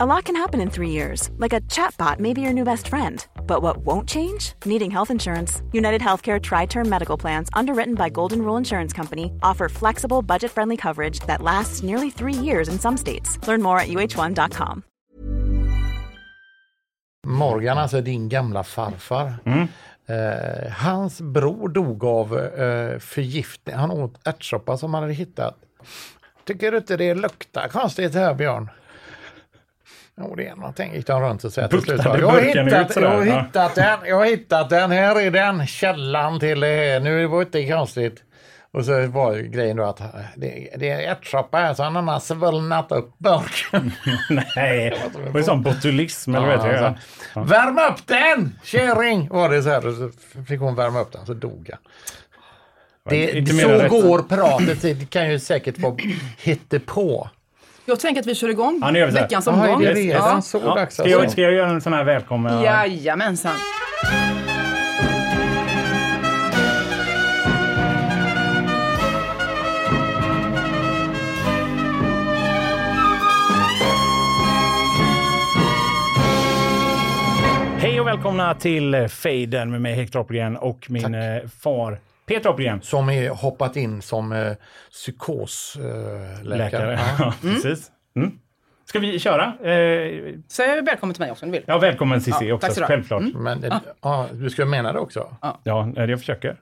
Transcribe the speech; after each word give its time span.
A 0.00 0.06
lot 0.06 0.26
can 0.26 0.36
happen 0.36 0.60
in 0.60 0.70
three 0.70 0.90
years, 0.90 1.28
like 1.38 1.52
a 1.52 1.60
chatbot 1.62 2.20
may 2.20 2.32
be 2.32 2.40
your 2.40 2.52
new 2.52 2.62
best 2.62 2.86
friend. 2.86 3.26
But 3.48 3.62
what 3.62 3.78
won't 3.78 4.08
change? 4.08 4.52
Needing 4.64 4.92
health 4.92 5.10
insurance. 5.10 5.60
United 5.72 6.00
Healthcare 6.00 6.40
Tri 6.40 6.66
Term 6.66 6.88
Medical 6.88 7.18
Plans, 7.18 7.48
underwritten 7.52 7.96
by 7.96 8.08
Golden 8.08 8.42
Rule 8.42 8.58
Insurance 8.58 8.92
Company, 8.96 9.32
offer 9.42 9.68
flexible, 9.68 10.22
budget 10.22 10.52
friendly 10.52 10.76
coverage 10.76 11.18
that 11.26 11.42
lasts 11.42 11.82
nearly 11.82 12.10
three 12.10 12.32
years 12.32 12.68
in 12.68 12.78
some 12.78 12.96
states. 12.96 13.38
Learn 13.48 13.60
more 13.60 13.80
at 13.80 13.88
uh1.com. 13.88 14.82
Morgan, 17.26 17.78
alltså 17.78 18.00
din 18.00 18.28
gamla 18.28 18.62
farfar. 18.64 19.34
Eh, 20.06 20.72
hans 20.72 21.20
bror 21.20 21.68
dog 21.68 22.04
av 22.04 22.38
eh, 22.38 22.98
förgiftning. 22.98 23.76
Han 23.76 23.90
åt 23.90 24.26
ärtsoppa 24.26 24.76
som 24.76 24.94
han 24.94 25.02
hade 25.02 25.14
hittat. 25.14 25.54
Tycker 26.44 26.70
du 26.70 26.78
inte 26.78 26.96
det 26.96 27.14
luktar 27.14 27.68
konstigt 27.68 28.14
här 28.14 28.34
Björn? 28.34 28.70
Jo, 30.20 30.34
det 30.34 30.46
är 30.46 30.56
någonting, 30.56 30.94
gick 30.94 31.06
de 31.06 31.22
runt 31.22 31.44
och 31.44 31.52
sa 31.52 31.68
till 31.68 31.82
slut. 31.82 32.00
Jag 32.04 32.28
har, 32.28 32.40
hittat, 32.40 32.96
jag, 32.96 33.10
har 33.10 33.24
hittat 33.24 33.74
den, 33.74 33.98
jag 34.06 34.16
har 34.16 34.24
hittat 34.24 34.70
den, 34.70 34.90
här 34.90 35.20
är 35.20 35.30
den, 35.30 35.66
källan 35.66 36.40
till 36.40 36.60
det 36.60 36.66
här. 36.66 37.00
Nu 37.00 37.26
var 37.26 37.38
det 37.38 37.44
inte 37.44 37.72
konstigt. 37.72 38.22
Och 38.70 38.84
så 38.84 39.06
var 39.06 39.36
grejen 39.36 39.76
då 39.76 39.84
att 39.84 40.00
eh, 40.00 40.06
det, 40.36 40.68
det 40.76 40.90
är 40.90 41.12
ärtsoppa 41.12 41.58
här 41.58 41.74
så 41.74 41.82
han 41.82 42.08
har 42.08 42.20
svullnat 42.20 42.92
upp 42.92 43.18
burken. 43.18 43.92
Nej, 44.56 44.90
det 45.24 45.30
var 45.30 45.40
ju 45.40 45.44
sån 45.44 45.62
botulism 45.62 46.34
eller 46.34 46.46
vad 46.46 46.56
heter 46.56 46.82
det? 46.82 46.98
Så, 47.34 47.40
Värm 47.40 47.78
upp 47.78 48.06
den, 48.06 48.58
kärring! 48.64 49.28
Var 49.28 49.48
det 49.48 49.62
så 49.62 49.68
här, 49.68 49.80
så 49.80 50.10
fick 50.44 50.60
hon 50.60 50.74
värma 50.74 51.00
upp 51.00 51.12
den, 51.12 51.26
så 51.26 51.34
dog 51.34 51.70
han. 51.72 51.80
Det, 53.08 53.48
så 53.48 53.88
går 53.88 54.22
pratet, 54.22 54.82
det 54.82 55.10
kan 55.10 55.30
ju 55.30 55.38
säkert 55.38 55.78
vara 55.78 55.96
hittepå. 56.38 57.28
Jag 57.88 58.00
tänker 58.00 58.20
att 58.20 58.26
vi 58.26 58.34
kör 58.34 58.48
igång 58.48 58.78
Ja, 58.82 58.90
nu 58.90 58.98
gör 58.98 59.06
vi 59.06 59.12
så 59.12 59.18
här. 59.18 59.24
veckans 59.24 59.46
Jaha, 59.46 59.56
är 59.66 59.68
omgång. 59.68 59.82
det 59.82 59.94
redan 59.94 60.34
Ja. 60.34 60.42
så 60.42 60.60
Ja, 60.64 60.74
dags 60.74 60.94
ska, 60.94 61.08
jag, 61.08 61.20
alltså? 61.20 61.32
ska 61.32 61.42
jag 61.42 61.52
göra 61.52 61.68
en 61.70 61.80
sån 61.80 61.92
här 61.92 62.04
välkommen? 62.04 62.62
Jajamensan. 62.62 63.52
Hej 77.80 78.00
och 78.00 78.06
välkomna 78.06 78.54
till 78.54 79.08
Fejden 79.08 79.70
med 79.70 79.80
mig 79.80 79.94
Hector 79.94 80.20
Oppelgren 80.20 80.56
och 80.56 80.86
min 80.90 81.14
eh, 81.14 81.36
far 81.60 81.98
Peter 82.28 82.50
Oppelgren. 82.50 82.82
Som 82.82 83.08
är 83.10 83.28
hoppat 83.30 83.76
in 83.76 84.02
som 84.02 84.32
eh, 84.32 84.52
psykosläkare. 84.90 86.36
Eh, 86.38 86.44
Läkare. 86.44 86.92
Ja. 86.92 87.14
Ja, 87.18 87.34
precis. 87.42 87.90
Mm. 88.16 88.38
Ska 88.84 88.98
vi 88.98 89.18
köra? 89.18 89.44
Eh, 89.44 90.34
Säg 90.48 90.82
välkommen 90.82 91.14
till 91.14 91.20
mig 91.22 91.30
också 91.30 91.44
om 91.46 91.52
du 91.52 91.58
vill. 91.58 91.64
ja, 91.66 91.78
välkommen 91.78 92.20
Cissi 92.20 92.48
Ja, 92.48 92.54
också, 92.54 92.66
ha. 92.66 92.74
Mm. 92.76 92.86
självklart. 92.88 93.22
Men 93.34 93.64
eh, 93.64 93.78
ja, 94.02 94.26
du 94.32 94.50
ska 94.50 94.64
mena 94.64 94.92
det 94.92 94.98
också? 94.98 95.36
Ja, 95.64 95.92
eh, 95.96 96.04
jag 96.04 96.18
försöker. 96.18 96.56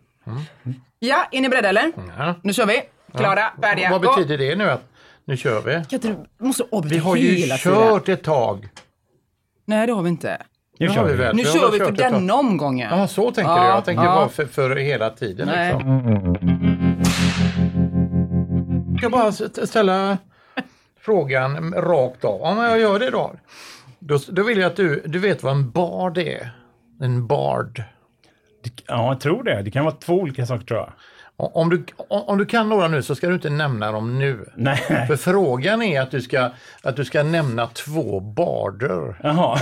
Ja, 0.98 1.28
är 1.32 1.40
ni 1.40 1.48
beredda 1.48 1.68
eller? 1.68 1.92
Ja. 2.18 2.34
Nu 2.42 2.52
kör 2.52 2.66
vi. 2.66 2.82
Klara, 3.14 3.42
färdiga, 3.62 3.90
Vad 3.90 4.00
betyder 4.00 4.38
det 4.38 4.56
nu? 4.56 4.70
att 4.70 4.82
Nu 5.24 5.36
kör 5.36 5.62
vi. 5.62 5.98
Kan 5.98 6.26
du 6.38 6.44
måste 6.46 6.64
Vi 6.84 6.98
har 6.98 7.16
ju 7.16 7.28
hela 7.34 7.56
tiden. 7.56 7.78
kört 7.78 8.08
ett 8.08 8.22
tag. 8.22 8.68
Nej, 9.64 9.86
det 9.86 9.92
har 9.92 10.02
vi 10.02 10.08
inte. 10.08 10.42
Nu 10.78 10.88
kör 10.88 11.04
vi 11.04 11.12
vi. 11.12 11.18
väl. 11.18 11.36
Nu 11.36 11.42
kör 11.44 11.72
vi 11.72 11.78
för 11.78 11.92
denna 11.92 12.34
omgången. 12.34 12.98
Ja, 12.98 13.06
så 13.06 13.30
tänker 13.30 13.50
Ja, 13.52 13.60
du. 13.62 13.66
Jag 13.68 13.84
tänker 13.84 14.04
ja. 14.04 14.14
bara 14.14 14.28
för, 14.28 14.44
för 14.46 14.76
hela 14.76 15.10
tiden. 15.10 15.48
Nej. 15.48 15.72
Liksom. 15.74 17.02
Jag 18.90 18.98
ska 18.98 19.10
bara 19.10 19.28
st- 19.28 19.66
ställa 19.66 20.18
frågan 21.00 21.74
rakt 21.74 22.24
av. 22.24 22.42
Om 22.42 22.58
jag 22.58 22.80
gör 22.80 22.98
det 22.98 23.10
då. 23.10 23.32
Då, 23.98 24.18
då 24.28 24.42
vill 24.42 24.58
jag 24.58 24.66
att 24.66 24.76
du, 24.76 25.02
du 25.06 25.18
vet 25.18 25.42
vad 25.42 25.52
en 25.52 25.70
bard 25.70 26.18
är. 26.18 26.50
En 27.00 27.26
bard. 27.26 27.82
Ja, 28.86 29.08
jag 29.08 29.20
tror 29.20 29.42
det. 29.42 29.62
Det 29.62 29.70
kan 29.70 29.84
vara 29.84 29.94
två 29.94 30.14
olika 30.14 30.46
saker 30.46 30.66
tror 30.66 30.80
jag. 30.80 30.92
Om 31.56 31.70
du, 31.70 31.84
om 32.08 32.22
om 32.26 32.38
du 32.38 32.46
kan 32.46 32.68
några 32.68 32.88
nu 32.88 33.02
så 33.02 33.14
ska 33.14 33.28
du 33.28 33.34
inte 33.34 33.50
nämna 33.50 33.92
dem 33.92 34.18
nu. 34.18 34.50
Nej. 34.56 34.76
För 35.08 35.16
frågan 35.16 35.82
är 35.82 36.00
att 36.00 36.10
du 36.10 36.20
ska, 36.20 36.50
att 36.82 36.96
du 36.96 37.04
ska 37.04 37.22
nämna 37.22 37.66
två 37.66 38.20
barder. 38.20 39.20
Jaha. 39.22 39.58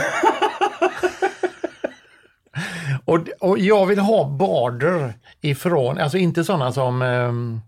Och, 3.04 3.19
och 3.41 3.59
jag 3.59 3.87
vill 3.87 3.98
ha 3.98 4.25
barder 4.28 5.12
ifrån, 5.41 5.98
alltså 5.98 6.19
inte 6.19 6.44
sådana 6.44 6.72
som, 6.72 7.03
ehm, 7.03 7.60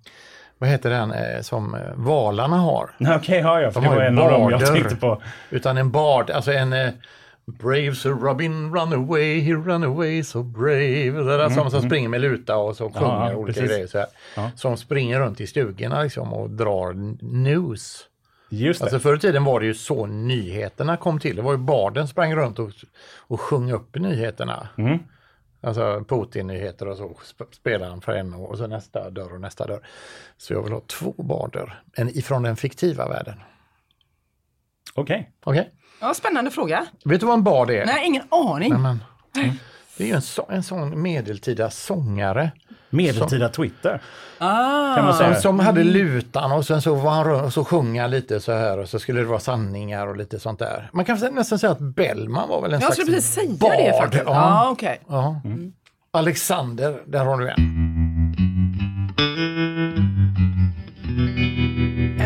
vad 0.58 0.70
heter 0.70 0.90
den, 0.90 1.12
eh, 1.12 1.40
som 1.40 1.74
eh, 1.74 1.80
valarna 1.94 2.56
har. 2.56 2.90
Okej, 3.16 3.38
ja, 3.38 3.60
ja. 3.60 3.70
För 3.70 3.80
De 3.80 3.88
det 3.88 3.94
var 3.96 4.02
en 4.02 4.18
av 4.18 4.30
dem 4.30 4.40
jag 4.50 4.60
barder. 4.60 4.66
tänkte 4.66 4.96
på. 4.96 5.22
Utan 5.50 5.76
en 5.78 5.90
bard, 5.90 6.30
alltså 6.30 6.52
en 6.52 6.72
eh, 6.72 6.88
Brave 7.62 7.94
Sir 7.94 8.10
Robin 8.10 8.74
run 8.74 8.92
away, 8.92 9.40
he 9.40 9.52
run 9.52 9.84
away 9.84 10.24
so 10.24 10.42
brave. 10.42 11.10
Det 11.10 11.36
där 11.36 11.48
som, 11.50 11.70
som 11.70 11.82
springer 11.82 12.08
med 12.08 12.20
luta 12.20 12.56
och 12.56 12.76
så 12.76 12.90
sjunger 12.90 13.16
Mm, 13.16 13.28
Ja, 13.32 13.36
olika 13.36 13.60
precis. 13.60 13.70
grejer. 13.76 13.86
Så 13.86 13.98
här. 13.98 14.06
Ja. 14.36 14.50
Som 14.56 14.76
springer 14.76 15.20
runt 15.20 15.40
i 15.40 15.46
stugorna 15.46 16.02
liksom 16.02 16.32
och 16.32 16.50
drar 16.50 16.92
news. 17.42 18.04
Just 18.48 18.80
det. 18.80 18.84
Alltså 18.84 18.98
förr 18.98 19.16
i 19.16 19.18
tiden 19.18 19.44
var 19.44 19.60
det 19.60 19.66
ju 19.66 19.74
så 19.74 20.06
nyheterna 20.06 20.96
kom 20.96 21.20
till. 21.20 21.36
Det 21.36 21.42
var 21.42 21.52
ju 21.52 21.58
barden 21.58 22.08
sprang 22.08 22.34
runt 22.34 22.58
och, 22.58 22.70
och 23.18 23.40
sjöng 23.40 23.72
upp 23.72 23.94
nyheterna. 23.94 24.68
Mm. 24.78 24.98
Alltså 25.60 26.04
Putin-nyheter 26.08 26.88
och 26.88 26.96
så 26.96 27.04
sp- 27.08 27.52
spelar 27.54 27.88
han 27.88 28.00
för 28.00 28.12
en 28.12 28.34
och 28.34 28.58
så 28.58 28.66
nästa 28.66 29.10
dörr 29.10 29.34
och 29.34 29.40
nästa 29.40 29.66
dörr. 29.66 29.86
Så 30.36 30.52
jag 30.52 30.62
vill 30.62 30.72
ha 30.72 30.80
två 30.80 31.14
barder 31.16 31.82
en, 31.96 32.08
ifrån 32.08 32.42
den 32.42 32.56
fiktiva 32.56 33.08
världen. 33.08 33.40
Okej. 34.94 35.30
Okej? 35.44 35.70
Ja, 36.00 36.14
spännande 36.14 36.50
fråga. 36.50 36.86
Vet 37.04 37.20
du 37.20 37.26
vad 37.26 37.34
en 37.34 37.44
bard 37.44 37.70
är? 37.70 37.86
Nej, 37.86 38.06
ingen 38.06 38.22
aning. 38.30 38.72
Nej, 38.72 38.80
men, 38.80 39.00
det 39.96 40.04
är 40.04 40.08
ju 40.08 40.14
en, 40.14 40.22
så, 40.22 40.46
en 40.50 40.62
sån 40.62 41.02
medeltida 41.02 41.70
sångare 41.70 42.50
Medeltida 42.90 43.48
Twitter. 43.48 44.00
Ah. 44.38 44.94
Kan 44.94 45.04
man 45.04 45.14
säga. 45.14 45.34
som, 45.34 45.60
hade 45.60 45.84
lutan 45.84 46.52
och 46.52 46.66
sen 46.66 46.82
så 46.82 46.94
var 46.94 47.10
han 47.10 47.44
och 47.44 47.52
så 47.52 47.64
sjöng 47.64 48.00
han 48.00 48.10
lite 48.10 48.40
så 48.40 48.52
här 48.52 48.78
och 48.78 48.88
så 48.88 48.98
skulle 48.98 49.20
det 49.20 49.26
vara 49.26 49.40
sanningar 49.40 50.06
och 50.06 50.16
lite 50.16 50.38
sånt 50.38 50.58
där. 50.58 50.90
Man 50.92 51.04
kan 51.04 51.34
nästan 51.34 51.58
säga 51.58 51.72
att 51.72 51.78
Bellman 51.78 52.48
var 52.48 52.62
väl 52.62 52.72
en 52.72 52.80
Jag 52.80 52.82
slags 52.82 52.96
skulle 52.96 53.16
precis 53.16 53.34
säga 53.34 53.92
det 53.92 53.98
faktiskt. 53.98 54.22
Ja. 54.26 54.32
Ja, 54.32 54.70
okej. 54.70 55.00
Ja. 55.08 55.40
Alexander, 56.10 57.02
där 57.06 57.24
har 57.24 57.38
du 57.38 57.48
en. 57.48 57.86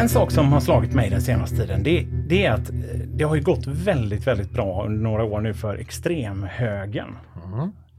En 0.00 0.08
sak 0.08 0.30
som 0.30 0.52
har 0.52 0.60
slagit 0.60 0.92
mig 0.92 1.10
den 1.10 1.22
senaste 1.22 1.56
tiden, 1.56 1.82
det, 1.82 2.06
det 2.28 2.46
är 2.46 2.52
att 2.52 2.70
eh, 2.70 2.74
det 3.06 3.24
har 3.24 3.34
ju 3.34 3.42
gått 3.42 3.66
väldigt, 3.66 4.26
väldigt 4.26 4.50
bra 4.50 4.84
under 4.86 5.02
några 5.02 5.24
år 5.24 5.40
nu 5.40 5.54
för 5.54 5.76
extremhögern. 5.76 7.16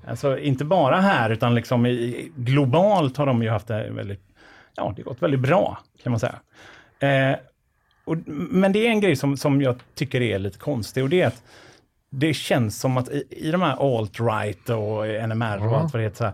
Alltså 0.08 0.40
inte 0.40 0.66
bara 0.66 1.02
här 1.02 1.30
utan 1.30 1.56
liksom 1.56 1.86
i, 1.86 2.32
globalt 2.36 3.18
har 3.18 3.26
de 3.26 3.44
ju 3.44 3.50
haft 3.50 3.68
det 3.68 3.90
väldigt, 3.90 4.24
ja 4.76 4.94
det 4.96 5.02
gått 5.02 5.22
väldigt 5.22 5.40
bra 5.40 5.80
kan 6.04 6.12
man 6.12 6.20
säga. 6.20 6.36
Eh, 7.00 7.38
och, 8.06 8.18
men 8.28 8.72
det 8.72 8.88
är 8.88 8.90
en 8.90 9.02
grej 9.02 9.16
som, 9.16 9.38
som 9.38 9.62
jag 9.62 9.76
tycker 9.96 10.22
är 10.22 10.40
lite 10.40 10.58
konstig 10.58 11.04
och 11.04 11.10
det 11.10 11.22
är 11.22 11.28
att 11.28 11.44
det 12.10 12.34
känns 12.34 12.80
som 12.80 12.98
att 12.98 13.10
i, 13.10 13.24
i 13.30 13.52
de 13.52 13.62
här 13.62 13.76
alt-right 13.76 14.70
och 14.70 15.30
NMR 15.30 15.68
och 15.68 15.78
allt 15.78 15.94
vad 15.94 16.02
det 16.02 16.04
heter 16.04 16.18
så, 16.18 16.24
här, 16.24 16.34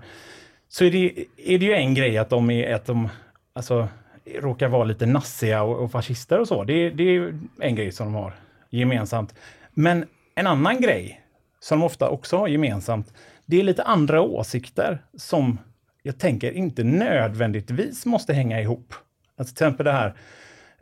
så 0.69 0.85
är 0.85 0.91
det, 0.91 1.25
är 1.37 1.59
det 1.59 1.65
ju 1.65 1.73
en 1.73 1.93
grej 1.93 2.17
att 2.17 2.29
de, 2.29 2.49
är, 2.49 2.75
att 2.75 2.85
de 2.85 3.09
alltså, 3.53 3.87
råkar 4.35 4.67
vara 4.67 4.83
lite 4.83 5.05
nassiga 5.05 5.63
och, 5.63 5.83
och 5.83 5.91
fascister 5.91 6.39
och 6.39 6.47
så. 6.47 6.63
Det, 6.63 6.89
det 6.89 7.03
är 7.03 7.39
en 7.59 7.75
grej 7.75 7.91
som 7.91 8.05
de 8.05 8.15
har 8.15 8.33
gemensamt. 8.69 9.35
Men 9.73 10.05
en 10.35 10.47
annan 10.47 10.81
grej 10.81 11.21
som 11.59 11.79
de 11.79 11.85
ofta 11.85 12.09
också 12.09 12.37
har 12.37 12.47
gemensamt, 12.47 13.13
det 13.47 13.59
är 13.59 13.63
lite 13.63 13.83
andra 13.83 14.21
åsikter 14.21 15.03
som 15.17 15.59
jag 16.03 16.17
tänker 16.19 16.51
inte 16.51 16.83
nödvändigtvis 16.83 18.05
måste 18.05 18.33
hänga 18.33 18.61
ihop. 18.61 18.93
Alltså 19.37 19.55
till 19.55 19.65
exempel 19.65 19.85
det 19.85 19.91
här 19.91 20.13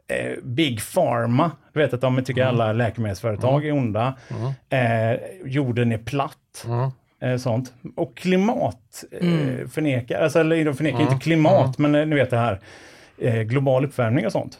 eh, 0.08 0.44
Big 0.44 0.82
Pharma. 0.94 1.52
Du 1.74 1.80
vet 1.80 1.94
att 1.94 2.02
de 2.02 2.24
tycker 2.24 2.46
alla 2.46 2.74
läkemedelsföretag 2.74 3.66
är 3.66 3.72
onda. 3.72 4.18
Eh, 4.70 5.20
jorden 5.46 5.92
är 5.92 5.98
platt. 5.98 6.66
Eh, 7.22 7.38
sånt. 7.38 7.74
Och 7.96 8.18
klimat 8.18 9.04
eh, 9.12 9.68
förnekar, 9.68 10.22
alltså, 10.22 10.40
eller 10.40 10.66
de 10.66 10.74
förnekar 10.76 11.02
inte 11.02 11.16
klimat, 11.24 11.78
men 11.78 11.96
eh, 11.96 12.06
ni 12.06 12.16
vet 12.16 12.30
det 12.30 12.38
här 12.38 12.62
eh, 13.18 13.42
global 13.42 13.86
uppvärmning 13.86 14.26
och 14.26 14.32
sånt. 14.32 14.60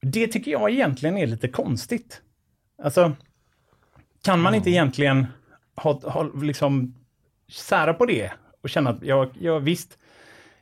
Det 0.00 0.26
tycker 0.26 0.50
jag 0.50 0.70
egentligen 0.70 1.16
är 1.18 1.26
lite 1.26 1.48
konstigt. 1.48 2.20
Alltså, 2.82 3.12
kan 4.24 4.40
man 4.40 4.54
inte 4.54 4.70
egentligen 4.70 5.26
ha, 5.76 6.00
ha 6.10 6.22
liksom 6.22 6.94
sära 7.48 7.94
på 7.94 8.06
det 8.06 8.30
och 8.62 8.70
känna 8.70 8.90
att 8.90 9.02
jag, 9.02 9.28
jag 9.40 9.60
visst, 9.60 9.98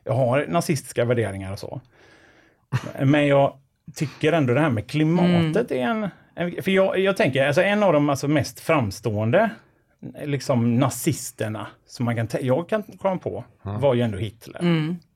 jag 0.03 0.13
har 0.13 0.45
nazistiska 0.47 1.05
värderingar 1.05 1.51
och 1.51 1.59
så. 1.59 1.81
Men 2.99 3.27
jag 3.27 3.57
tycker 3.95 4.33
ändå 4.33 4.53
det 4.53 4.59
här 4.59 4.69
med 4.69 4.87
klimatet 4.87 5.71
är 5.71 5.75
en... 5.75 6.09
en 6.35 6.63
för 6.63 6.71
jag, 6.71 6.99
jag 6.99 7.17
tänker, 7.17 7.47
alltså 7.47 7.61
en 7.61 7.83
av 7.83 7.93
de 7.93 8.09
alltså 8.09 8.27
mest 8.27 8.59
framstående 8.59 9.49
liksom 10.25 10.75
nazisterna 10.79 11.67
som 11.87 12.05
man 12.05 12.15
kan 12.15 12.27
jag 12.41 12.69
kan 12.69 12.83
komma 12.83 13.17
på 13.17 13.43
var 13.63 13.93
ju 13.93 14.01
ändå 14.01 14.17
Hitler 14.17 14.59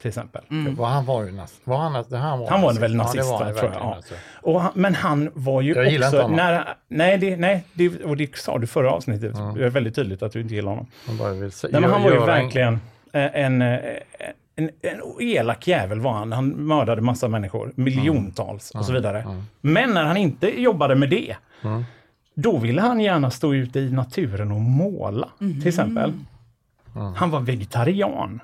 till 0.01 0.07
exempel. 0.07 0.42
Var 0.78 0.88
han 0.88 1.06
var 1.06 1.24
ju 1.25 1.31
nazist. 1.31 1.62
Var 1.63 1.78
han, 1.78 1.94
han 2.12 2.39
var, 2.39 2.50
Han 2.50 2.62
var 2.62 2.74
väl 2.74 2.92
Ja, 2.92 2.98
nazist, 2.98 3.16
det 3.18 3.31
var 3.45 3.54
tror 3.54 3.72
jag. 3.74 3.81
Ja. 3.81 3.95
alltså. 3.95 4.13
Och 4.42 4.62
han, 4.62 4.72
men 4.75 4.95
han 4.95 5.30
var 5.34 5.62
ju 5.62 5.74
Jag 5.74 5.94
inte 5.94 6.06
också... 6.07 6.22
honom. 6.22 6.38
När, 6.38 6.75
nej, 6.88 7.18
det, 7.18 7.38
nej 7.38 7.63
det, 7.74 8.04
och 8.04 8.18
det 8.18 8.36
sa 8.38 8.57
du 8.57 8.68
förra 8.68 8.92
avsnittet. 8.92 9.36
Det 9.56 9.66
är 9.66 9.69
väldigt 9.69 9.95
tydligt 9.95 10.24
att 10.24 10.31
du 10.31 10.42
inte 10.42 10.56
gillar 10.56 10.69
honom. 10.69 10.88
Han 11.07 11.18
bara 11.18 11.31
vill 11.34 11.51
Nej, 11.72 11.81
men 11.81 11.92
han 11.92 12.04
var 12.04 12.12
ju 12.12 12.18
en- 12.18 12.25
verkligen 12.25 12.74
eh, 13.13 13.36
en, 13.36 13.62
eh, 13.62 13.80
en, 14.56 14.69
en 14.81 15.01
elak 15.22 15.68
jävel 15.68 16.00
var 16.00 16.12
han. 16.13 16.31
Han 16.31 16.50
mördade 16.50 17.01
massa 17.01 17.28
människor, 17.28 17.72
miljontals 17.75 18.72
och 18.72 18.86
så 18.86 18.94
vidare. 18.94 19.25
Men 19.62 19.94
när 19.94 20.04
han 20.04 20.18
inte 20.18 20.62
jobbade 20.62 20.95
med 20.95 21.10
det, 21.10 21.36
då 22.39 22.57
ville 22.57 22.81
han 22.81 23.00
gärna 23.00 23.31
stå 23.31 23.54
ute 23.54 23.80
i 23.80 23.92
naturen 23.92 24.51
och 24.51 24.62
måla, 24.62 25.30
till 25.39 25.68
exempel. 25.68 26.13
Han 27.16 27.30
var 27.31 27.39
vegetarian. 27.39 28.39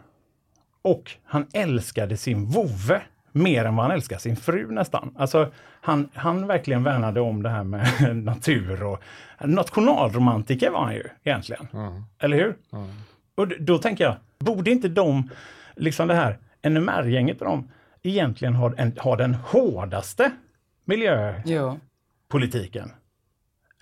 Och 0.82 1.12
han 1.24 1.48
älskade 1.54 2.18
sin 2.18 2.46
vovve 2.46 3.02
mer 3.32 3.66
än 3.66 3.76
vad 3.76 3.86
han 3.86 3.96
älskade 3.96 4.22
sin 4.22 4.36
fru 4.36 4.72
nästan. 4.72 5.14
Alltså, 5.18 5.52
han, 5.82 6.10
han 6.14 6.48
verkligen 6.48 6.84
värnade 6.84 7.22
om 7.22 7.44
det 7.44 7.50
här 7.50 7.64
med 7.64 7.88
natur 8.16 8.84
och 8.84 9.00
nationalromantiker 9.46 10.70
var 10.72 10.84
han 10.84 10.94
ju 10.94 11.04
egentligen. 11.24 11.68
Eller 12.20 12.38
hur? 12.38 12.56
Och 13.36 13.48
d- 13.48 13.56
då 13.60 13.78
tänker 13.78 14.04
jag, 14.04 14.16
borde 14.40 14.72
inte 14.72 14.88
de, 14.90 15.30
liksom 15.76 16.08
det 16.08 16.16
här 16.16 16.38
NMR-gänget 16.70 17.42
och 17.42 17.48
de, 17.48 17.70
egentligen 18.04 18.56
ha, 18.56 18.74
en, 18.78 18.98
ha 18.98 19.16
den 19.16 19.36
hårdaste 19.36 20.32
miljöpolitiken? 20.86 22.92
Jo. 22.92 22.94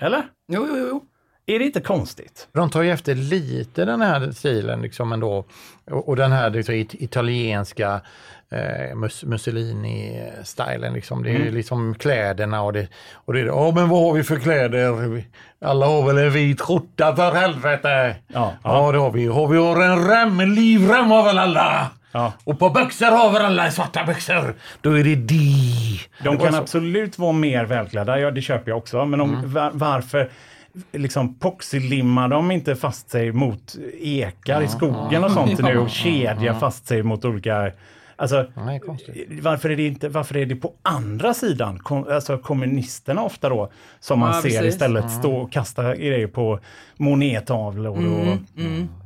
Eller? 0.01 0.23
Jo, 0.51 0.67
jo, 0.69 0.77
jo. 0.89 1.01
Är 1.45 1.59
det 1.59 1.65
inte 1.65 1.81
konstigt? 1.81 2.47
De 2.51 2.69
tar 2.69 2.81
ju 2.81 2.91
efter 2.91 3.15
lite 3.15 3.85
den 3.85 4.01
här 4.01 4.31
stilen 4.31 4.81
liksom 4.81 5.11
ändå. 5.11 5.45
Och, 5.91 6.09
och 6.09 6.15
den 6.15 6.31
här 6.31 6.49
liksom, 6.49 6.75
it, 6.75 6.93
italienska 6.93 8.01
eh, 8.51 8.95
mus, 8.95 9.23
Mussolini-stilen. 9.23 10.93
Liksom. 10.93 11.23
Det 11.23 11.29
är 11.29 11.35
Mm. 11.35 11.47
ju 11.47 11.51
liksom 11.51 11.95
kläderna 11.95 12.61
och 12.61 12.73
det, 12.73 12.87
och 13.13 13.33
det 13.33 13.39
är 13.39 13.45
ja 13.45 13.71
men 13.75 13.89
vad 13.89 14.01
har 14.03 14.13
vi 14.13 14.23
för 14.23 14.39
kläder? 14.39 15.23
Alla 15.65 15.85
har 15.85 16.05
väl 16.07 16.17
en 16.17 16.31
vit 16.31 16.61
skjorta 16.61 17.15
för 17.15 17.31
helvete. 17.31 18.15
Ja, 18.27 18.53
ja. 18.63 18.91
det 18.91 18.97
har 18.97 19.11
vi. 19.11 19.27
Har 19.27 19.47
vi 19.47 19.57
har 19.57 19.81
en 19.83 20.07
rem, 20.09 20.39
en 20.39 20.55
livrem 20.55 21.05
har 21.11 21.23
väl 21.23 21.37
alla. 21.37 21.87
Ja. 22.11 22.33
Och 22.43 22.59
på 22.59 22.69
byxor 22.69 23.05
har 23.05 23.31
väl 23.31 23.41
alla 23.45 23.71
svarta 23.71 24.03
byxor. 24.03 24.55
Då 24.81 24.91
är 24.99 25.03
det 25.03 25.15
de. 25.15 25.99
De 26.23 26.37
kan 26.37 26.55
absolut 26.55 27.19
vara 27.19 27.31
mer 27.31 27.65
välklädda, 27.65 28.19
ja 28.19 28.31
det 28.31 28.41
köper 28.41 28.71
jag 28.71 28.77
också. 28.77 29.05
Men 29.05 29.21
om, 29.21 29.29
Mm. 29.35 29.53
var, 29.53 29.71
varför 29.73 30.29
liksom 30.91 31.35
poxylimmar 31.35 32.27
de 32.27 32.51
inte 32.51 32.75
fast 32.75 33.09
sig 33.09 33.31
mot 33.31 33.75
ekar 34.01 34.61
i 34.61 34.67
skogen 34.67 35.23
och 35.23 35.31
sånt 35.31 35.59
nu 35.59 35.77
och 35.77 35.89
kedjar 35.89 36.53
fast 36.59 36.87
sig 36.87 37.03
mot 37.03 37.25
olika... 37.25 37.71
Alltså, 38.21 38.45
Nej, 38.55 38.81
varför 39.41 39.69
är, 39.69 39.75
det 39.77 39.87
inte, 39.87 40.09
varför 40.09 40.37
är 40.37 40.45
det 40.45 40.55
på 40.55 40.73
andra 40.81 41.33
sidan, 41.33 41.79
kom, 41.79 42.07
alltså 42.11 42.37
kommunisterna 42.37 43.21
ofta 43.23 43.49
då, 43.49 43.71
som 43.99 44.19
man 44.19 44.35
Ja, 44.35 44.41
ser 44.41 44.49
precis. 44.49 44.65
istället 44.73 45.11
stå 45.11 45.35
och 45.35 45.51
kasta 45.51 45.95
grejer 45.95 46.27
på 46.27 46.59
Monet-tavlor 46.97 47.97
och 47.97 48.37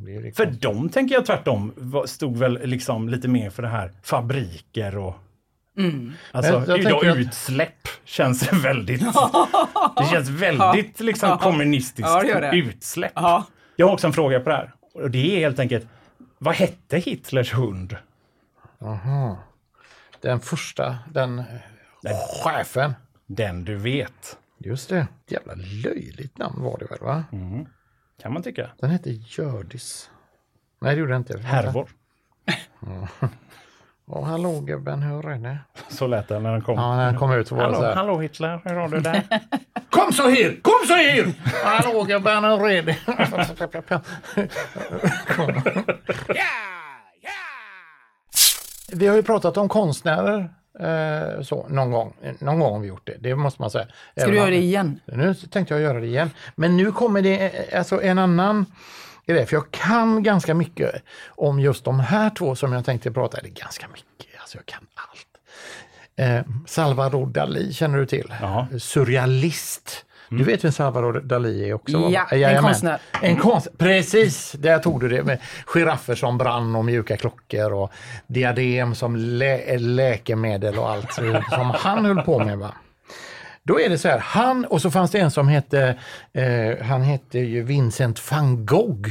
Det 0.06 0.16
är 0.16 0.22
det 0.22 0.32
för 0.38 0.46
de 0.46 0.90
tänker 0.90 1.16
jag 1.16 1.26
tvärtom 1.26 1.74
stod 2.06 2.38
väl 2.38 2.60
liksom 2.64 3.10
lite 3.10 3.28
mer 3.28 3.50
för 3.50 3.64
det 3.64 3.70
här 3.70 3.92
fabriker 4.04 4.98
och 4.98 5.16
Alltså 6.32 6.52
Jag- 6.54 6.68
jag 6.70 6.80
idag 6.80 6.92
tänker 6.92 7.10
att- 7.12 7.18
utsläpp 7.18 7.88
känns 8.06 8.54
väldigt... 8.54 9.02
det 9.98 10.06
känns 10.12 10.30
väldigt 10.30 11.00
liksom 11.00 11.38
kommunistiskt 11.38 12.10
Ja, 12.10 12.22
det 12.24 12.40
det. 12.52 12.58
utsläpp. 12.58 13.12
Ja. 13.16 13.46
Jag 13.76 13.86
har 13.88 13.94
också 13.94 14.08
en 14.08 14.14
fråga 14.14 14.40
på 14.40 14.50
det 14.50 14.56
här. 14.56 14.72
Och 14.94 15.12
det 15.12 15.36
är 15.36 15.40
helt 15.40 15.60
enkelt, 15.60 15.88
vad 16.38 16.56
hette 16.56 16.98
Hitlers 16.98 17.54
hund? 17.54 17.96
Den 20.22 20.40
första, 20.40 20.98
den 21.14 21.40
eh, 21.40 21.46
chefen. 22.44 22.94
Den 23.26 23.64
du 23.64 23.76
vet. 23.76 24.38
Just 24.58 24.90
det. 24.90 25.08
Jävla 25.28 25.54
löjligt 25.56 26.38
namn 26.38 26.64
var 26.64 26.78
det 26.78 26.86
väl 26.86 27.00
va? 27.02 27.24
Kan 28.22 28.34
man 28.34 28.44
tycka. 28.44 28.70
Den 28.78 28.90
hette 28.90 29.10
Hjördis. 29.12 30.10
Nej 30.82 30.96
det 30.96 31.00
gjorde 31.00 31.12
den 31.14 31.22
inte. 31.22 31.40
Härvor. 31.40 31.90
Åh, 34.08 34.24
hallå 34.24 34.60
gubben, 34.60 35.02
hur 35.04 35.30
är 35.30 35.38
det? 35.38 35.58
Så 35.90 36.08
lät 36.08 36.28
den 36.28 36.44
när 36.44 36.52
den 36.52 36.62
kom. 36.62 36.80
Ja, 36.80 36.96
när 36.96 37.06
den 37.06 37.18
kom 37.18 37.32
ut 37.32 37.48
så 37.48 37.56
var 37.56 37.64
det 37.68 37.70
så 37.70 37.76
Hallå, 37.76 37.88
här. 37.88 37.96
hallå 37.96 38.20
Hitler, 38.20 38.62
hur 38.64 38.76
har 38.76 38.90
du 38.90 39.00
det? 39.00 39.24
Kom 39.90 40.14
så 40.14 40.30
här! 40.30 40.60
Kom 40.62 40.88
så 40.88 40.94
här! 40.94 41.34
Hallå 41.64 42.04
gubben, 42.04 42.44
hur 42.44 42.70
är 42.70 42.82
det? 42.82 42.98
Vi 48.96 49.08
har 49.08 49.16
ju 49.16 49.24
pratat 49.24 49.58
om 49.58 49.70
konstnärer 49.70 50.50
eh, 50.80 51.42
så, 51.42 51.68
någon 51.70 51.92
gång. 51.92 52.14
Någon 52.40 52.60
gång 52.60 52.74
har 52.74 52.80
vi 52.80 52.88
gjort 52.88 53.06
det, 53.06 53.16
det 53.20 53.36
måste 53.36 53.62
man 53.62 53.72
säga. 53.72 53.86
Ska 53.86 54.22
Även 54.22 54.32
du 54.32 54.38
göra 54.38 54.50
det 54.50 54.58
igen? 54.58 55.00
Nu 55.06 55.34
tänkte 55.34 55.74
jag 55.74 55.82
göra 55.82 56.00
det 56.00 56.08
igen. 56.08 56.30
Men 56.56 56.78
nu 56.78 56.92
kommer 56.92 57.22
det 57.22 57.40
eh, 57.40 57.80
alltså 57.80 58.02
en 58.02 58.20
annan 58.20 58.66
grej, 59.26 59.46
för 59.46 59.56
jag 59.56 59.72
kan 59.72 60.24
ganska 60.24 60.54
mycket 60.54 61.04
om 61.28 61.60
just 61.60 61.86
de 61.86 62.00
här 62.00 62.30
två 62.30 62.56
som 62.56 62.74
jag 62.74 62.86
tänkte 62.86 63.12
prata, 63.12 63.38
eller 63.38 63.50
ganska 63.50 63.88
mycket, 63.88 64.42
alltså 64.42 64.58
jag 64.58 64.66
kan 64.66 64.88
allt. 64.96 65.28
Eh, 66.16 66.46
Salvador 66.68 67.26
Dalí 67.26 67.72
känner 67.72 67.98
du 67.98 68.06
till? 68.06 68.34
Ja. 68.42 68.68
Surrealist. 68.80 70.06
Du 70.38 70.44
vet 70.44 70.64
vem 70.64 70.72
Salvador 70.72 71.14
Dalí 71.14 71.70
är 71.70 71.74
också? 71.74 72.00
va? 72.00 72.10
Ja, 72.10 72.28
en 72.32 72.40
Jajamän. 72.40 72.64
konstnär. 72.64 72.98
En 73.22 73.38
konst, 73.38 73.68
precis, 73.78 74.52
där 74.52 74.80
tog 74.80 75.00
du 75.00 75.10
det 75.10 75.24
med 75.24 75.40
giraffer 75.66 76.16
som 76.16 76.38
brann 76.38 76.76
och 76.76 76.86
mjuka 76.86 77.18
klockor 77.18 77.74
och 77.74 77.92
diadem 78.28 78.96
som 78.96 79.16
lä 79.16 79.78
läkemedel 79.78 80.78
och 80.80 80.90
allt 80.90 81.14
som 81.50 81.74
han 81.76 82.06
höll 82.06 82.22
på 82.22 82.40
med. 82.40 82.58
Va? 82.58 82.74
Då 83.64 83.80
är 83.80 83.90
det 83.90 83.98
så 83.98 84.08
här, 84.08 84.20
han 84.20 84.66
och 84.66 84.82
så 84.82 84.92
fanns 84.92 85.12
det 85.12 85.20
en 85.20 85.32
som 85.32 85.48
hette, 85.48 86.00
eh, 86.34 86.86
han 86.86 87.02
hette 87.02 87.40
ju 87.40 87.64
Vincent 87.64 88.32
van 88.32 88.66
Gogh. 88.66 89.10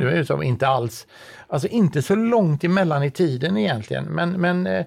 Det 0.00 0.06
är 0.10 0.16
ju 0.16 0.24
som 0.24 0.42
inte 0.42 0.68
alls, 0.68 1.06
alltså 1.48 1.68
inte 1.68 2.02
så 2.02 2.14
långt 2.14 2.64
emellan 2.64 3.02
i 3.02 3.10
tiden 3.10 3.56
egentligen, 3.56 4.04
men, 4.04 4.30
men 4.30 4.66
eh, 4.66 4.86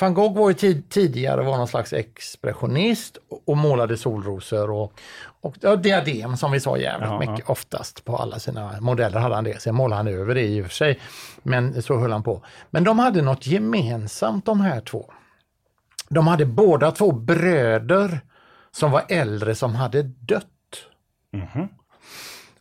van 0.00 0.14
Gogh 0.14 0.38
var 0.38 0.48
ju 0.48 0.54
tid, 0.54 0.88
tidigare 0.88 1.42
var 1.42 1.56
någon 1.56 1.68
slags 1.68 1.92
expressionist 1.92 3.18
och, 3.44 3.56
målade 3.56 3.96
solrosor 3.96 4.70
och, 4.70 4.92
och 5.40 5.54
ja, 5.60 5.76
diadem 5.76 6.36
som 6.36 6.52
vi 6.52 6.60
sa 6.60 6.76
jävligt 6.76 7.10
Ja, 7.10 7.18
mycket, 7.18 7.50
oftast 7.50 8.04
på 8.04 8.16
alla 8.16 8.38
sina 8.38 8.80
modeller 8.80 9.18
hade 9.18 9.34
han 9.34 9.44
det. 9.44 9.62
Sen 9.62 9.74
målade 9.74 9.96
han 9.96 10.08
över 10.08 10.34
det 10.34 10.42
i 10.42 10.62
och 10.62 10.66
för 10.66 10.74
sig, 10.74 11.00
men 11.42 11.82
så 11.82 11.98
höll 11.98 12.12
han 12.12 12.22
på. 12.22 12.42
Men 12.70 12.84
de 12.84 12.98
hade 12.98 13.22
något 13.22 13.46
gemensamt 13.46 14.46
de 14.46 14.60
här 14.60 14.80
två. 14.80 15.10
De 16.08 16.26
hade 16.26 16.46
båda 16.46 16.90
två 16.90 17.12
bröder 17.12 18.20
som 18.70 18.90
var 18.90 19.04
äldre 19.08 19.54
som 19.54 19.74
hade 19.74 20.02
dött. 20.02 20.46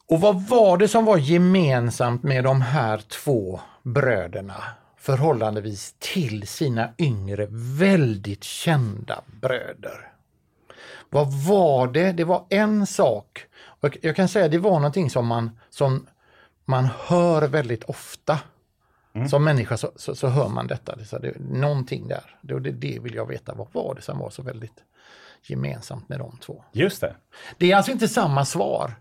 Och 0.07 0.21
vad 0.21 0.41
var 0.41 0.77
det 0.77 0.87
som 0.87 1.05
var 1.05 1.17
gemensamt 1.17 2.23
med 2.23 2.43
de 2.43 2.61
här 2.61 2.97
två 2.97 3.59
bröderna 3.83 4.63
förhållandevis 5.01 5.95
till 5.99 6.47
sina 6.47 6.89
yngre, 6.97 7.47
väldigt 7.51 8.43
kända 8.43 9.21
bröder? 9.41 10.11
Vad 11.09 11.33
var 11.33 11.87
det? 11.87 12.11
Det 12.11 12.23
var 12.23 12.45
en 12.49 12.87
sak. 12.87 13.45
Och 13.55 13.97
jag 14.01 14.15
kan 14.15 14.27
säga 14.27 14.47
det 14.47 14.57
var 14.57 14.71
någonting 14.71 15.09
som 15.09 15.27
man, 15.27 15.59
som 15.69 16.07
man 16.65 16.89
hör 16.99 17.47
väldigt 17.47 17.83
ofta. 17.83 18.39
Som 19.29 19.43
människa 19.43 19.77
så, 19.77 19.91
så, 19.95 20.15
så 20.15 20.27
hör 20.27 20.49
man 20.49 20.67
detta. 20.67 20.95
Det, 20.95 21.05
så, 21.05 21.19
det, 21.19 21.39
någonting 21.39 22.07
där. 22.07 22.35
Det, 22.41 22.59
det, 22.59 22.71
det 22.71 22.99
vill 22.99 23.15
jag 23.15 23.25
veta. 23.25 23.53
Vad 23.53 23.67
var 23.71 23.95
det 23.95 24.01
som 24.01 24.19
var 24.19 24.29
så 24.29 24.41
väldigt 24.41 24.83
gemensamt 25.43 26.09
med 26.09 26.19
de 26.19 26.37
två? 26.37 26.63
Just 26.71 27.01
det. 27.01 27.15
Det 27.57 27.71
är 27.71 27.75
alltså 27.75 27.91
inte 27.91 28.07
samma 28.07 28.45
svar. 28.45 28.93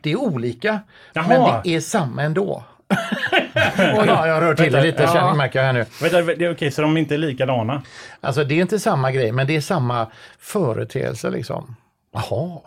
Det 0.00 0.12
är 0.12 0.16
olika, 0.16 0.80
Jaha. 1.12 1.28
men 1.28 1.62
det 1.64 1.74
är 1.74 1.80
samma 1.80 2.22
ändå. 2.22 2.64
Ja, 4.06 4.26
jag 4.26 4.42
rör 4.42 4.54
till 4.54 4.72
det 4.72 4.82
lite, 4.82 5.02
Ja. 5.02 5.12
känner, 5.12 5.34
märker 5.34 5.58
jag 5.58 5.66
här 5.66 5.72
nu. 5.72 5.84
Vänta, 6.02 6.22
det 6.34 6.44
är 6.44 6.52
okej, 6.54 6.70
så 6.70 6.82
de 6.82 6.96
är 6.96 7.00
inte 7.00 7.16
likadana? 7.16 7.82
Alltså 8.20 8.44
det 8.44 8.54
är 8.54 8.60
inte 8.62 8.78
samma 8.80 9.12
grej, 9.12 9.32
men 9.32 9.46
det 9.46 9.56
är 9.56 9.60
samma 9.60 10.06
företeelse 10.38 11.30
liksom. 11.30 11.76
Jaha, 12.14 12.60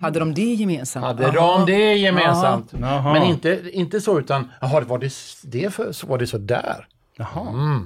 Hade 0.00 0.18
de 0.18 0.34
det 0.34 0.42
gemensamt? 0.54 1.04
hade 1.06 1.30
de 1.30 1.66
det 1.66 1.94
gemensamt? 1.94 2.72
Jaha. 2.80 3.12
Men 3.12 3.22
inte, 3.22 3.62
inte 3.72 4.00
så 4.00 4.18
utan, 4.18 4.50
jaha, 4.60 4.80
var 4.80 4.98
det, 4.98 5.12
det 5.44 5.74
för, 5.74 5.92
så 5.92 6.06
var 6.06 6.18
det 6.18 6.26
så 6.26 6.38
där? 6.38 6.86
Jaha. 7.16 7.80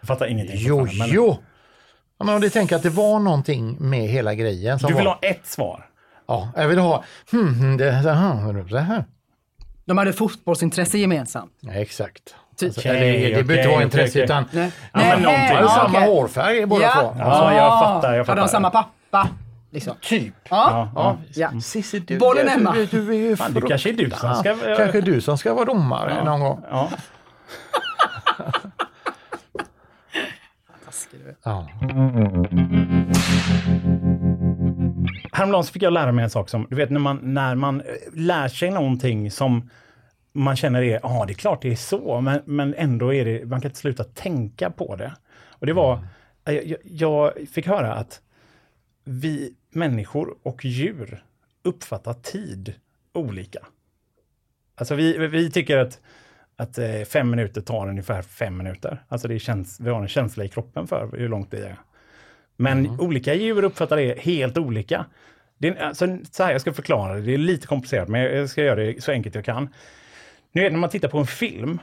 Jag 0.00 0.06
fattar 0.08 0.26
ingenting. 0.26 0.56
Jo, 0.58 0.78
fortfarande, 0.78 1.04
men 1.06 1.14
jo. 1.14 1.36
Ja, 2.18 2.24
men 2.24 2.34
om 2.34 2.40
du 2.40 2.50
tänker 2.50 2.76
att 2.76 2.82
det 2.82 2.90
var 2.90 3.18
någonting 3.18 3.76
med 3.80 4.08
hela 4.08 4.34
grejen. 4.34 4.78
Som 4.78 4.88
Du 4.90 4.96
vill 4.96 5.04
var, 5.06 5.12
ha 5.12 5.18
ett 5.22 5.46
svar? 5.46 5.86
Ja, 6.28 6.52
jag 6.56 6.68
vill 6.68 6.78
ha, 6.78 7.04
hmm, 7.30 7.54
hmm, 7.54 7.76
det, 7.76 7.84
det, 7.84 8.12
här, 8.12 8.70
det 8.70 8.80
här. 8.80 9.04
De 9.84 9.98
hade 9.98 10.12
fotbollsintresse 10.12 10.98
gemensamt? 10.98 11.52
Ja, 11.60 11.72
exakt. 11.72 12.34
Alltså, 12.62 12.80
Okej, 12.80 12.92
det, 13.22 13.36
det 13.36 13.42
behöver 13.44 13.56
inte 13.56 13.68
vara 13.68 13.82
intresse 13.82 14.10
okej. 14.18 14.24
utan 14.24 14.44
Nej. 14.50 14.70
Ja, 14.92 14.98
men 15.00 15.22
någonting. 15.22 15.56
ja, 15.60 15.68
samma 15.68 16.00
hårfärg 16.00 16.66
båda 16.66 16.84
Ja. 16.84 16.92
två. 16.94 17.14
Ja, 17.18 17.54
jag 17.54 17.80
fattar, 17.80 18.08
jag 18.08 18.16
Hade 18.18 18.24
fattar. 18.24 18.42
de 18.42 18.48
samma 18.48 18.70
pappa? 18.70 19.28
Liksom. 19.70 19.94
Typ. 20.00 20.34
Ja. 20.50 20.90
Ja, 20.94 21.18
ja. 21.34 21.60
Cissi, 21.60 21.98
du, 21.98 22.18
Bollen 22.18 22.44
du, 22.44 22.50
hemma. 22.50 22.72
Du, 22.72 22.86
du, 22.86 23.08
är 23.10 23.14
ju 23.18 23.36
Fan, 23.36 23.54
det 23.54 23.60
kanske 23.60 23.88
är 23.88 23.92
du 23.92 24.10
som 24.10 24.34
ska- 24.34 24.56
Ja, 24.68 24.76
kanske 24.76 25.00
du 25.00 25.20
som 25.20 25.38
ska 25.38 25.54
vara 25.54 25.64
domare 25.64 26.24
någon 26.24 26.40
gång. 26.40 26.64
Ja. 26.70 26.90
Taskig 30.84 31.20
du 31.24 31.28
är. 31.28 31.36
Ja. 31.44 31.68
Häromdagen 35.42 35.64
så 35.64 35.72
fick 35.72 35.82
jag 35.82 35.92
lära 35.92 36.12
mig 36.12 36.24
en 36.24 36.30
sak 36.30 36.48
som, 36.48 36.66
du 36.70 36.76
vet 36.76 36.90
när 36.90 37.00
man, 37.00 37.18
när 37.22 37.54
man 37.54 37.80
eh, 37.80 37.86
lär 38.12 38.48
sig 38.48 38.70
någonting 38.70 39.30
som 39.30 39.70
man 40.32 40.56
känner 40.56 40.82
är, 40.82 41.00
ja 41.02 41.24
det 41.26 41.32
är 41.32 41.34
klart 41.34 41.62
det 41.62 41.72
är 41.72 41.76
så, 41.76 42.20
men, 42.20 42.40
men 42.44 42.74
ändå 42.74 43.14
är 43.14 43.24
det, 43.24 43.46
man 43.46 43.60
kan 43.60 43.68
inte 43.68 43.80
sluta 43.80 44.04
tänka 44.04 44.70
på 44.70 44.96
det. 44.96 45.12
Och 45.48 45.66
det 45.66 45.72
var, 45.72 45.98
eh, 46.44 46.54
jag, 46.54 46.78
jag 46.84 47.32
fick 47.52 47.66
höra 47.66 47.94
att 47.94 48.20
vi 49.04 49.54
människor 49.70 50.36
och 50.42 50.64
djur 50.64 51.24
uppfattar 51.62 52.14
tid 52.14 52.74
olika. 53.12 53.66
Alltså 54.74 54.94
vi, 54.94 55.26
vi 55.28 55.50
tycker 55.50 55.78
att, 55.78 56.00
att 56.56 56.78
eh, 56.78 57.02
fem 57.02 57.30
minuter 57.30 57.60
tar 57.60 57.88
ungefär 57.88 58.22
fem 58.22 58.56
minuter. 58.56 59.04
Alltså 59.08 59.28
det 59.28 59.38
känns, 59.38 59.80
vi 59.80 59.90
har 59.90 60.02
en 60.02 60.08
känsla 60.08 60.44
i 60.44 60.48
kroppen 60.48 60.86
för 60.86 61.10
hur 61.12 61.28
långt 61.28 61.50
det 61.50 61.66
är. 61.66 61.76
Men 62.56 63.00
olika 63.00 63.34
djur 63.34 63.64
uppfattar 63.64 63.96
det 63.96 64.18
helt 64.18 64.58
olika. 64.58 65.06
Det 65.62 65.68
är, 65.68 65.76
alltså, 65.82 66.18
så 66.30 66.42
här, 66.44 66.52
jag 66.52 66.60
ska 66.60 66.72
förklara 66.72 67.14
det, 67.14 67.20
det 67.20 67.34
är 67.34 67.38
lite 67.38 67.66
komplicerat 67.66 68.08
men 68.08 68.20
jag 68.22 68.50
ska 68.50 68.62
göra 68.62 68.80
det 68.84 69.04
så 69.04 69.12
enkelt 69.12 69.34
jag 69.34 69.44
kan. 69.44 69.68
Nu 70.52 70.70
när 70.70 70.78
man 70.78 70.90
tittar 70.90 71.08
på 71.08 71.18
en 71.18 71.26
film 71.26 71.80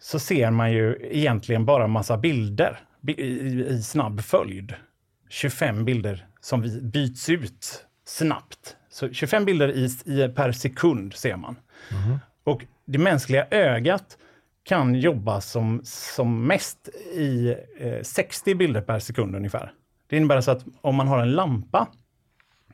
så 0.00 0.18
ser 0.18 0.50
man 0.50 0.72
ju 0.72 0.96
egentligen 1.10 1.64
bara 1.64 1.86
massa 1.86 2.16
bilder 2.16 2.78
bi- 3.00 3.20
i, 3.20 3.66
i 3.68 3.82
snabb 3.82 4.20
följd. 4.20 4.74
25 5.28 5.84
bilder 5.84 6.26
som 6.40 6.62
vi 6.62 6.80
byts 6.80 7.28
ut 7.28 7.84
snabbt. 8.04 8.76
Så 8.90 9.12
25 9.12 9.44
bilder 9.44 9.68
i, 9.68 9.84
i, 10.04 10.28
per 10.28 10.52
sekund 10.52 11.14
ser 11.14 11.36
man. 11.36 11.56
Och 12.44 12.64
det 12.84 12.98
mänskliga 12.98 13.46
ögat 13.50 14.18
kan 14.62 14.94
jobba 14.94 15.40
som, 15.40 15.80
som 15.84 16.46
mest 16.46 16.88
i 17.14 17.56
eh, 17.80 18.02
60 18.02 18.54
bilder 18.54 18.80
per 18.80 18.98
sekund 18.98 19.36
ungefär. 19.36 19.72
Det 20.08 20.16
innebär 20.16 20.36
alltså 20.36 20.50
att 20.50 20.64
om 20.80 20.94
man 20.94 21.08
har 21.08 21.18
en 21.18 21.32
lampa 21.32 21.88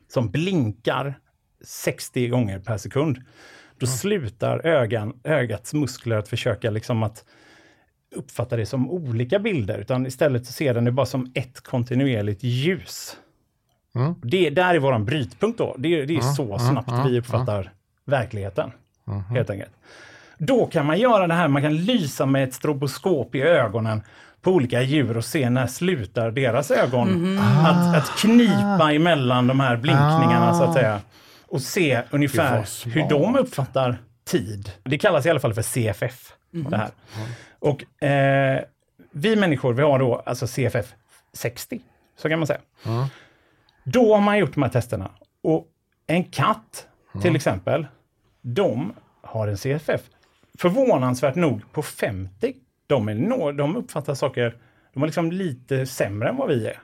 som 0.08 0.30
blinkar 0.30 1.14
60 1.64 2.28
gånger 2.28 2.58
per 2.58 2.78
sekund, 2.78 3.18
då 3.78 3.86
slutar 3.86 4.66
ögan, 4.66 5.20
ögats 5.24 5.74
muskler 5.74 6.16
att 6.16 6.28
försöka 6.28 6.70
liksom 6.70 7.02
att 7.02 7.24
uppfatta 8.14 8.56
det 8.56 8.66
som 8.66 8.90
olika 8.90 9.38
bilder, 9.38 9.78
utan 9.78 10.06
istället 10.06 10.46
så 10.46 10.52
ser 10.52 10.74
den 10.74 10.84
det 10.84 10.92
bara 10.92 11.06
som 11.06 11.32
ett 11.34 11.60
kontinuerligt 11.60 12.42
ljus. 12.42 13.16
Det, 14.22 14.50
där 14.50 14.74
är 14.74 14.78
våran 14.78 15.04
brytpunkt 15.04 15.58
då. 15.58 15.74
Det, 15.78 16.04
det 16.04 16.16
är 16.16 16.20
så 16.20 16.58
snabbt 16.58 16.92
vi 17.06 17.18
uppfattar 17.18 17.72
verkligheten, 18.04 18.70
helt 19.30 19.50
enkelt. 19.50 19.72
Då 20.38 20.66
kan 20.66 20.86
man 20.86 20.98
göra 20.98 21.26
det 21.26 21.34
här, 21.34 21.48
man 21.48 21.62
kan 21.62 21.76
lysa 21.76 22.26
med 22.26 22.44
ett 22.44 22.54
stroboskop 22.54 23.34
i 23.34 23.42
ögonen 23.42 24.02
på 24.46 24.52
olika 24.52 24.82
djur 24.82 25.16
och 25.16 25.24
se 25.24 25.50
när 25.50 25.66
slutar 25.66 26.30
deras 26.30 26.70
ögon 26.70 27.38
att, 27.38 27.96
att 27.96 28.18
knipa 28.18 28.92
emellan 28.92 29.46
de 29.46 29.60
här 29.60 29.76
blinkningarna 29.76 30.54
så 30.54 30.62
att 30.62 30.74
säga. 30.74 31.00
Och 31.46 31.62
se 31.62 32.02
ungefär 32.10 32.88
hur 32.90 33.08
de 33.08 33.36
uppfattar 33.36 33.98
tid. 34.24 34.70
Det 34.82 34.98
kallas 34.98 35.26
i 35.26 35.30
alla 35.30 35.40
fall 35.40 35.54
för 35.54 35.62
CFF. 35.62 36.32
Det 36.50 36.76
här. 36.76 36.90
Och 37.58 38.04
eh, 38.04 38.62
vi 39.12 39.36
människor, 39.36 39.72
vi 39.72 39.82
har 39.82 39.98
då 39.98 40.22
alltså 40.26 40.46
CFF 40.46 40.86
60, 41.32 41.80
så 42.16 42.28
kan 42.28 42.38
man 42.38 42.46
säga. 42.46 42.60
Då 43.84 44.14
har 44.14 44.20
man 44.20 44.38
gjort 44.38 44.54
de 44.54 44.62
här 44.62 44.70
testerna. 44.70 45.10
Och 45.42 45.66
en 46.06 46.24
katt, 46.24 46.86
till 47.22 47.36
exempel, 47.36 47.86
de 48.42 48.92
har 49.22 49.48
en 49.48 49.56
CFF 49.56 50.00
förvånansvärt 50.58 51.34
nog 51.34 51.72
på 51.72 51.82
50. 51.82 52.54
De, 52.86 53.08
är 53.08 53.14
nå- 53.14 53.52
de 53.52 53.76
uppfattar 53.76 54.14
saker, 54.14 54.56
de 54.94 55.02
är 55.02 55.06
liksom 55.06 55.32
lite 55.32 55.86
sämre 55.86 56.28
än 56.28 56.36
vad 56.36 56.48
vi 56.48 56.66
är. 56.66 56.78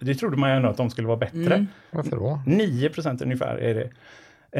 Det 0.00 0.14
trodde 0.14 0.36
man 0.36 0.50
ju 0.50 0.56
ändå 0.56 0.68
att 0.68 0.76
de 0.76 0.90
skulle 0.90 1.06
vara 1.08 1.16
bättre. 1.16 1.66
Varför 1.90 2.10
då? 2.16 2.40
9 2.46 2.88
procent 2.88 3.22
ungefär 3.22 3.56
är 3.56 3.74
det. 3.74 3.90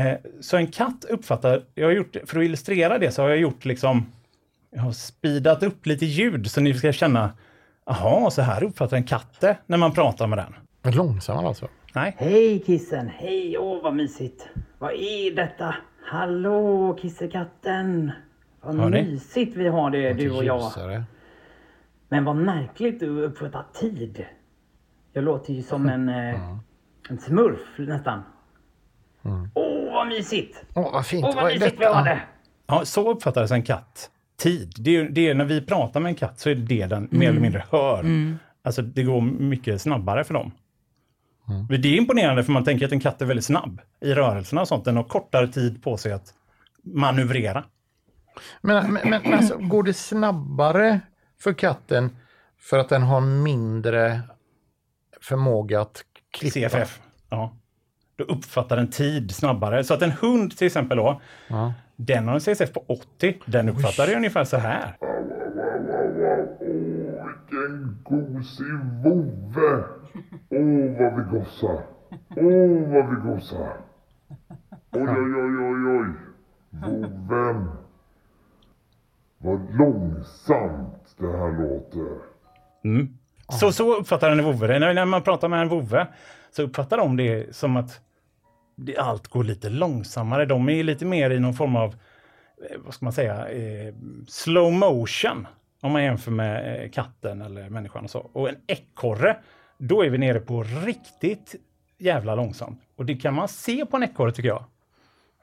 Eh, 0.00 0.18
så 0.40 0.56
en 0.56 0.66
katt 0.66 1.04
uppfattar, 1.10 1.62
jag 1.74 1.86
har 1.86 1.92
gjort, 1.92 2.16
för 2.26 2.38
att 2.38 2.44
illustrera 2.44 2.98
det 2.98 3.10
så 3.10 3.22
har 3.22 3.28
jag 3.28 3.38
gjort 3.38 3.64
liksom, 3.64 4.06
jag 4.70 4.82
har 4.82 4.92
speedat 4.92 5.62
upp 5.62 5.86
lite 5.86 6.06
ljud 6.06 6.50
så 6.50 6.60
ni 6.60 6.74
ska 6.74 6.92
känna, 6.92 7.32
aha, 7.84 8.30
så 8.30 8.42
här 8.42 8.64
uppfattar 8.64 8.96
en 8.96 9.04
katt 9.04 9.40
det 9.40 9.56
när 9.66 9.78
man 9.78 9.92
pratar 9.92 10.26
med 10.26 10.38
den. 10.38 10.54
Men 10.82 10.94
långsammare 10.96 11.46
alltså? 11.48 11.68
Nej, 11.94 12.14
Hej 12.18 12.62
kissen! 12.66 13.08
Hej! 13.08 13.58
Åh 13.58 13.82
vad 13.82 13.94
mysigt! 13.94 14.48
Vad 14.78 14.92
är 14.92 15.36
detta? 15.36 15.74
Hallå 16.04 16.98
kissekatten! 17.02 18.12
Vad 18.66 18.76
Hör 18.80 18.90
ni? 18.90 19.02
mysigt 19.02 19.56
vi 19.56 19.68
har 19.68 19.90
det 19.90 20.12
du 20.12 20.30
och 20.30 20.44
jag. 20.44 20.56
Ljusare. 20.60 21.04
Men 22.08 22.24
vad 22.24 22.36
märkligt 22.36 23.00
du 23.00 23.22
uppfattar 23.22 23.66
tid. 23.80 24.24
Jag 25.12 25.24
låter 25.24 25.52
ju 25.52 25.62
som 25.62 25.88
en, 25.88 26.08
eh, 26.08 26.40
en 27.08 27.18
smurf 27.18 27.60
nästan. 27.78 28.22
Åh 29.54 29.92
vad 29.92 30.08
mysigt! 30.08 30.64
Åh, 30.74 30.92
vad 30.92 31.06
fint. 31.06 31.24
Åh 31.24 31.34
vad 31.34 31.44
Vad 31.44 31.52
mysigt 31.52 31.80
vi 31.80 31.84
har 31.84 32.04
det! 32.04 32.20
ja, 32.66 32.84
så 32.84 33.10
uppfattades 33.10 33.50
en 33.50 33.62
katt. 33.62 34.10
Tid. 34.38 34.72
Det 34.78 34.96
är, 34.96 35.04
det 35.04 35.28
är 35.28 35.34
när 35.34 35.44
vi 35.44 35.60
pratar 35.60 36.00
med 36.00 36.10
en 36.10 36.14
katt 36.16 36.38
så 36.38 36.50
är 36.50 36.54
det 36.54 36.62
det 36.62 36.86
den 36.86 37.08
mer 37.10 37.28
eller 37.28 37.40
mindre 37.40 37.64
hör. 37.70 38.04
Alltså 38.62 38.82
det 38.82 39.02
går 39.02 39.20
mycket 39.20 39.80
snabbare 39.82 40.24
för 40.24 40.34
dem. 40.34 40.50
Men 41.68 41.82
Det 41.82 41.88
är 41.88 41.96
imponerande 41.96 42.44
för 42.44 42.52
man 42.52 42.64
tänker 42.64 42.86
att 42.86 42.92
en 42.92 43.00
katt 43.00 43.22
är 43.22 43.26
väldigt 43.26 43.44
snabb 43.44 43.80
i 44.00 44.14
rörelserna 44.14 44.60
och 44.60 44.68
sånt. 44.68 44.84
Den 44.84 44.96
har 44.96 45.04
kortare 45.04 45.48
tid 45.48 45.82
på 45.82 45.96
sig 45.96 46.12
att 46.12 46.34
manövrera. 46.82 47.64
Men, 48.60 48.92
men, 48.92 49.10
men 49.10 49.34
alltså, 49.34 49.58
går 49.58 49.82
det 49.82 49.94
snabbare 49.94 51.00
för 51.40 51.52
katten 51.52 52.16
för 52.60 52.78
att 52.78 52.88
den 52.88 53.02
har 53.02 53.20
mindre 53.20 54.20
förmåga 55.20 55.80
att 55.80 56.04
klippa? 56.30 56.68
CFF. 56.68 57.00
Ja. 57.30 57.56
Då 58.16 58.24
uppfattar 58.24 58.76
den 58.76 58.90
tid 58.90 59.30
snabbare. 59.34 59.84
Så 59.84 59.94
att 59.94 60.02
en 60.02 60.10
hund 60.12 60.56
till 60.56 60.66
exempel 60.66 60.96
då, 60.96 61.20
Ja. 61.48 61.72
den 61.96 62.28
har 62.28 62.34
en 62.34 62.40
CSF 62.40 62.72
på 62.72 62.84
80. 62.88 63.38
Den 63.46 63.68
uppfattar 63.68 64.06
det 64.06 64.16
ungefär 64.16 64.44
så 64.44 64.56
här. 64.56 64.96
Vilken 67.50 67.98
gosig 68.04 68.72
vovve! 69.04 69.84
Åh, 70.50 70.98
vad 70.98 71.16
vi 71.16 71.38
gossar! 71.38 71.80
Åh, 72.36 72.92
vad 72.92 73.10
vi 73.10 73.30
gossar! 73.32 73.76
Oj, 74.92 75.08
oj, 75.08 75.34
oj, 75.34 75.58
oj, 75.58 75.98
oj! 75.98 76.08
Vovven! 76.70 77.68
Vad 79.38 79.74
långsamt 79.78 81.14
det 81.18 81.26
här 81.26 81.62
låter. 81.62 82.18
Så, 83.48 83.72
så 83.72 83.94
uppfattar 83.94 84.30
en 84.30 84.44
vovve 84.44 84.66
det. 84.66 84.78
När, 84.78 84.94
när 84.94 85.04
man 85.04 85.22
pratar 85.22 85.48
med 85.48 85.60
en 85.60 85.68
vovve 85.68 86.06
så 86.50 86.62
uppfattar 86.62 86.96
de 86.96 87.16
det 87.16 87.56
som 87.56 87.76
att 87.76 88.00
det, 88.76 88.96
allt 88.96 89.28
går 89.28 89.44
lite 89.44 89.70
långsammare. 89.70 90.46
De 90.46 90.68
är 90.68 90.82
lite 90.82 91.04
mer 91.04 91.30
i 91.30 91.40
någon 91.40 91.54
form 91.54 91.76
av, 91.76 91.94
eh, 92.70 92.76
vad 92.84 92.94
ska 92.94 93.06
man 93.06 93.12
säga, 93.12 93.48
eh, 93.48 93.94
slow 94.28 94.72
motion. 94.72 95.46
Om 95.80 95.92
man 95.92 96.04
jämför 96.04 96.30
med 96.30 96.84
eh, 96.84 96.90
katten 96.90 97.42
eller 97.42 97.70
människan 97.70 98.04
och 98.04 98.10
så. 98.10 98.30
Och 98.32 98.48
en 98.48 98.56
ekorre, 98.66 99.36
då 99.78 100.04
är 100.04 100.10
vi 100.10 100.18
nere 100.18 100.40
på 100.40 100.62
riktigt 100.62 101.54
jävla 101.98 102.34
långsamt. 102.34 102.82
Och 102.96 103.04
det 103.06 103.16
kan 103.16 103.34
man 103.34 103.48
se 103.48 103.86
på 103.86 103.96
en 103.96 104.02
ekorre 104.02 104.32
tycker 104.32 104.48
jag. 104.48 104.64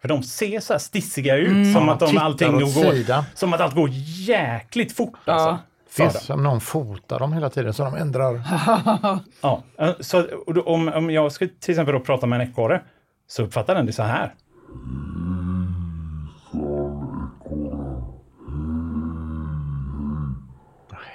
För 0.03 0.07
de 0.07 0.24
ser 0.24 0.60
så 0.60 0.74
här 0.74 0.79
stissiga 0.79 1.36
ut, 1.38 1.74
som 1.74 1.89
att 1.89 2.00
de 2.00 2.17
allting 2.17 2.51
går, 2.51 3.36
som 3.38 3.53
att 3.53 3.62
allt 3.62 3.75
går 3.75 3.89
jäkligt 4.27 4.91
fort. 4.95 5.13
Alltså, 5.25 5.48
Ja. 5.50 5.60
för 5.89 6.03
Det 6.03 6.10
är 6.10 6.19
som 6.19 6.43
någon 6.43 6.62
fotar 6.62 7.19
dem 7.19 7.33
hela 7.33 7.50
tiden 7.50 7.74
så 7.74 7.83
de 7.83 7.95
ändrar. 7.95 8.33
Ja, 9.41 9.63
eh, 9.79 9.91
så 10.00 10.25
om, 10.65 10.88
om 10.88 11.10
jag 11.10 11.31
ska 11.31 11.48
till 11.60 11.72
exempel 11.72 11.93
då 11.93 12.00
prata 12.00 12.25
med 12.27 12.41
en 12.41 12.48
ekorre 12.50 12.81
så 13.27 13.43
uppfattar 13.43 13.75
den 13.75 13.86
det 13.86 13.93
så 13.93 14.03
här. 14.03 14.33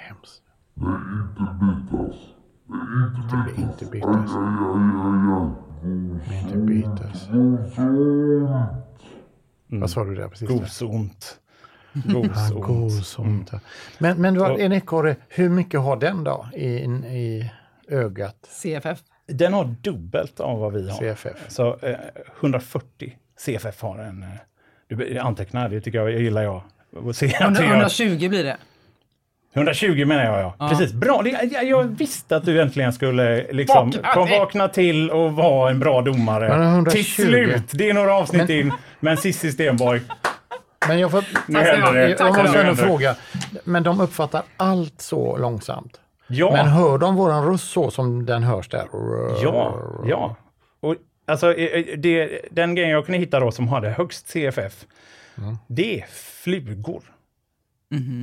Hemskt. 0.07 0.41
Inte 3.17 3.61
Inte 3.61 3.85
bitas. 3.85 3.91
bitas. 3.91 4.35
Aj, 4.35 4.41
aj, 4.41 5.31
aj, 5.33 5.68
Inte 6.43 6.57
bitas. 6.57 7.29
Vad 9.67 9.89
sa 9.89 10.03
du 10.03 10.15
där 10.15 10.27
precis? 10.27 10.49
Gosont. 10.49 11.39
Gosont. 11.93 12.65
Gosont. 12.65 13.49
ja. 13.51 13.59
Men, 13.99 14.21
men 14.21 14.33
du 14.33 14.39
har 14.39 14.57
en 14.59 14.73
ekorre, 14.73 15.15
hur 15.27 15.49
mycket 15.49 15.79
har 15.79 15.97
den 15.97 16.23
då 16.23 16.47
i, 16.53 16.65
i 16.65 17.51
ögat? 17.87 18.35
CFF. 18.61 18.99
Den 19.27 19.53
har 19.53 19.75
dubbelt 19.81 20.39
av 20.39 20.59
vad 20.59 20.73
vi 20.73 20.89
har. 20.89 20.97
CFF. 20.99 21.45
Så 21.47 21.77
eh, 21.81 21.95
140 22.39 23.17
CFF 23.37 23.81
har 23.81 23.97
en. 23.99 24.23
Eh, 24.23 24.29
du 24.87 25.17
antecknar, 25.17 25.69
det 25.69 25.81
tycker 25.81 25.97
jag, 25.99 26.11
jag 26.11 26.21
gillar 26.21 26.41
jag. 26.43 26.61
Och 26.95 27.15
se 27.15 27.35
att 27.35 27.47
Under- 27.47 27.61
det 27.61 27.67
gör- 27.67 27.75
120 27.75 28.29
blir 28.29 28.43
det. 28.43 28.57
120 29.53 30.05
menar 30.05 30.23
jag, 30.25 30.53
ja. 30.59 30.69
Precis. 30.69 30.93
Bra. 30.93 31.23
Jag, 31.27 31.63
jag 31.63 31.83
visste 31.83 32.35
att 32.35 32.45
du 32.45 32.61
äntligen 32.61 32.93
skulle 32.93 33.51
liksom 33.51 33.91
Vakna 33.91 34.13
kom, 34.13 34.27
till. 34.27 34.39
vakna 34.39 34.67
till 34.67 35.11
och 35.11 35.33
vara 35.33 35.71
en 35.71 35.79
bra 35.79 36.01
domare. 36.01 36.49
Men 36.49 36.73
120. 36.73 36.95
Till 36.95 37.05
slut. 37.05 37.63
Det 37.71 37.89
är 37.89 37.93
några 37.93 38.13
avsnitt 38.15 38.49
in. 38.49 38.73
Men 38.99 39.17
Cissi 39.17 39.51
Stenborg, 39.51 40.01
Men 40.87 40.99
jag 40.99 41.11
får... 41.11 41.23
nu 41.47 41.59
händer 41.59 41.93
det. 41.93 42.15
Jag 42.19 42.37
måste 42.37 42.61
ändå 42.61 42.75
fråga, 42.75 43.15
men 43.63 43.83
de 43.83 44.01
uppfattar 44.01 44.43
allt 44.57 45.01
så 45.01 45.37
långsamt? 45.37 45.99
Ja. 46.27 46.51
Men 46.51 46.67
hör 46.67 46.97
de 46.97 47.15
våran 47.15 47.45
röst 47.45 47.71
så 47.71 47.91
som 47.91 48.25
den 48.25 48.43
hörs 48.43 48.69
där? 48.69 48.87
Ja, 49.43 49.79
ja. 50.05 50.35
Och, 50.79 50.95
alltså, 51.27 51.53
eh, 51.53 51.79
eh, 51.79 51.97
det, 51.97 52.41
den 52.51 52.75
grejen 52.75 52.91
jag 52.91 53.05
kunde 53.05 53.19
hitta 53.19 53.39
då 53.39 53.51
som 53.51 53.67
hade 53.67 53.89
högst 53.89 54.27
CFF, 54.27 54.85
det 55.67 55.99
är 55.99 56.05
flugor. 56.43 57.01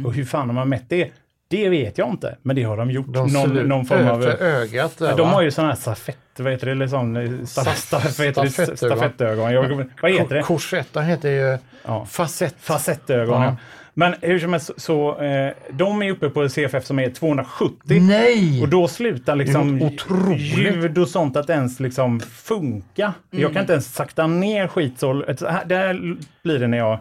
Och 0.07 0.15
hur 0.15 0.25
fan 0.25 0.47
har 0.49 0.55
man 0.55 0.69
mätt 0.69 0.85
det? 0.89 1.11
Det 1.49 1.69
vet 1.69 1.99
jag 1.99 2.11
inte, 2.11 2.37
men 2.43 2.57
det 2.57 2.63
har 2.63 2.77
de 2.77 2.91
gjort. 2.91 3.07
De 3.09 3.27
någon, 3.33 3.55
någon 3.69 3.87
form 3.87 4.09
av... 4.09 4.25
ögat 4.27 4.99
där, 4.99 5.17
de 5.17 5.29
har 5.29 5.43
ju 5.43 5.51
sådana 5.51 5.73
här 5.73 5.81
stafett, 5.81 6.19
vad 6.39 6.53
heter 6.53 6.67
det, 6.67 6.73
eller 6.73 6.87
sån, 6.89 7.17
eh, 7.17 7.45
sta, 7.45 7.63
Staf- 7.63 7.75
sta, 7.75 7.99
vad 8.19 8.27
heter 8.27 8.43
det? 8.43 8.51
stafettögon. 8.51 8.77
stafettögon. 8.99 9.53
Jag, 9.53 9.85
vad 10.03 10.11
heter 10.13 10.35
det? 10.35 10.43
Korsetta 10.43 11.01
heter 11.01 11.31
ju 11.31 11.59
Ja. 11.85 12.05
facett. 12.05 12.55
Facettögon. 12.61 13.43
Ja. 13.43 13.57
Men 13.95 14.15
hur 14.21 14.39
som 14.39 14.53
helst, 14.53 14.67
så, 14.67 14.75
så 14.77 15.21
eh, 15.23 15.53
de 15.71 16.03
är 16.03 16.11
uppe 16.11 16.29
på 16.31 16.49
CFF 16.49 16.85
som 16.87 16.99
är 16.99 17.11
270. 17.11 17.77
Nej! 18.01 18.63
Och 18.63 18.69
då 18.69 18.89
slutar 18.89 19.37
liksom 19.37 19.79
Det 19.79 20.35
ljud 20.37 20.99
och 20.99 21.09
sånt 21.09 21.37
att 21.37 21.51
ens 21.51 21.81
liksom 21.81 22.21
funka. 22.21 23.15
Jag 23.31 23.53
kan 23.53 23.61
inte 23.61 23.73
ens 23.73 23.95
sakta 23.95 24.27
ner 24.27 24.69
skit 24.69 24.99
så. 24.99 25.25
så 25.39 25.47
här- 25.49 26.17
blir 26.43 26.59
det 26.59 26.67
när 26.67 26.79
jag 26.79 26.99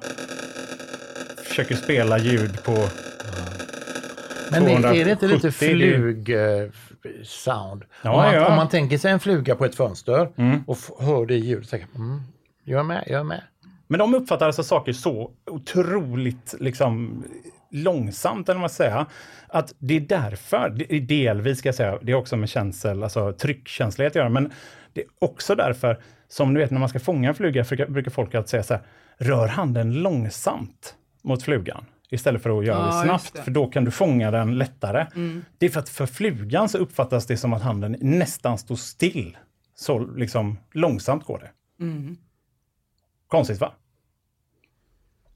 försöker 1.56 1.76
spela 1.76 2.18
ljud 2.18 2.64
på... 2.64 2.72
Men 4.52 4.68
är 4.68 5.06
det 5.06 5.12
inte 5.12 5.28
270, 5.28 5.30
lite 5.34 5.52
flug-sound? 5.52 7.84
Ja, 8.02 8.12
om, 8.12 8.18
man, 8.18 8.34
ja. 8.34 8.48
om 8.48 8.56
man 8.56 8.70
tänker 8.70 8.98
sig 8.98 9.12
en 9.12 9.20
fluga 9.20 9.56
på 9.56 9.66
ett 9.66 9.76
fönster 9.76 10.30
och 10.68 10.78
f- 10.78 10.90
hör 11.00 11.26
det 11.26 11.36
ljudet, 11.36 11.66
så 11.66 11.70
tänker 11.70 11.88
mm, 11.96 12.22
jag 12.64 12.80
är 12.80 12.84
med, 12.84 13.04
jag 13.08 13.20
är 13.20 13.24
med. 13.24 13.42
Men 13.88 14.00
de 14.00 14.16
uppfattar 14.16 14.46
alltså 14.46 14.64
saker 14.64 14.94
så 14.94 15.32
otroligt 15.52 16.56
liksom 16.60 17.24
långsamt, 17.72 18.50
eller 18.50 18.56
vad 18.56 18.62
man 18.62 18.70
ska 18.70 18.84
säga. 18.84 19.06
Att 19.48 19.74
det 19.80 19.96
är 19.96 20.00
därför, 20.02 20.70
det 20.70 20.94
är 20.96 21.02
delvis 21.02 21.60
ska 21.60 21.68
jag 21.68 21.76
säga, 21.76 22.00
det 22.02 22.12
är 22.12 22.16
också 22.16 22.38
med 22.38 22.50
känsel, 22.50 23.04
alltså 23.04 23.34
tryckkänslighet 23.34 24.12
att 24.12 24.16
göra, 24.16 24.30
men 24.30 24.52
det 24.94 25.02
är 25.02 25.08
också 25.20 25.56
därför 25.56 26.00
som 26.28 26.54
du 26.54 26.60
vet 26.60 26.72
när 26.72 26.80
man 26.80 26.90
ska 26.90 27.00
fånga 27.00 27.30
en 27.30 27.36
fluga 27.36 27.66
brukar 27.88 28.12
folk 28.12 28.36
alltid 28.36 28.50
säga 28.50 28.64
så 28.64 28.74
här, 28.74 28.84
rör 29.18 29.48
handen 29.48 29.94
långsamt 29.94 30.96
mot 31.26 31.44
flugan 31.44 31.86
istället 32.10 32.44
för 32.44 32.60
att 32.60 32.66
göra 32.66 32.78
Ja, 32.78 32.86
det 33.02 33.04
snabbt, 33.08 33.34
det. 33.34 33.42
för 33.42 33.52
då 33.52 33.68
kan 33.68 33.86
du 33.86 33.92
fånga 33.92 34.32
den 34.32 34.58
lättare. 34.58 35.06
Det 35.58 35.66
är 35.66 35.70
för 35.70 35.80
att 35.80 35.90
för 35.90 36.06
flugan 36.06 36.70
så 36.70 36.78
uppfattas 36.78 37.26
det 37.26 37.38
som 37.38 37.54
att 37.54 37.62
handen 37.62 37.96
nästan 38.02 38.58
står 38.58 38.76
still. 38.76 39.38
Så 39.76 40.00
liksom 40.00 40.58
långsamt 40.74 41.24
går 41.26 41.40
det. 41.40 41.50
Konstigt 43.28 43.60
va? 43.62 43.74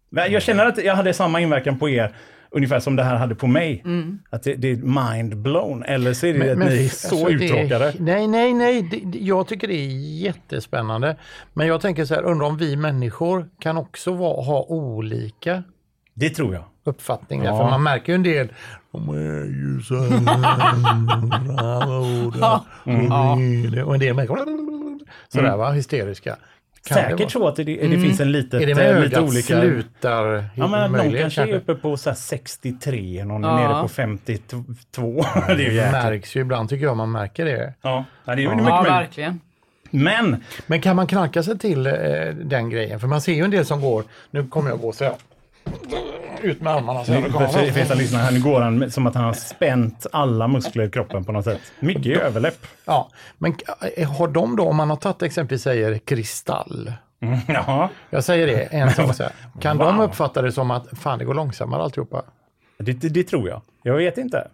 Men 0.09 0.31
jag 0.31 0.41
känner 0.41 0.65
att 0.65 0.83
jag 0.83 0.95
hade 0.95 1.13
samma 1.13 1.41
inverkan 1.41 1.79
på 1.79 1.89
er, 1.89 2.15
ungefär 2.51 2.79
som 2.79 2.95
det 2.95 3.03
här 3.03 3.15
hade 3.15 3.35
på 3.35 3.47
mig. 3.47 3.83
Att 4.29 4.43
det, 4.43 4.55
det 4.55 4.71
är 4.71 4.75
mind 5.11 5.37
blown, 5.37 5.83
eller 5.83 6.13
så 6.13 6.25
är 6.27 6.33
det 6.39 6.51
att 6.51 6.57
ni 6.57 6.65
är 6.85 6.89
så 6.89 7.07
alltså, 7.15 7.25
det 7.25 7.31
är- 7.33 7.63
uttråkade. 7.63 7.93
Nej, 7.99 8.27
nej, 8.27 8.53
nej. 8.53 8.81
Det- 8.81 9.19
jag 9.19 9.47
tycker 9.47 9.67
det 9.67 9.73
är 9.73 9.87
jättespännande. 10.21 11.17
Men 11.53 11.67
jag 11.67 11.81
tänker 11.81 12.05
så 12.05 12.13
här, 12.15 12.23
undrar 12.23 12.47
om 12.47 12.57
vi 12.57 12.75
människor 12.75 13.49
kan 13.59 13.77
också 13.77 14.13
vara, 14.13 14.41
ha 14.43 14.63
olika 14.63 15.63
Det 16.19 16.29
tror 16.29 16.53
jag. 16.53 16.63
uppfattningar. 16.83 17.45
Ja. 17.45 17.57
För 17.57 17.63
man 17.63 17.83
märker 17.83 18.11
ju 18.13 18.15
en 18.15 18.23
del, 18.23 18.53
de 18.91 19.09
är 19.09 19.45
ju 19.45 19.81
så 19.81 19.95
här, 19.95 20.11
och 23.85 23.93
en 23.93 23.99
del 23.99 24.15
märker 24.15 24.35
sådär 25.27 25.57
va, 25.57 25.71
hysteriska. 25.71 26.35
Kan 26.87 26.97
Säkert 26.97 27.31
så 27.31 27.47
att 27.47 27.55
det, 27.55 27.63
det 27.63 27.99
finns 28.01 28.19
en 28.19 28.31
litet, 28.31 28.61
Är 28.61 28.67
det 28.67 28.75
med 28.75 28.95
eh, 28.97 29.03
lite 29.03 29.17
ögat 29.17 29.29
olika... 29.29 29.61
slutar 29.61 30.45
Ja, 30.55 30.67
men 30.67 30.91
någon 30.91 31.13
kanske 31.13 31.41
är 31.41 31.53
uppe 31.53 31.75
på 31.75 31.97
så 31.97 32.09
här 32.09 32.15
63, 32.17 33.23
någon 33.23 33.43
är 33.43 33.47
Ja. 33.47 33.55
nere 33.73 33.81
på 33.81 33.87
52. 33.87 35.25
det 35.47 35.53
är 35.53 35.57
ju 35.57 35.69
Det 35.77 35.91
märks 35.91 36.35
ju 36.35 36.41
ibland 36.41 36.69
tycker 36.69 36.85
jag 36.85 36.97
man 36.97 37.11
märker 37.11 37.45
det. 37.45 37.73
Ja, 37.81 38.05
ja, 38.25 38.35
det 38.35 38.41
är 38.41 38.43
ju 38.43 38.49
mycket 38.49 38.65
Ja, 38.67 38.81
verkligen. 38.81 39.39
Men, 39.91 40.43
Men 40.67 40.81
kan 40.81 40.95
man 40.95 41.07
knacka 41.07 41.43
sig 41.43 41.59
till 41.59 41.87
eh, 41.87 41.93
den 42.43 42.69
grejen? 42.69 42.99
För 42.99 43.07
man 43.07 43.21
ser 43.21 43.33
ju 43.33 43.43
en 43.43 43.51
del 43.51 43.65
som 43.65 43.81
går, 43.81 44.03
nu 44.31 44.47
kommer 44.47 44.69
jag 44.69 44.79
gå 44.79 44.91
så 44.91 45.03
här. 45.03 45.13
Ut 46.41 46.61
med 46.61 46.73
armarna 46.73 47.05
så 47.05 47.11
här. 47.13 47.21
för 47.21 47.29
för- 47.47 47.71
för 47.71 47.79
er 47.79 47.85
som 47.85 47.97
lyssnar 47.97 48.19
här, 48.19 48.31
nu 48.31 48.39
går 48.41 48.61
han 48.61 48.91
som 48.91 49.07
att 49.07 49.15
han 49.15 49.23
har 49.23 49.33
spänt 49.33 50.07
alla 50.11 50.47
muskler 50.47 50.83
i 50.83 50.89
kroppen 50.91 51.25
på 51.25 51.31
något 51.31 51.45
sätt. 51.45 51.59
Mycket 51.79 52.17
överläpp. 52.21 52.65
Ja, 52.85 53.09
men 53.37 53.55
eh, 53.97 54.11
har 54.11 54.27
de 54.27 54.55
då, 54.55 54.63
om 54.63 54.75
man 54.75 54.89
har 54.89 54.97
tagit 54.97 55.21
exempelvis 55.23 55.61
säger 55.63 55.97
kristall. 55.97 56.93
Ja, 57.47 57.89
Jag 58.09 58.23
säger 58.23 58.47
det, 58.47 58.61
en 58.61 58.91
sak 58.91 59.15
så 59.15 59.23
här. 59.23 59.31
Kan 59.61 59.77
de 59.77 59.95
Wow. 59.97 60.05
uppfatta 60.05 60.41
det 60.41 60.51
som 60.51 60.71
att 60.71 60.87
fan 60.99 61.19
det 61.19 61.25
går 61.25 61.33
långsammare 61.33 61.83
alltihopa? 61.83 62.21
det, 62.79 62.93
det, 62.93 63.09
det 63.09 63.23
tror 63.23 63.49
jag. 63.49 63.61
Jag 63.83 63.93
vet 63.95 64.17
inte. 64.17 64.47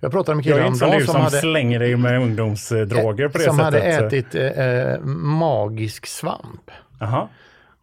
Jag 0.00 0.12
pratade 0.12 0.34
med 0.36 0.44
killar 0.44 0.58
är 0.58 0.66
inte 0.66 0.78
som 0.78 0.90
som, 0.92 1.00
som 1.00 1.20
hade, 1.20 1.40
slänger 1.40 1.78
dig 1.78 1.96
med 1.96 2.20
ungdomsdroger 2.22 3.28
på 3.28 3.38
det 3.38 3.44
som 3.44 3.56
sättet. 3.58 3.94
hade 3.96 4.16
ätit 4.16 4.34
eh, 4.34 5.04
magisk 5.06 6.06
svamp. 6.06 6.70
Jaha. 7.00 7.28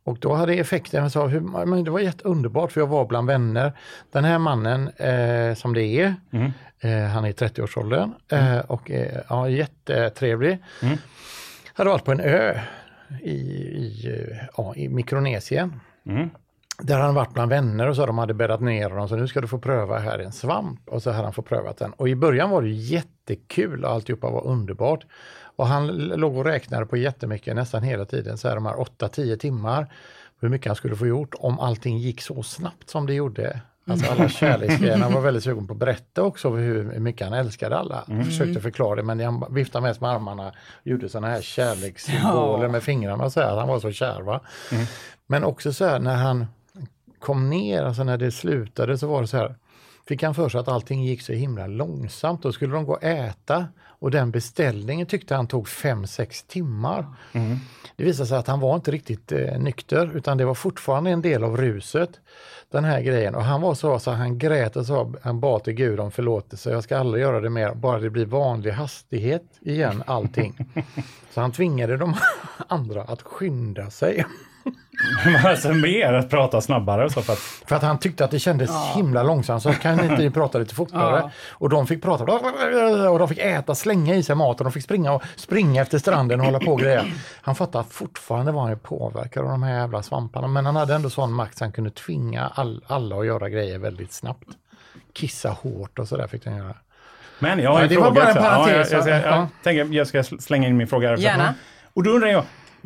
Och 0.06 0.18
då 0.20 0.34
hade 0.34 0.54
effekten, 0.54 1.04
jag 1.04 1.12
sa, 1.12 1.28
hur, 1.28 1.40
men 1.66 1.84
det 1.84 1.92
var 1.92 2.00
jätteunderbart 2.00 2.72
för 2.72 2.82
jag 2.82 2.88
var 2.88 3.06
bland 3.06 3.28
vänner. 3.28 3.74
Den 4.12 4.24
här 4.24 4.40
mannen 4.40 4.90
eh, 4.90 5.56
som 5.56 5.74
det 5.74 5.84
är, 5.84 6.16
eh, 6.80 7.04
han 7.04 7.26
är 7.26 7.30
i 7.30 7.32
30-årsåldern 7.32 8.14
eh, 8.32 8.60
och 8.60 8.92
eh, 8.92 9.22
ja, 9.30 9.50
jättetrevlig. 9.50 10.58
Hade 11.74 11.90
varit 11.90 12.06
på 12.06 12.12
en 12.12 12.20
ö 12.20 12.60
i, 13.24 13.32
i, 13.32 14.08
eh, 14.08 14.38
ja, 14.58 14.76
i 14.76 14.90
Mikronesien. 14.90 15.80
Där 16.82 16.94
hade 16.94 17.06
han 17.06 17.16
varit 17.16 17.34
bland 17.34 17.50
vänner 17.50 17.88
och 17.88 17.96
så 17.96 18.06
de 18.06 18.18
hade 18.18 18.34
bäddat 18.34 18.62
ner 18.62 18.90
honom 18.90 19.10
så 19.10 19.16
nu 19.16 19.28
ska 19.28 19.42
du 19.42 19.48
få 19.48 19.60
pröva 19.60 20.00
här 20.00 20.20
en 20.20 20.32
svamp. 20.32 20.90
Och 20.90 21.04
så 21.04 21.12
hade 21.12 21.24
han 21.24 21.34
fått 21.34 21.46
prövat 21.46 21.78
den. 21.78 21.94
Och 21.94 22.10
i 22.10 22.16
början 22.16 22.50
var 22.50 22.62
det 22.62 22.70
jättekul 22.70 23.86
och 23.86 23.92
alltihopa 23.92 24.30
var 24.30 24.46
underbart. 24.48 25.06
Och 25.56 25.68
han 25.68 25.88
låg 25.98 26.38
och 26.38 26.46
räknade 26.46 26.86
på 26.86 26.98
jättemycket 26.98 27.56
nästan 27.56 27.84
hela 27.84 28.06
tiden, 28.06 28.38
så 28.38 28.48
här 28.48 28.56
de 28.56 28.66
här 28.66 28.74
8-10 28.74 29.38
timmar. 29.38 29.94
Hur 30.40 30.50
mycket 30.50 30.68
han 30.68 30.76
skulle 30.76 30.96
få 30.96 31.08
gjort 31.08 31.36
om 31.40 31.60
allting 31.60 31.98
gick 31.98 32.22
så 32.22 32.44
snabbt 32.44 32.90
som 32.90 33.06
det 33.06 33.14
gjorde. 33.14 33.62
Alltså 33.88 34.12
alla 34.12 34.30
kärleksgrejer. 34.30 34.98
Han 34.98 35.14
var 35.14 35.22
väldigt 35.22 35.44
sugen 35.44 35.68
på 35.68 35.74
att 35.74 35.80
berätta 35.80 36.24
också 36.24 36.50
hur 36.50 37.00
mycket 37.00 37.28
han 37.28 37.38
älskade 37.38 37.78
alla. 37.78 38.04
Han 38.08 38.26
försökte 38.26 38.62
förklara 38.62 38.96
det 38.96 39.04
men 39.04 39.20
han 39.20 39.54
viftade 39.54 39.88
mest 39.88 40.02
med 40.02 40.10
armarna 40.10 40.52
gjorde 40.84 41.10
sådana 41.10 41.28
här 41.28 41.42
kärlekssymboler 41.42 42.68
med 42.68 42.84
fingrarna 42.84 43.24
och 43.24 43.32
så 43.32 43.42
här. 43.42 43.56
Han 43.56 43.68
var 43.68 43.80
så 43.80 43.92
kär 43.92 44.22
va. 44.22 44.42
Men 45.28 45.44
också 45.44 45.74
så 45.74 45.86
här 45.86 46.00
när 46.00 46.16
han 46.16 46.46
kom 47.20 47.50
ner, 47.50 47.84
alltså 47.84 48.04
när 48.04 48.18
det 48.18 48.32
slutade 48.32 48.98
så 48.98 49.08
var 49.08 49.22
det 49.22 49.28
så 49.28 49.38
här, 49.38 49.56
fick 50.08 50.24
han 50.24 50.36
för 50.36 50.50
sig 50.50 50.60
att 50.60 50.68
allting 50.68 51.04
gick 51.04 51.22
så 51.22 51.34
himla 51.34 51.68
långsamt. 51.68 52.44
Då 52.44 52.52
skulle 52.52 52.74
de 52.74 52.86
gå 52.86 52.94
och 52.94 53.04
äta 53.04 53.68
och 54.00 54.12
den 54.12 54.32
beställningen 54.32 55.08
tyckte 55.08 55.36
han 55.36 55.48
tog 55.48 55.68
5-6 55.68 56.48
timmar. 56.48 57.06
Det 57.96 58.04
visade 58.04 58.28
sig 58.28 58.38
att 58.38 58.48
han 58.48 58.60
var 58.60 58.76
inte 58.76 58.92
riktigt 58.92 59.32
eh, 59.32 59.60
nykter 59.60 60.18
utan 60.18 60.38
det 60.38 60.46
var 60.46 60.54
fortfarande 60.54 61.12
en 61.12 61.22
del 61.22 61.44
av 61.44 61.58
ruset. 61.58 62.10
Den 62.72 62.84
här 62.84 63.02
grejen 63.02 63.36
och 63.36 63.44
han 63.44 63.62
var 63.62 63.74
så 63.74 64.00
så 64.00 64.12
han 64.12 64.38
grät 64.38 64.76
och 64.76 64.86
sa, 64.86 65.14
han 65.22 65.40
bad 65.40 65.64
till 65.64 65.74
Gud 65.74 66.00
om 66.00 66.12
förlåtelse. 66.12 66.72
Jag 66.72 66.84
ska 66.84 66.98
aldrig 66.98 67.22
göra 67.22 67.40
det 67.40 67.50
mer, 67.50 67.74
bara 67.74 68.00
det 68.00 68.10
blir 68.10 68.26
vanlig 68.26 68.72
hastighet 68.72 69.44
igen 69.62 70.04
allting. 70.08 70.58
så 71.34 71.42
han 71.42 71.52
tvingade 71.52 71.98
de 71.98 72.16
andra 72.68 73.04
att 73.04 73.22
skynda 73.22 73.90
sig. 73.90 74.26
alltså 75.46 75.74
mer 75.74 76.14
att 76.14 76.30
prata 76.30 76.62
snabbare 76.62 77.06
och 77.06 77.12
så 77.12 77.22
för 77.22 77.34
att 77.34 77.40
För 77.40 77.76
att 77.76 77.82
han 77.82 78.00
tyckte 78.00 78.26
att 78.26 78.32
det 78.32 78.40
kändes 78.40 78.72
himla 78.96 79.24
långsamt 79.24 79.64
så 79.64 79.74
kan 79.74 80.04
inte 80.04 80.18
ni 80.18 80.30
prata 80.32 80.58
lite 80.58 80.76
fortare? 80.76 81.20
Ja. 81.20 81.32
Och 81.52 81.70
de 81.70 81.88
fick 81.88 82.02
prata 82.04 82.24
och 83.10 83.20
de 83.20 83.30
fick 83.30 83.38
äta, 83.38 83.76
slänga 83.76 84.16
i 84.16 84.24
sig 84.24 84.36
mat 84.36 84.60
och 84.60 84.64
de 84.64 84.74
fick 84.74 84.84
springa 84.84 85.12
och 85.12 85.24
springa 85.36 85.82
efter 85.82 85.98
stranden 85.98 86.40
och 86.40 86.46
hålla 86.46 86.60
på 86.60 86.72
och 86.72 86.80
grejer. 86.80 87.14
Han 87.42 87.56
fattade 87.56 87.80
att 87.80 87.94
fortfarande 87.94 88.52
var 88.52 88.62
han 88.62 88.70
ju 88.72 88.78
påverkad 88.78 89.44
av 89.44 89.50
de 89.50 89.64
här 89.64 89.80
jävla 89.80 90.04
svamparna 90.04 90.48
men 90.48 90.66
han 90.66 90.76
hade 90.76 90.96
ändå 90.96 91.10
sån 91.10 91.34
makt 91.34 91.58
så 91.58 91.64
han 91.64 91.72
kunde 91.72 91.90
tvinga 91.90 92.52
all, 92.56 92.84
alla 92.88 93.16
att 93.20 93.26
göra 93.26 93.50
grejer 93.50 93.80
väldigt 93.80 94.14
snabbt. 94.14 94.48
Kissa 95.14 95.50
hårt 95.50 96.00
och 96.00 96.08
sådär 96.08 96.28
fick 96.28 96.46
han 96.46 96.58
göra. 96.58 96.76
Men 97.40 97.60
jag 97.60 97.72
har 97.72 97.78
Ja, 97.80 97.84
en 97.84 97.90
det 97.90 97.98
var 97.98 98.06
fråga 98.06 98.22
bara 98.22 98.32
en 98.32 98.38
också. 98.38 98.50
parentes, 98.50 98.92
Ja, 98.92 98.98
jag, 98.98 99.08
jag, 99.08 99.18
jag, 99.26 99.32
ja. 99.34 99.38
jag, 99.38 99.48
tänker, 99.64 99.96
jag 99.98 100.08
ska 100.08 100.24
slänga 100.24 100.68
in 100.68 100.78
min 100.78 100.88
fråga. 100.88 101.18
Gärna. 101.18 101.54
Och 101.94 102.04
då 102.04 102.12
undrar 102.12 102.30
jag, 102.30 102.44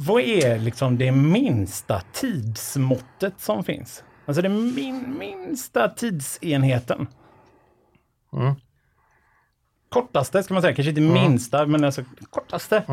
vad 0.07 0.21
är 0.21 0.59
liksom 0.59 0.97
det 0.97 1.11
minsta 1.11 2.01
tidsmåttet 2.13 3.33
som 3.37 3.63
finns? 3.63 4.03
Alltså 4.25 4.41
den 4.41 4.75
min, 4.75 5.15
minsta 5.19 5.89
tidsenheten. 5.89 7.07
Kortaste 9.89 10.43
ska 10.43 10.53
man 10.53 10.61
säga, 10.63 10.75
kanske 10.75 10.89
inte 10.89 11.01
minsta, 11.01 11.65
men 11.65 11.83
alltså 11.83 12.03
kortaste. 12.29 12.83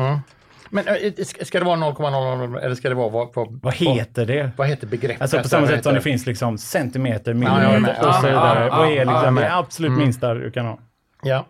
Men 0.69 0.87
äh, 0.87 1.13
ska 1.23 1.59
det 1.59 1.65
vara 1.65 1.75
0,00 1.77 2.59
eller 2.59 2.75
ska 2.75 2.89
det 2.89 2.95
vara 2.95 3.09
vad, 3.09 3.35
vad, 3.35 3.59
Vad 3.61 3.73
heter 3.73 4.25
det? 4.25 4.51
vad 4.57 4.67
heter 4.67 4.87
begreppet? 4.87 5.21
Alltså 5.21 5.41
på 5.41 5.49
samma 5.49 5.67
sätt 5.67 5.83
som 5.83 5.93
det 5.93 6.01
finns 6.01 6.25
liksom 6.25 6.57
centimeter, 6.57 7.31
Ja, 7.33 7.37
millimeter 7.69 8.07
och 8.07 8.13
så 8.15 8.27
Ja, 8.27 8.29
vidare. 8.31 8.65
ja, 8.65 8.77
Vad 8.77 8.87
är 8.87 9.05
ja, 9.05 9.11
liksom 9.13 9.35
det 9.35 9.55
absolut 9.55 9.91
minsta 9.91 10.33
du 10.33 10.51
kan 10.51 10.65
ha? 10.65 10.79
Ja. 11.23 11.45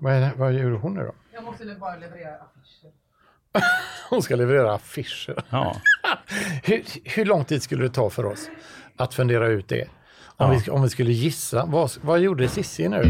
Vad, 0.00 0.12
är 0.12 0.20
det, 0.20 0.30
vad 0.36 0.52
gjorde 0.52 0.76
hon 0.76 0.94
nu 0.94 1.00
då? 1.04 1.12
Jag 1.34 1.44
måste 1.44 1.64
bara 1.80 1.96
leverera 1.96 2.34
affischer. 2.34 2.90
Hon 4.10 4.22
ska 4.22 4.36
leverera 4.36 4.74
affischer. 4.74 5.42
Ja. 5.50 5.76
Hur, 6.64 6.82
hur 7.04 7.24
lång 7.24 7.44
tid 7.44 7.62
skulle 7.62 7.82
det 7.82 7.90
ta 7.90 8.10
för 8.10 8.24
oss 8.26 8.50
att 8.96 9.14
fundera 9.14 9.46
ut 9.48 9.68
det? 9.68 9.84
Om, 10.36 10.50
vi, 10.50 10.70
om 10.70 10.82
vi 10.82 10.88
skulle 10.88 11.12
gissa. 11.12 11.64
Vad, 11.66 11.90
vad 12.00 12.20
gjorde 12.20 12.48
Cissi 12.48 12.88
nu? 12.88 13.02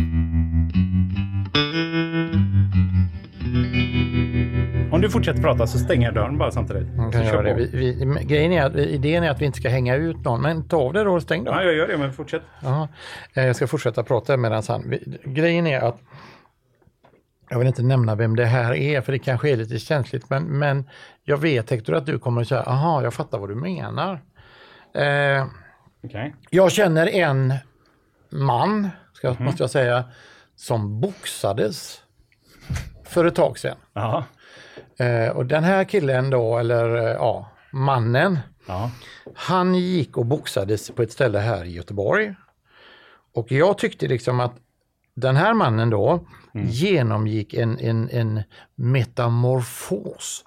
Om 4.92 5.00
du 5.00 5.10
fortsätter 5.10 5.42
prata 5.42 5.66
så 5.66 5.78
stänger 5.78 6.06
jag 6.06 6.14
dörren 6.14 6.38
bara 6.38 6.50
samtidigt. 6.50 6.96
Man 6.96 7.12
kan 7.12 7.22
kör 7.24 7.32
göra 7.32 7.42
det. 7.42 7.54
Vi, 7.54 8.04
vi, 8.04 8.24
grejen 8.24 8.52
är 8.52 8.64
att, 8.64 8.76
idén 8.76 9.24
är 9.24 9.30
att 9.30 9.40
vi 9.40 9.44
inte 9.44 9.58
ska 9.58 9.68
hänga 9.68 9.94
ut 9.94 10.24
någon, 10.24 10.42
men 10.42 10.68
ta 10.68 10.76
av 10.76 10.92
det 10.92 11.04
då 11.04 11.12
och 11.14 11.22
stäng 11.22 11.44
då. 11.44 11.50
Ja, 11.50 11.62
jag 11.62 11.74
gör 11.74 11.88
det, 11.88 11.96
men 11.98 12.12
fortsätt. 12.12 12.42
Jaha. 12.60 12.88
Eh, 13.34 13.46
Jag 13.46 13.56
ska 13.56 13.66
fortsätta 13.66 14.02
prata 14.02 14.36
medan 14.36 14.62
han... 14.68 14.94
Grejen 15.24 15.66
är 15.66 15.80
att 15.80 15.98
jag 17.48 17.58
vill 17.58 17.68
inte 17.68 17.82
nämna 17.82 18.14
vem 18.14 18.36
det 18.36 18.44
här 18.46 18.74
är 18.74 19.00
för 19.00 19.12
det 19.12 19.18
kanske 19.18 19.50
är 19.50 19.56
lite 19.56 19.78
känsligt 19.78 20.30
men, 20.30 20.44
men 20.44 20.88
jag 21.24 21.36
vet 21.38 21.70
Hector 21.70 21.94
att 21.94 22.06
du 22.06 22.18
kommer 22.18 22.40
att 22.40 22.48
säga 22.48 22.62
aha 22.62 23.02
jag 23.02 23.14
fattar 23.14 23.38
vad 23.38 23.48
du 23.48 23.54
menar. 23.54 24.20
Eh, 24.94 25.46
Okej. 26.04 26.34
jag 26.50 26.72
känner 26.72 27.06
en 27.06 27.54
man, 28.30 28.88
ska, 29.12 29.36
måste 29.38 29.62
jag 29.62 29.70
säga, 29.70 30.04
som 30.56 31.00
boxades 31.00 32.02
för 33.04 33.24
ett 33.24 33.34
tag 33.34 33.58
sedan. 33.58 33.76
Eh, 34.98 35.28
och 35.28 35.46
den 35.46 35.64
här 35.64 35.84
killen 35.84 36.30
då, 36.30 36.58
eller 36.58 36.96
eh, 36.96 37.04
ja, 37.04 37.50
mannen, 37.72 38.38
Ja. 38.66 38.90
han 39.34 39.74
gick 39.74 40.16
och 40.16 40.26
boxades 40.26 40.90
på 40.90 41.02
ett 41.02 41.12
ställe 41.12 41.38
här 41.38 41.64
i 41.64 41.70
Göteborg. 41.72 42.34
Och 43.34 43.52
jag 43.52 43.78
tyckte 43.78 44.06
liksom 44.06 44.40
att 44.40 44.52
den 45.16 45.36
här 45.36 45.54
mannen 45.54 45.90
då 45.90 46.20
genomgick 46.52 47.54
en, 47.54 47.78
en, 47.78 48.10
en 48.10 48.42
metamorfos 48.74 50.44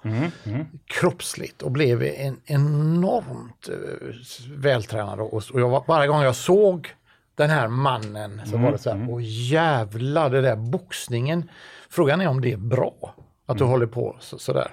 kroppsligt 0.86 1.62
och 1.62 1.70
blev 1.70 2.02
en 2.02 2.36
enormt 2.44 3.68
uh, 3.68 4.56
vältränad. 4.56 5.20
Och, 5.20 5.32
och 5.34 5.60
jag, 5.60 5.68
var- 5.68 5.84
varje 5.88 6.08
gång 6.08 6.22
jag 6.22 6.36
såg 6.36 6.94
den 7.34 7.50
här 7.50 7.68
mannen 7.68 8.40
så 8.46 8.56
var 8.56 8.72
det 8.72 8.78
så 8.78 8.90
här, 8.90 9.06
åh 9.10 9.20
jävlar 9.22 10.30
det 10.30 10.40
där 10.40 10.56
boxningen. 10.56 11.50
Frågan 11.90 12.20
är 12.20 12.28
om 12.28 12.40
det 12.40 12.52
är 12.52 12.56
bra 12.56 13.14
att 13.46 13.58
du 13.58 13.64
håller 13.64 13.86
på 13.86 14.16
så, 14.20 14.38
sådär. 14.38 14.72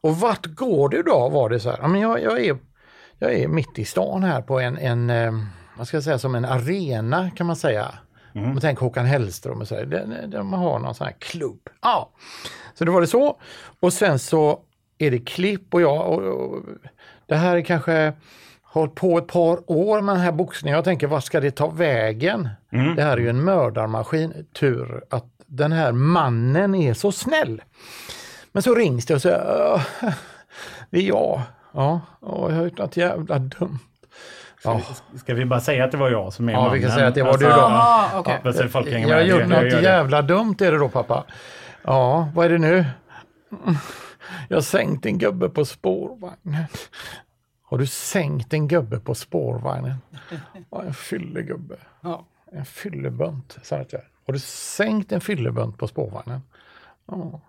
Och 0.00 0.16
vart 0.16 0.46
går 0.46 0.88
du 0.88 1.02
då 1.02 1.28
var 1.28 1.48
det 1.50 1.60
så 1.60 1.70
här, 1.70 1.88
men 1.88 2.00
jag, 2.00 2.22
jag, 2.22 2.44
är, 2.44 2.58
jag 3.18 3.34
är 3.34 3.48
mitt 3.48 3.78
i 3.78 3.84
stan 3.84 4.22
här 4.22 4.42
på 4.42 4.60
en, 4.60 4.78
en 4.78 5.10
eh, 5.10 5.32
vad 5.78 5.88
ska 5.88 5.96
jag 5.96 6.04
säga, 6.04 6.18
som 6.18 6.34
en 6.34 6.44
arena 6.44 7.30
kan 7.30 7.46
man 7.46 7.56
säga. 7.56 7.94
Om 8.34 8.48
man 8.48 8.60
tänker 8.60 8.80
Håkan 8.82 9.06
Hellström 9.06 9.60
och 9.60 9.68
så, 9.68 9.74
där 9.84 10.42
man 10.42 10.60
har 10.60 10.78
någon 10.78 10.94
sån 10.94 11.06
här 11.06 11.14
klubb. 11.18 11.60
Ja, 11.82 12.10
så 12.74 12.84
det 12.84 12.90
var 12.90 13.00
det 13.00 13.06
så. 13.06 13.36
Och 13.80 13.92
sen 13.92 14.18
så 14.18 14.60
är 14.98 15.10
det 15.10 15.18
klipp 15.18 15.74
och 15.74 15.80
jag, 15.80 16.06
och, 16.08 16.22
och, 16.22 16.62
det 17.26 17.36
här 17.36 17.56
är 17.56 17.60
kanske 17.62 18.12
hållit 18.62 18.94
på 18.94 19.18
ett 19.18 19.26
par 19.26 19.70
år 19.70 20.00
med 20.00 20.14
den 20.14 20.22
här 20.22 20.32
boxningen. 20.32 20.76
Jag 20.76 20.84
tänker, 20.84 21.06
vad 21.06 21.24
ska 21.24 21.40
det 21.40 21.50
ta 21.50 21.68
vägen? 21.70 22.48
Det 22.96 23.02
här 23.02 23.12
är 23.12 23.16
ju 23.20 23.28
en 23.28 23.44
mördarmaskin. 23.44 24.46
Tur 24.52 25.04
att 25.10 25.26
den 25.46 25.72
här 25.72 25.92
mannen 25.92 26.74
är 26.74 26.94
så 26.94 27.12
snäll. 27.12 27.62
Men 28.52 28.62
så 28.62 28.74
rings 28.74 29.06
det 29.06 29.14
och 29.14 29.22
så 29.22 29.30
"Åh, 29.30 29.82
det 30.90 30.98
är 30.98 31.02
jag. 31.02 31.40
Ja, 31.72 32.00
åh, 32.20 32.54
jag 32.54 32.64
gjort 32.64 32.78
något 32.78 32.96
jävla 32.96 33.38
dumt. 33.38 33.78
Ja, 34.64 34.80
Ska 35.16 35.34
vi 35.34 35.44
bara 35.44 35.60
säga 35.60 35.84
att 35.84 35.90
det 35.90 35.96
var 35.96 36.10
jag 36.10 36.32
som 36.32 36.48
är 36.48 36.52
Ja, 36.52 36.58
mannen? 36.60 36.74
vi 36.74 36.80
kan 36.82 36.90
säga 36.90 37.06
att 37.06 37.14
det 37.14 37.22
var 37.22 37.30
Alltså, 37.30 37.46
du 37.48 37.52
då. 37.54 37.60
Ah, 37.60 38.10
okej. 38.14 38.40
Ja, 38.44 38.82
hänger 38.90 39.08
jag 39.08 39.16
har 39.16 39.22
gjort 39.22 39.40
Jag- 39.40 39.48
något 39.48 39.72
jag 39.72 39.82
jävla 39.82 40.22
dumt 40.22 40.56
är 40.60 40.72
det 40.72 40.78
då 40.78 40.88
pappa. 40.88 41.24
Ja, 41.82 42.28
vad 42.34 42.46
är 42.46 42.50
det 42.50 42.58
nu? 42.58 42.84
Jag 44.48 44.56
har 44.56 44.62
sänkt 44.62 45.06
en 45.06 45.18
gubbe 45.18 45.48
på 45.48 45.64
spårvagnen. 45.64 46.64
Har 47.62 47.78
du 47.78 47.86
sänkt 47.86 48.52
en 48.52 48.68
gubbe 48.68 49.00
på 49.00 49.14
spårvagnen? 49.14 49.94
Ja, 50.70 50.82
en 50.82 50.94
fyllegubbe. 50.94 51.76
Ja. 52.00 52.24
En 52.52 52.64
fyllebunt, 52.64 53.58
sa 53.62 53.76
jag. 53.76 54.00
Har 54.26 54.32
du 54.32 54.38
sänkt 54.38 55.12
en 55.12 55.20
fyllebunt 55.20 55.78
på 55.78 55.88
spårvagnen? 55.88 56.40
Ja. 57.06 57.40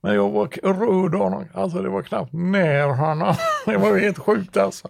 Men 0.00 0.14
jag 0.14 0.30
var 0.30 0.46
k- 0.46 0.60
röd 0.62 1.14
honom. 1.14 1.44
Alltså 1.54 1.78
det 1.82 1.88
var 1.88 2.02
knappt 2.02 2.32
när 2.32 2.88
han... 2.88 3.18
Det 3.66 3.76
var 3.76 3.98
helt 3.98 4.18
sjukt 4.18 4.56
alltså. 4.56 4.88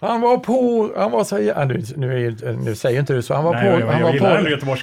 Han 0.00 0.20
var 0.20 0.36
på... 0.38 0.90
Han 0.96 1.10
var 1.10 1.24
så... 1.24 1.38
Ja, 1.38 1.64
nu, 1.64 1.82
nu, 1.96 2.36
nu 2.64 2.74
säger 2.74 3.00
inte 3.00 3.12
du 3.14 3.22
så. 3.22 3.34
Han 3.34 3.44
var 3.44 3.52
Nej, 3.54 3.62
på... 3.62 3.80
jag- 3.80 3.80
jag 3.80 3.86
han 3.92 4.02
var 4.02 4.12
på, 4.18 4.24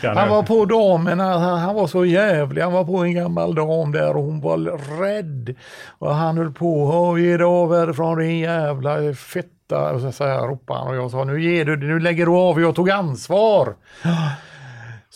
Han 0.07 0.27
nu. 0.27 0.29
var 0.35 0.43
på 0.43 0.65
damerna. 0.65 1.23
Han, 1.39 1.59
han 1.59 1.75
var 1.75 1.87
så 1.87 2.05
jävlig. 2.05 2.61
Han 2.61 2.73
var 2.73 2.85
på 2.85 2.97
en 2.97 3.13
gammal 3.13 3.55
dam 3.55 3.91
där 3.91 4.17
och 4.17 4.23
hon 4.23 4.41
var 4.41 4.57
rädd. 5.01 5.55
Och 5.99 6.15
han 6.15 6.37
höll 6.37 6.51
på. 6.51 6.83
"Åh, 6.83 7.21
Ge 7.21 7.37
dig 7.37 7.45
av 7.45 7.75
härifrån 7.75 8.17
din 8.19 8.39
jävla 8.39 9.13
fitta. 9.13 9.91
Och 9.93 10.01
så, 10.01 10.11
så 10.11 10.23
här 10.27 10.47
ropade 10.47 10.79
han. 10.79 10.87
Och 10.87 10.95
jag 10.95 11.11
sa 11.11 11.23
nu 11.23 11.41
ger 11.43 11.65
du 11.65 11.77
Nu 11.77 11.99
lägger 11.99 12.25
du 12.25 12.31
av. 12.31 12.61
Jag 12.61 12.75
tog 12.75 12.89
ansvar. 12.89 13.75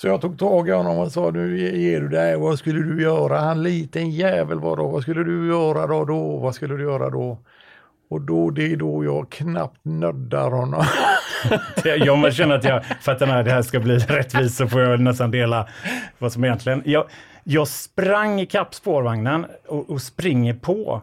Så 0.03 0.07
jag 0.07 0.21
tog 0.21 0.39
tag 0.39 0.69
i 0.69 0.71
honom 0.71 0.97
och 0.97 1.11
sa 1.11 1.31
nu 1.31 1.59
ge- 1.59 1.77
ger 1.77 2.01
du 2.01 2.07
dig, 2.07 2.37
vad 2.37 2.59
skulle 2.59 2.79
du 2.79 3.01
göra? 3.01 3.39
Han 3.39 3.63
liten 3.63 4.11
jävel 4.11 4.59
var 4.59 4.77
då, 4.77 4.87
vad 4.87 5.01
skulle 5.01 5.23
du 5.23 5.47
göra 5.47 5.87
då? 5.87 6.05
då? 6.05 6.37
Vad 6.37 6.55
skulle 6.55 6.75
du 6.75 6.83
göra 6.83 7.09
då? 7.09 7.37
Och 8.09 8.21
då, 8.21 8.49
det 8.49 8.73
är 8.73 8.77
då 8.77 9.03
jag 9.03 9.29
knappt 9.29 9.79
nöddar 9.83 10.51
honom. 10.51 10.85
Jag 11.83 12.33
känner 12.33 12.55
att 12.55 12.63
jag, 12.63 12.85
för 12.85 13.11
att 13.11 13.19
den 13.19 13.29
här, 13.29 13.43
det 13.43 13.51
här 13.51 13.61
ska 13.61 13.79
bli 13.79 13.97
rättvist 13.97 14.57
så 14.57 14.67
får 14.67 14.81
jag 14.81 14.99
nästan 14.99 15.31
dela 15.31 15.67
vad 16.17 16.33
som 16.33 16.43
egentligen... 16.43 16.81
Jag, 16.85 17.05
jag 17.43 17.67
sprang 17.67 18.39
ikapp 18.39 18.73
spårvagnen 18.73 19.45
och, 19.67 19.89
och 19.89 20.01
springer 20.01 20.53
på 20.53 21.01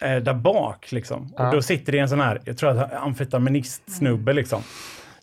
eh, 0.00 0.16
där 0.16 0.34
bak. 0.34 0.92
Liksom. 0.92 1.32
Och 1.38 1.52
då 1.52 1.62
sitter 1.62 1.92
det 1.92 1.98
en 1.98 2.08
sån 2.08 2.20
här, 2.20 2.40
jag 2.44 2.58
tror 2.58 2.70
att 2.70 2.92
amfetaminist-snubbe 2.92 4.32
liksom. 4.32 4.62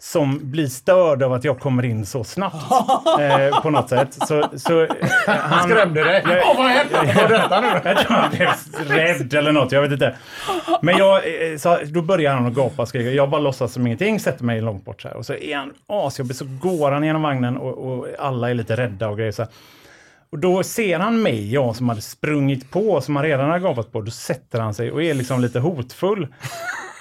Som 0.03 0.51
blir 0.51 0.67
störd 0.67 1.23
av 1.23 1.33
att 1.33 1.43
jag 1.43 1.59
kommer 1.59 1.85
in 1.85 2.05
så 2.05 2.23
snabbt 2.23 2.55
eh, 3.19 3.61
på 3.61 3.69
något 3.69 3.89
sätt. 3.89 4.13
Så, 4.27 4.49
så, 4.55 4.81
eh, 4.81 4.89
han 5.25 5.69
Skrämde 5.69 6.03
dig? 6.03 6.23
Åh, 6.25 6.57
vad 6.57 6.67
hände? 6.67 7.13
Vad 7.15 7.29
detta 7.29 7.61
nu? 7.61 7.67
jag 7.83 7.97
tror 7.97 8.17
han 8.17 8.31
blev 8.31 8.49
rädd 8.97 9.33
eller 9.33 9.51
något, 9.51 9.71
jag 9.71 9.81
vet 9.81 9.91
inte. 9.91 10.15
Men 10.81 10.97
jag, 10.97 11.17
eh, 11.51 11.57
så, 11.57 11.77
då 11.85 12.01
börjar 12.01 12.33
han 12.33 12.45
att 12.45 12.53
gapa 12.53 12.81
och 12.81 12.87
skrika. 12.87 13.09
Jag 13.09 13.29
bara 13.29 13.41
låtsas 13.41 13.73
som 13.73 13.87
ingenting, 13.87 14.19
sätter 14.19 14.43
mig 14.43 14.61
långt 14.61 14.85
bort 14.85 15.01
så 15.01 15.07
här. 15.07 15.17
Och 15.17 15.25
så 15.25 15.33
är 15.33 15.57
han 15.57 15.73
asjobbig, 15.87 16.35
så 16.35 16.45
går 16.61 16.91
han 16.91 17.03
genom 17.03 17.21
vagnen 17.21 17.57
och, 17.57 17.77
och 17.77 18.07
alla 18.19 18.49
är 18.49 18.53
lite 18.53 18.75
rädda 18.75 19.09
och 19.09 19.17
grejer. 19.17 19.31
Så 19.31 19.41
här. 19.41 19.51
Och 20.29 20.39
då 20.39 20.63
ser 20.63 20.99
han 20.99 21.21
mig, 21.21 21.53
jag 21.53 21.75
som 21.75 21.89
hade 21.89 22.01
sprungit 22.01 22.71
på, 22.71 23.01
som 23.01 23.15
han 23.15 23.25
redan 23.25 23.49
hade 23.49 23.59
gapat 23.59 23.91
på. 23.91 24.01
Då 24.01 24.11
sätter 24.11 24.59
han 24.59 24.73
sig 24.73 24.91
och 24.91 25.03
är 25.03 25.13
liksom 25.13 25.41
lite 25.41 25.59
hotfull. 25.59 26.27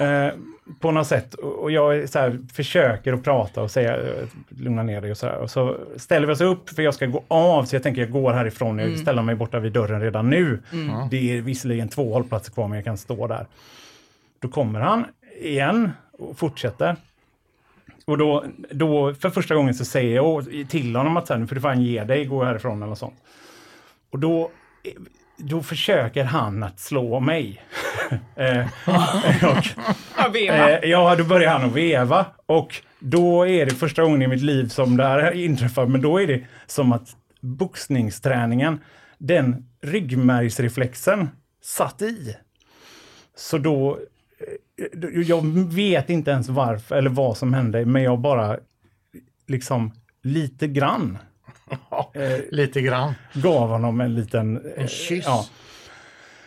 Eh, 0.03 0.33
på 0.81 0.91
något 0.91 1.07
sätt. 1.07 1.35
Och 1.35 1.71
jag 1.71 1.93
här, 1.93 2.39
försöker 2.53 3.13
att 3.13 3.25
prata 3.25 3.63
och 3.63 3.71
säga 3.71 3.97
eh, 3.97 4.27
lugna 4.49 4.83
ner 4.83 5.01
dig 5.01 5.11
och 5.11 5.17
så 5.17 5.27
här. 5.27 5.37
Och 5.37 5.51
så 5.51 5.77
ställer 5.97 6.27
vi 6.27 6.33
oss 6.33 6.41
upp 6.41 6.71
för 6.71 6.83
jag 6.83 6.95
ska 6.95 7.07
gå 7.07 7.25
av. 7.29 7.65
Så 7.65 7.77
jag 7.77 7.83
tänker 7.83 8.01
jag 8.01 8.11
går 8.11 8.33
härifrån. 8.33 8.79
Jag 8.79 8.99
ställer 8.99 9.23
mig 9.23 9.35
borta 9.35 9.59
vid 9.59 9.73
dörren 9.73 10.01
redan 10.01 10.31
nu. 10.31 10.63
Det 11.11 11.37
är 11.37 11.41
visserligen 11.41 11.89
två 11.89 12.13
hållplatser 12.13 12.53
kvar 12.53 12.69
men 12.69 12.77
jag 12.77 12.85
kan 12.85 12.99
stå 12.99 13.27
där. 13.27 13.47
Då 14.41 14.49
kommer 14.49 14.81
han 14.81 15.05
igen 15.41 15.91
och 16.13 16.39
fortsätter. 16.39 16.97
Och 18.05 18.19
då, 18.19 18.45
då 18.71 19.15
för 19.15 19.31
första 19.31 19.55
gången 19.55 19.75
så 19.75 19.85
säger 19.85 20.17
jag 20.17 20.47
till 20.69 20.97
honom 20.97 21.17
att 21.17 21.27
så 21.27 21.33
här, 21.33 21.41
nu 21.41 21.47
får 21.47 21.55
du 21.55 21.61
fan 21.61 21.83
ge 21.83 22.05
dig, 22.05 22.25
gå 22.25 22.45
härifrån 22.45 22.83
eller 22.83 22.95
sånt. 22.95 23.15
Och 24.11 24.19
då, 24.19 24.51
då 25.37 25.63
försöker 25.63 26.25
han 26.25 26.63
att 26.63 26.81
slå 26.81 27.21
mig. 27.21 27.63
Eh, 28.37 28.67
och, 29.49 29.67
Jag 30.17 30.31
vet. 30.33 30.83
Eh, 30.85 30.91
ja, 30.91 31.17
då 31.17 31.25
börjar 31.25 31.53
han 31.53 31.65
att 31.65 31.73
veva 31.77 32.27
och 32.47 32.77
då 32.99 33.47
är 33.47 33.67
det 33.67 33.75
första 33.75 34.03
gången 34.03 34.23
i 34.23 34.27
mitt 34.27 34.43
liv 34.43 34.69
som 34.69 34.97
det 34.97 35.05
här 35.05 35.33
inträffar. 35.33 35.87
Men 35.87 36.01
då 36.01 36.21
är 36.23 36.27
det 36.27 36.45
som 36.67 36.93
att 36.93 37.17
boxningsträningen, 37.41 38.81
den 39.19 39.69
ryggmärgsreflexen 39.83 41.29
satt 41.63 42.03
i. 42.03 42.37
Så 43.37 43.59
då, 43.59 43.99
eh, 44.93 45.21
jag 45.21 45.47
vet 45.75 46.11
inte 46.11 46.31
ens 46.31 46.49
varför 46.49 46.97
eller 46.97 47.11
vad 47.11 47.37
som 47.37 47.55
hände, 47.55 47.85
men 47.87 48.03
jag 48.03 48.19
bara 48.19 48.59
liksom 49.49 49.93
lite 50.23 50.67
grann 50.67 51.19
Eh, 52.15 52.41
Lite 52.51 52.81
grann. 52.81 53.15
gav 53.35 53.69
honom 53.69 54.01
en 54.01 54.15
liten... 54.15 54.73
En 54.77 54.89
kyss. 54.89 55.25
Ja. 55.27 55.47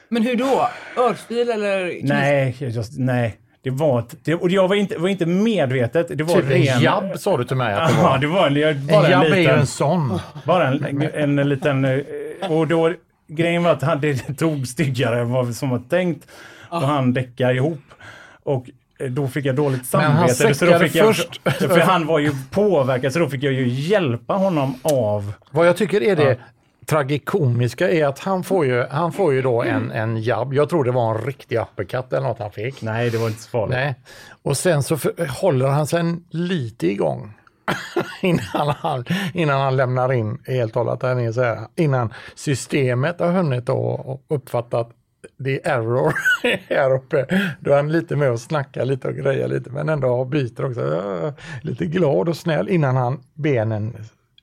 Men 0.10 0.24
hur 0.24 0.36
då? 0.36 0.70
Örfil 0.98 1.50
eller? 1.50 1.90
kniv? 1.90 2.06
Nej, 2.06 2.56
just, 2.60 2.98
nej. 3.00 3.38
Det 3.64 3.70
var, 3.72 4.00
ett- 4.00 4.16
det, 4.24 4.34
och 4.36 4.50
jag 4.50 4.68
var 4.68 4.76
inte, 4.76 4.98
var 4.98 5.10
inte 5.10 5.26
medvetet. 5.26 6.08
Det 6.18 6.24
var 6.24 6.36
Typ 6.36 6.44
en 6.44 6.50
ren... 6.50 6.82
jabb 6.82 7.20
sa 7.20 7.38
du 7.38 7.44
till 7.44 7.56
mig 7.58 7.74
att 7.74 7.90
det 7.90 7.96
Ja, 7.98 8.04
var. 8.04 8.18
det 8.18 8.28
var 8.28 8.48
en, 8.48 8.56
jag- 8.56 8.70
En 8.72 8.88
bara 8.88 9.06
en, 9.06 9.12
jabb 9.12 9.24
är 9.24 9.28
ju 9.30 9.36
liten... 9.36 9.60
en 9.60 9.68
sån. 9.68 10.20
Bara 10.46 10.68
en, 10.68 11.02
en, 11.14 11.40
en 11.40 11.50
liten... 11.50 11.86
eh, 11.86 12.00
Och 12.50 12.68
då, 12.68 12.94
grejen 13.28 13.64
var 13.64 13.72
att 13.72 13.82
han, 13.82 14.02
det 14.02 14.38
tog 14.38 14.68
styggare 14.68 15.20
än 15.20 15.32
vad 15.32 15.56
som 15.56 15.70
var 15.70 15.82
tänkt 15.90 16.28
och 16.70 16.82
han 16.82 17.14
däckade 17.14 17.54
ihop. 17.54 17.82
Och 18.44 18.66
eh, 19.00 19.08
då 19.08 19.28
fick 19.28 19.46
jag 19.46 19.56
dåligt 19.56 19.94
Men 19.94 20.02
han 20.02 20.30
samvete. 20.30 20.56
Så 20.60 20.66
då 20.66 20.80
fick 20.80 20.96
jag, 20.96 21.16
först. 21.16 21.42
för 21.60 21.80
han 21.80 22.06
var 22.08 22.20
ju 22.20 22.32
påverkad 22.52 23.14
så 23.14 23.20
då 23.20 23.30
fick 23.30 23.44
jag 23.44 23.54
ju 23.54 23.68
hjälpa 23.68 24.34
honom 24.34 24.76
av 24.82 25.34
Vad 25.52 25.68
jag 25.68 25.78
tycker 25.78 26.04
är 26.04 26.16
det 26.16 26.38
tragikomiska 26.86 27.90
är 27.90 28.06
att 28.06 28.20
han 28.20 28.44
får 28.44 28.66
ju, 28.66 28.86
han 28.90 29.12
får 29.12 29.34
ju 29.34 29.42
då 29.42 29.64
en, 29.64 29.92
en 29.92 30.22
jabb. 30.22 30.54
Jag 30.54 30.70
tror 30.70 30.84
det 30.84 30.92
var 30.92 31.16
en 31.16 31.26
riktig 31.26 31.58
uppercut 31.58 32.14
eller 32.14 32.28
något 32.28 32.40
han 32.40 32.52
fick. 32.52 32.82
Nej, 32.82 33.10
det 33.10 33.18
var 33.18 33.28
inte 33.28 33.42
så 33.42 33.50
farligt. 33.50 33.78
Nej. 33.78 33.96
Och 34.44 34.58
sen 34.58 34.84
så 34.84 34.98
för, 34.98 35.42
håller 35.42 35.68
han 35.68 35.88
sig 35.88 36.16
lite 36.30 36.88
igång. 36.88 37.34
innan, 38.22 38.76
han, 38.80 39.06
innan 39.34 39.62
han 39.62 39.76
lämnar 39.76 40.14
in 40.14 40.38
helt 40.48 40.76
och 40.76 40.86
hållet. 40.86 41.04
här 41.04 41.16
nere 41.16 41.34
så 41.34 41.44
här. 41.44 41.60
Innan 41.76 42.14
systemet 42.36 43.20
har 43.20 43.32
hunnit 43.32 43.70
och 43.70 44.26
uppfattat 44.28 44.90
det 45.38 45.66
är 45.66 45.72
error 45.72 46.14
här 46.76 46.94
uppe. 46.94 47.26
Då 47.60 47.72
är 47.72 47.76
han 47.76 47.92
lite 47.92 48.16
med 48.16 48.32
och 48.32 48.40
snackar 48.40 48.86
lite 48.86 49.08
och 49.08 49.16
grejer 49.16 49.48
lite 49.48 49.70
men 49.70 49.90
ändå 49.90 50.26
byter 50.26 50.66
också. 50.66 51.34
Lite 51.62 51.86
glad 51.86 52.30
och 52.30 52.38
snäll 52.38 52.70
innan 52.70 52.96
han 52.96 53.24
benen 53.34 53.96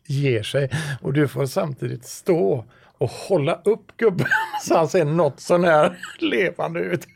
ger 0.06 0.42
sig. 0.42 0.70
Och 1.00 1.12
du 1.12 1.28
får 1.28 1.46
samtidigt 1.46 2.04
stå 2.04 2.64
och 2.98 3.10
hålla 3.10 3.54
upp 3.64 3.96
gubben 3.96 4.26
så 4.62 4.76
han 4.76 4.88
ser 4.88 5.04
något 5.04 5.40
sånär 5.40 5.98
levande 6.18 6.80
ut. 6.80 7.06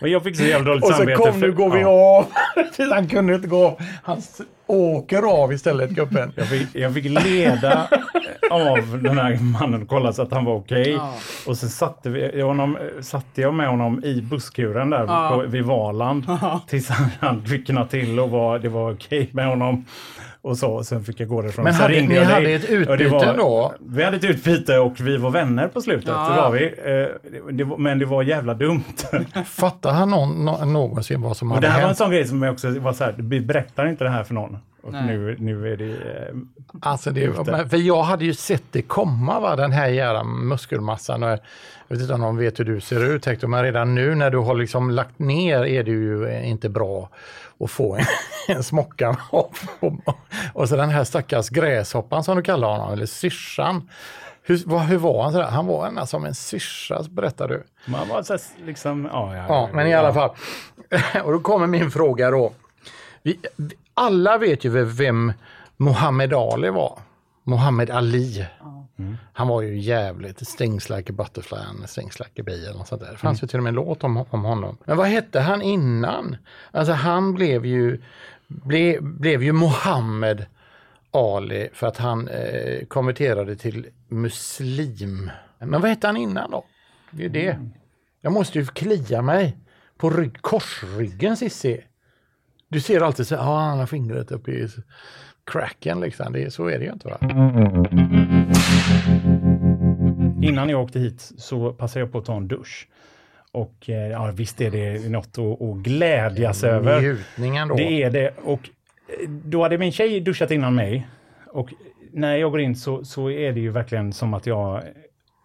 Och 0.00 0.08
jag 0.08 0.22
fick 0.22 0.36
så 0.36 0.42
jävla 0.44 0.68
dåligt 0.68 0.84
Och 0.84 0.90
så 0.90 0.96
samvete. 0.96 1.16
kom 1.16 1.32
för- 1.32 1.40
nu 1.40 1.52
går 1.52 1.70
vi 1.70 1.80
ja. 1.80 1.88
av. 2.18 2.26
Han 2.92 3.08
kunde 3.08 3.34
inte 3.34 3.48
gå 3.48 3.64
av. 3.66 3.80
Han 4.02 4.22
åker 4.66 5.22
av 5.22 5.52
istället 5.52 5.90
gubben. 5.90 6.32
Jag 6.36 6.48
fick, 6.48 6.68
jag 6.74 6.94
fick 6.94 7.04
leda 7.04 7.88
av 8.50 9.02
den 9.02 9.18
här 9.18 9.38
mannen 9.60 9.82
och 9.82 9.88
kolla 9.88 10.12
så 10.12 10.22
att 10.22 10.32
han 10.32 10.44
var 10.44 10.54
okej. 10.54 10.90
Ja. 10.90 11.14
Och 11.46 11.56
sen 11.56 11.68
satte, 11.68 12.10
vi, 12.10 12.38
jag 12.38 12.46
honom, 12.46 12.78
satte 13.00 13.40
jag 13.40 13.54
med 13.54 13.68
honom 13.68 14.04
i 14.04 14.22
busskuren 14.22 14.90
där 14.90 15.04
Ja. 15.06 15.30
på, 15.34 15.50
vid 15.50 15.64
Valand. 15.64 16.26
Tills 16.68 16.88
han, 16.88 17.08
han 17.20 17.40
kvicknade 17.46 17.88
till 17.88 18.20
och 18.20 18.30
var, 18.30 18.58
det 18.58 18.68
var 18.68 18.92
okej 18.92 19.28
med 19.32 19.46
honom. 19.46 19.84
Och 20.42 20.58
så, 20.58 20.84
sen 20.84 21.04
fick 21.04 21.20
jag 21.20 21.28
gå 21.28 21.42
därifrån. 21.42 21.64
Men 21.64 21.74
hade- 21.74 22.00
ni 22.00 22.18
hade 22.24 22.44
dig. 22.44 22.54
ett 22.54 22.64
utbyte 22.70 23.34
då? 23.36 23.74
Vi 23.80 24.04
hade 24.04 24.16
ett 24.16 24.24
utbyte 24.24 24.78
och 24.78 25.00
vi 25.00 25.16
var 25.16 25.30
vänner 25.30 25.68
på 25.68 25.80
slutet. 25.80 26.08
Ja. 26.08 26.28
Det 26.30 26.36
var 26.40 26.50
vi. 26.50 26.64
Eh, 26.66 27.30
det, 27.46 27.52
det, 27.52 27.64
var- 27.64 27.76
men 27.78 27.98
det 27.98 28.04
var 28.06 28.22
jävla 28.22 28.54
dumt. 28.54 28.82
Fattar 29.46 29.92
han 29.92 30.10
någon, 30.10 30.44
nå- 30.44 30.64
någonsin 30.64 31.22
vad 31.22 31.36
som 31.36 31.48
Och 31.50 31.54
hade 31.54 31.66
det 31.66 31.70
här 31.70 31.76
var 31.76 31.82
en 31.82 31.86
hänt? 31.86 31.98
sån 31.98 32.10
grej 32.10 32.24
som 32.28 32.42
jag 32.42 32.52
också 32.52 32.78
var 32.78 32.92
så 32.92 33.04
här, 33.04 33.14
vi 33.18 33.40
berättar 33.40 33.86
inte 33.86 34.04
det 34.04 34.10
här 34.10 34.24
för 34.24 34.34
någon. 34.34 34.58
Och 34.86 34.92
Nej. 34.92 35.06
nu, 35.06 35.36
nu 35.38 35.72
är 35.72 35.76
det... 35.76 35.90
Eh, 35.92 36.34
Alltså 36.80 37.10
det, 37.10 37.46
men 37.46 37.70
för 37.70 37.76
jag 37.76 38.02
hade 38.02 38.24
ju 38.24 38.34
sett 38.34 38.62
det 38.70 38.82
komma, 38.82 39.40
va, 39.40 39.56
den 39.56 39.72
här 39.72 39.88
jävla 39.88 40.24
muskelmassan. 40.24 41.22
Och 41.22 41.28
jag 41.28 41.38
vet 41.88 42.00
inte 42.00 42.14
om 42.14 42.20
de 42.20 42.36
vet 42.36 42.60
hur 42.60 42.64
du 42.64 42.80
ser 42.80 43.04
ut 43.04 43.26
Hector, 43.26 43.48
men 43.48 43.62
redan 43.62 43.94
nu 43.94 44.14
när 44.14 44.30
du 44.30 44.38
har 44.38 44.54
liksom 44.54 44.90
lagt 44.90 45.18
ner 45.18 45.64
är 45.64 45.84
det 45.84 45.90
ju 45.90 46.26
eh, 46.26 46.50
inte 46.50 46.68
bra 46.68 47.08
att 47.60 47.70
få 47.70 47.96
en, 47.96 48.04
en 48.56 48.62
smocka. 48.62 49.16
Och 50.52 50.68
så 50.68 50.76
den 50.76 50.90
här 50.90 51.04
stackars 51.04 51.48
gräshoppan 51.48 52.24
som 52.24 52.36
du 52.36 52.42
kallar 52.42 52.68
honom, 52.68 52.92
eller 52.92 53.06
syrsan. 53.06 53.88
Hur, 54.42 54.62
vad, 54.66 54.80
hur 54.80 54.98
var 54.98 55.22
han? 55.22 55.32
Sådär? 55.32 55.46
Han 55.46 55.66
var 55.66 55.86
en, 55.86 56.06
som 56.06 56.24
en 56.24 56.34
syrsa, 56.34 57.04
berättar 57.10 57.48
du. 57.48 57.64
man 57.86 58.08
var 58.08 58.22
så 58.22 58.38
liksom... 58.66 59.08
Ja, 59.12 59.36
ja, 59.36 59.44
Ja, 59.48 59.68
men 59.72 59.86
i 59.86 59.94
alla 59.94 60.14
fall. 60.14 60.30
Och 61.24 61.32
då 61.32 61.40
kommer 61.40 61.66
min 61.66 61.90
fråga 61.90 62.30
då. 62.30 62.52
Vi, 63.22 63.38
vi, 63.56 63.74
alla 63.96 64.38
vet 64.38 64.64
ju 64.64 64.84
vem 64.84 65.32
Muhammad 65.76 66.32
Ali 66.34 66.70
var. 66.70 66.98
Muhammad 67.44 67.90
Ali. 67.90 68.46
Han 69.32 69.48
var 69.48 69.62
ju 69.62 69.78
jävligt 69.78 70.48
stings 70.48 70.90
like 70.90 71.12
a 71.12 71.14
butterfly 71.18 71.58
and 71.58 71.88
stings 71.88 72.18
like 72.18 72.40
a 72.40 72.44
bee 72.46 72.66
eller 72.66 72.78
något 72.78 72.88
sånt 72.88 73.02
där. 73.02 73.12
Det 73.12 73.16
fanns 73.16 73.42
ju 73.42 73.46
till 73.46 73.58
och 73.58 73.62
med 73.62 73.70
en 73.70 73.74
låt 73.74 74.04
om, 74.04 74.24
om 74.30 74.44
honom. 74.44 74.78
Men 74.84 74.96
vad 74.96 75.06
hette 75.06 75.40
han 75.40 75.62
innan? 75.62 76.36
Alltså 76.70 76.92
han 76.92 77.34
blev 77.34 77.66
ju, 77.66 78.02
ble, 78.46 79.00
blev 79.00 79.42
ju 79.42 79.52
Muhammad 79.52 80.46
Ali 81.10 81.68
för 81.72 81.86
att 81.86 81.96
han 81.96 82.28
eh, 82.28 82.86
konverterade 82.86 83.56
till 83.56 83.86
muslim. 84.08 85.30
Men 85.58 85.80
vad 85.80 85.90
hette 85.90 86.06
han 86.06 86.16
innan 86.16 86.50
då? 86.50 86.64
Det 87.10 87.22
är 87.22 87.22
ju 87.22 87.28
det. 87.28 87.58
Jag 88.20 88.32
måste 88.32 88.58
ju 88.58 88.66
klia 88.66 89.22
mig 89.22 89.58
på 89.96 90.10
rygg, 90.10 90.42
korsryggen 90.42 91.36
Cissi. 91.36 91.84
Du 92.68 92.80
ser 92.80 93.00
alltid 93.00 93.26
så 93.26 93.34
ja 93.34 93.40
ah, 93.40 93.68
han 93.68 93.78
har 93.78 93.86
fingret 93.86 94.32
uppe 94.32 94.50
i 94.50 94.68
cracken 95.52 96.00
liksom. 96.00 96.32
Det, 96.32 96.50
så 96.50 96.66
är 96.66 96.78
det 96.78 96.84
ju 96.84 96.92
inte 96.92 97.08
va? 97.08 97.18
Innan 100.42 100.68
jag 100.68 100.82
åkte 100.82 100.98
hit 100.98 101.32
så 101.38 101.72
passade 101.72 102.00
jag 102.00 102.12
på 102.12 102.18
att 102.18 102.24
ta 102.24 102.36
en 102.36 102.48
dusch. 102.48 102.88
Och 103.52 103.90
eh, 103.90 104.10
ja, 104.10 104.30
visst 104.34 104.60
är 104.60 104.70
det 104.70 105.10
något 105.10 105.38
att, 105.38 105.62
att 105.62 105.76
glädjas 105.76 106.64
över. 106.64 107.00
Njutningen 107.00 107.68
då. 107.68 107.74
Det 107.74 108.02
är 108.02 108.10
det. 108.10 108.34
Och 108.42 108.60
eh, 109.08 109.28
då 109.28 109.62
hade 109.62 109.78
min 109.78 109.92
tjej 109.92 110.20
duschat 110.20 110.50
innan 110.50 110.74
mig. 110.74 111.08
Och 111.46 111.74
när 112.12 112.36
jag 112.36 112.50
går 112.50 112.60
in 112.60 112.76
så, 112.76 113.04
så 113.04 113.30
är 113.30 113.52
det 113.52 113.60
ju 113.60 113.70
verkligen 113.70 114.12
som 114.12 114.34
att 114.34 114.46
jag... 114.46 114.82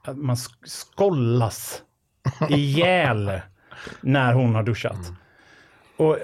Att 0.03 0.17
man 0.17 0.35
sk- 0.35 0.65
skollas 0.65 1.83
ihjäl 2.49 3.31
när 4.01 4.33
hon 4.33 4.55
har 4.55 4.63
duschat. 4.63 4.93
Mm. 4.93 5.15
Och 5.97 6.17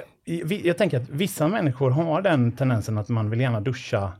jag 0.64 0.78
tänker 0.78 0.98
att 0.98 1.10
vissa 1.10 1.48
människor 1.48 1.92
har 1.92 2.22
den 2.22 2.52
tendensen 2.52 2.98
att 2.98 3.10
man 3.10 3.30
vill 3.30 3.40
gärna 3.40 3.62
duscha 3.62 4.12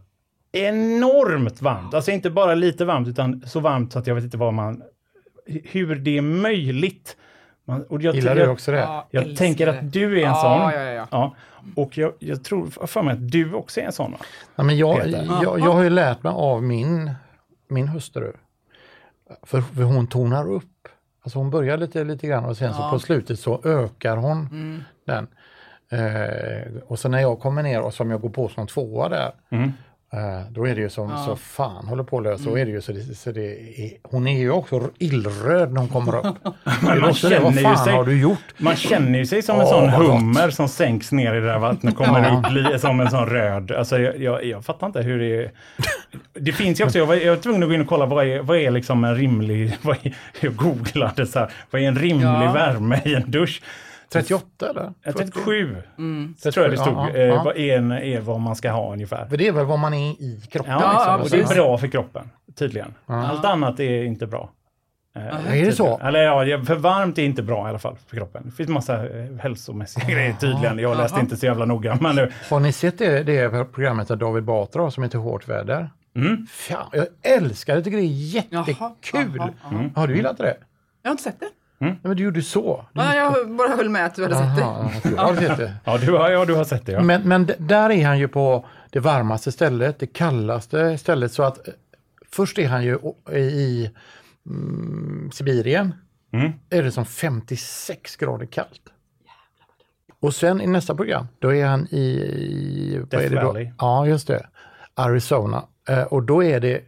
enormt 0.52 1.62
varmt. 1.62 1.94
Alltså 1.94 2.12
inte 2.12 2.30
bara 2.30 2.56
lite 2.56 2.86
varmt, 2.86 3.08
utan 3.08 3.44
så 3.48 3.60
varmt 3.60 3.94
så 3.94 4.00
att 4.00 4.08
jag 4.08 4.16
vet 4.16 4.24
inte 4.24 4.38
vad 4.38 4.54
man... 4.54 4.84
Hur 5.46 5.96
det 5.96 6.18
är 6.18 6.22
möjligt. 6.22 7.18
Man, 7.66 7.84
och 7.84 8.02
jag, 8.02 8.16
Gillar 8.16 8.36
du 8.36 8.48
också 8.48 8.72
det? 8.72 8.78
Ja, 8.78 9.08
jag 9.12 9.36
tänker 9.38 9.66
det. 9.66 9.80
att 9.80 9.94
du 9.94 10.14
är 10.14 10.18
en 10.18 10.22
ja, 10.22 10.36
sån. 10.36 10.52
Ja, 10.52 10.74
ja, 10.74 10.92
ja. 10.92 11.08
Ja, 11.12 11.36
och 11.76 11.98
jag, 11.98 12.14
jag 12.20 12.44
tror 12.44 12.88
för 12.88 13.02
mig 13.02 13.14
att 13.14 13.32
du 13.32 13.54
också 13.54 13.80
är 13.80 13.86
en 13.86 13.92
sån 13.92 14.12
va? 14.12 14.18
Ja, 14.56 14.64
men 14.64 14.78
jag, 14.78 15.08
jag, 15.44 15.60
jag 15.60 15.72
har 15.74 15.84
ju 15.84 15.90
lärt 15.90 16.24
mig 16.24 16.34
av 16.36 16.64
min, 16.64 17.12
min 17.68 17.88
hustru. 17.88 18.34
För, 19.44 19.62
för 19.62 19.84
hon 19.84 20.08
tonar 20.08 20.52
upp. 20.52 20.88
Alltså 21.24 21.40
hon 21.40 21.50
börjar 21.50 21.78
lite, 21.78 22.04
lite 22.04 22.28
grann 22.28 22.46
och 22.46 22.58
sen 22.58 22.74
så 22.74 22.90
på 22.90 23.00
slutet 23.00 23.40
så 23.40 23.62
ökar 23.64 24.18
hon 24.18 24.50
den. 25.06 25.28
Eh, 25.92 26.82
och 26.88 27.00
så 27.00 27.10
när 27.10 27.20
jag 27.22 27.40
kommer 27.40 27.64
ner 27.64 27.82
och 27.82 27.94
som 27.94 28.12
jag 28.12 28.22
går 28.22 28.30
på 28.30 28.48
som 28.50 28.68
tvåa 28.68 29.10
där. 29.10 29.32
Eh, 30.14 30.52
då 30.52 30.68
är 30.68 30.76
det 30.76 30.82
ju 30.82 30.90
som 30.90 31.18
så 31.26 31.36
fan 31.36 31.88
håller 31.88 32.04
på 32.04 32.18
att 32.18 32.24
lösa. 32.24 32.44
Så 32.44 32.58
är 32.58 32.66
det 32.66 32.72
ju 32.72 32.82
så 32.82 32.92
det, 32.92 33.02
så 33.18 33.32
det 33.32 33.52
är, 33.82 33.92
hon 34.04 34.28
är 34.28 34.38
ju 34.40 34.52
också 34.52 34.90
illröd 34.98 35.74
när 35.74 35.80
hon 35.80 35.90
kommer 35.90 36.16
upp. 36.16 36.36
man 36.84 37.04
också 37.04 37.30
det, 37.30 37.40
vad 37.40 37.60
fan 37.62 37.78
sig- 37.78 37.94
har 37.94 38.04
du 38.06 38.20
gjort? 38.22 38.40
Man 38.58 38.76
känner 38.76 39.20
ju 39.20 39.26
sig 39.26 39.42
som 39.42 39.56
en 39.56 39.62
Åh, 39.62 39.70
sån 39.72 39.92
vad 39.92 40.00
gott. 40.06 40.10
hummer 40.10 40.50
som 40.50 40.68
sänks 40.68 41.12
ner 41.12 41.34
i 41.36 41.40
det 41.40 41.46
där 41.46 41.60
vattnet, 41.60 41.96
kommer 41.96 42.24
Ja. 42.30 42.38
upp 42.40 42.50
bli 42.52 42.80
som 42.80 43.00
en 43.00 43.10
sån 43.12 43.26
röd. 43.30 43.72
Alltså 43.72 44.00
jag, 44.00 44.18
jag, 44.22 44.46
jag 44.46 44.66
fattar 44.66 44.88
inte 44.88 45.02
hur 45.02 45.20
det 45.20 45.44
är. 45.44 45.52
Det 46.34 46.52
finns 46.52 46.80
ju 46.80 46.84
också, 46.86 46.98
jag 46.98 47.06
var, 47.06 47.16
jag 47.16 47.36
var 47.36 47.42
tvungen 47.42 47.64
att 47.64 47.70
gå 47.70 47.76
in 47.76 47.82
och 47.82 47.88
kolla 47.88 48.06
vad 48.06 48.28
är, 48.28 48.40
vad 48.42 48.58
är 48.58 48.72
liksom 48.72 49.04
en 49.04 49.16
rimlig, 49.16 49.78
vad 49.82 49.98
är, 50.04 50.16
jag 50.40 50.56
googlade 50.56 51.26
så 51.26 51.40
här, 51.40 51.52
vad 51.72 51.82
är 51.82 51.88
en 51.88 51.96
rimlig 52.00 52.26
Ja. 52.28 52.52
värme 52.54 53.02
i 53.06 53.16
en 53.16 53.32
dusch? 53.32 53.62
38 54.12 54.70
eller? 54.70 54.94
Jag 55.04 55.16
37, 55.18 55.76
Mm. 55.98 56.36
så 56.38 56.52
tror 56.52 56.66
jag 56.66 56.74
det 56.74 56.78
stod, 56.78 56.94
Ja, 56.94 57.10
ja, 57.14 57.16
eh, 57.16 57.26
ja. 57.26 57.44
vad 57.44 57.58
en, 57.58 57.92
är 57.92 58.22
vad 58.22 58.40
man 58.40 58.56
ska 58.56 58.72
ha 58.72 58.94
ungefär. 58.94 59.26
För 59.26 59.38
det 59.38 59.48
är 59.48 59.52
väl 59.52 59.66
vad 59.66 59.80
man 59.80 59.94
är 59.94 60.12
i 60.12 60.42
kroppen. 60.52 60.72
Ja, 60.72 60.80
Ja, 60.82 60.88
liksom. 60.90 61.40
ja, 61.40 61.44
och 61.44 61.48
det 61.50 61.54
är 61.54 61.56
bra 61.56 61.78
för 61.78 61.88
kroppen, 61.88 62.30
tydligen. 62.56 62.94
Allt 63.06 63.46
annat 63.46 63.80
är 63.80 64.04
inte 64.04 64.28
bra. 64.28 64.50
Eh, 65.16 65.54
Är 65.62 65.66
det 65.66 65.72
så? 65.72 66.00
Eller 66.00 66.20
ja, 66.48 66.64
för 66.64 66.76
varmt 66.76 67.18
är 67.18 67.24
inte 67.24 67.44
bra 67.44 67.66
i 67.66 67.70
alla 67.70 67.80
fall 67.80 67.96
för 68.08 68.18
kroppen. 68.18 68.44
Det 68.46 68.52
finns 68.52 68.70
massa 68.70 69.10
eh, 69.20 69.36
hälsomässiga 69.40 70.06
grejer 70.10 70.34
tydligen. 70.34 70.80
Jag 70.80 70.98
läste 70.98 71.20
inte 71.20 71.38
så 71.38 71.46
jävla 71.46 71.66
noga. 71.66 71.98
Men 72.02 72.16
nu, 72.16 72.32
Har 72.50 72.60
ni 72.60 72.72
sett 72.72 72.98
det, 72.98 73.24
det 73.24 73.66
programmet 73.74 74.12
av 74.12 74.18
David 74.18 74.44
Batra 74.44 74.92
som 74.92 75.04
heter 75.04 75.18
Hårt 75.18 75.48
väder? 75.48 75.90
Mm. 76.16 76.48
Fan, 76.52 76.90
jag 76.94 77.08
älskar 77.22 77.76
det, 77.76 77.84
tycker 77.84 77.98
det 77.98 78.04
är 78.04 78.34
jättekul. 78.36 78.76
Jaha, 79.38 79.50
jaha, 79.72 79.90
Har 79.96 80.08
du 80.08 80.16
gillat 80.16 80.38
det? 80.38 80.58
Jag 81.02 81.10
har 81.10 81.12
inte 81.14 81.24
sett 81.24 81.40
det. 81.40 81.50
Nej, 81.78 82.00
men 82.02 82.18
du 82.18 82.24
gjorde 82.24 82.42
så. 82.42 82.86
Du 82.94 83.02
Ja, 83.02 83.16
jag 83.16 83.52
bara 83.52 83.76
höll 83.76 83.90
med 83.90 84.06
att 84.06 84.16
du 84.16 84.24
hade 84.24 84.36
sett 84.36 84.56
det. 84.56 84.64
Aha, 84.64 84.92
jag 85.04 85.22
har 85.22 85.36
sett 85.36 85.58
det. 85.58 85.74
ja, 85.84 85.98
du 85.98 86.12
har, 86.12 86.30
ja, 86.30 86.46
du 86.46 86.54
har 86.54 86.64
sett 86.64 86.86
det 86.86 86.92
ja. 86.92 87.02
Men, 87.02 87.22
men 87.22 87.52
där 87.58 87.90
är 87.90 88.06
han 88.06 88.20
ju 88.20 88.28
på 88.28 88.66
det 88.90 89.00
varmaste 89.00 89.52
stället, 89.52 90.00
det 90.00 90.08
kallaste 90.08 90.98
stället. 90.98 91.32
Så 91.32 91.44
att 91.44 91.68
eh, 91.68 91.74
först 92.32 92.60
är 92.60 92.68
han 92.68 92.84
ju 92.84 93.00
i 93.34 93.92
mm, 94.46 95.30
Sibirien. 95.34 95.94
Mm. 96.34 96.52
Är 96.70 96.84
det 96.84 96.92
som 96.92 97.06
56 97.06 98.16
grader 98.16 98.46
kallt. 98.46 98.82
Och 100.20 100.36
sen 100.36 100.62
i 100.62 100.68
nästa 100.68 100.96
program, 100.96 101.28
då 101.40 101.54
är 101.54 101.66
han 101.66 101.88
i... 101.88 103.06
Death 103.10 103.26
är 103.26 103.30
det 103.30 103.42
då? 103.42 103.48
Valley. 103.48 103.72
Ja, 103.80 104.08
just 104.08 104.28
det. 104.28 104.48
Arizona. 104.94 105.64
Eh, 105.90 106.04
och 106.04 106.24
då 106.24 106.44
är 106.44 106.60
det 106.60 106.82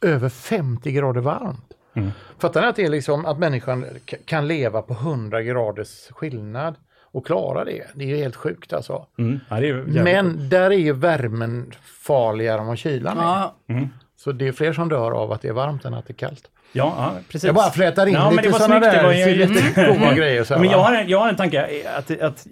över 0.00 0.28
50 0.28 0.92
grader 0.92 1.20
varmt. 1.20 1.73
Mm. 1.94 2.10
Fattar 2.38 2.60
ni 2.60 2.66
att 2.66 2.76
det 2.76 2.84
är 2.84 2.88
liksom 2.90 3.26
att 3.26 3.38
människan 3.38 3.84
kan 4.24 4.48
leva 4.48 4.82
på 4.82 4.92
100 4.94 5.42
graders 5.42 6.08
skillnad 6.10 6.74
och 7.02 7.26
klara 7.26 7.64
det? 7.64 7.82
Det 7.94 8.04
är 8.04 8.08
ju 8.08 8.16
helt 8.16 8.36
sjukt 8.36 8.72
alltså. 8.72 9.06
Mm. 9.18 9.40
Ja, 9.48 9.60
det 9.60 9.72
Men 10.02 10.48
där 10.48 10.70
är 10.70 10.78
ju 10.78 10.92
värmen 10.92 11.72
farligare 12.06 12.60
än 12.60 12.66
vad 12.66 12.78
kylan 12.78 13.18
är. 13.18 13.22
Ja, 13.22 13.54
Så 14.16 14.32
det 14.32 14.48
är 14.48 14.52
fler 14.52 14.72
som 14.72 14.88
dör 14.88 15.10
av 15.10 15.32
att 15.32 15.42
det 15.42 15.48
är 15.48 15.52
varmt 15.52 15.84
än 15.84 15.94
att 15.94 16.06
det 16.06 16.12
är 16.12 16.14
kallt. 16.14 16.50
Ja, 16.72 16.94
ja 16.98 17.12
precis. 17.28 17.44
Jag 17.46 17.54
bara 17.54 17.70
flätar 17.70 18.06
in 18.06 18.14
Ja, 18.14 18.24
men 18.30 18.36
det 18.36 18.42
lite 18.42 18.52
var 18.52 18.58
sådana. 18.58 18.80
Det 18.80 18.90
där 18.92 19.02
var 19.02 19.12
ju- 19.12 19.46
lite 19.46 19.86
goda 19.94 20.14
grejer. 20.14 20.44
Så 20.44 20.54
här, 20.54 20.60
Men 20.60 20.70
jag 20.70 20.78
har, 20.78 20.94
en, 20.94 21.08
jag 21.08 21.18
har 21.20 21.28
en 21.28 21.36
tanke, 21.36 21.82
att, 21.96 22.20
att 22.20 22.46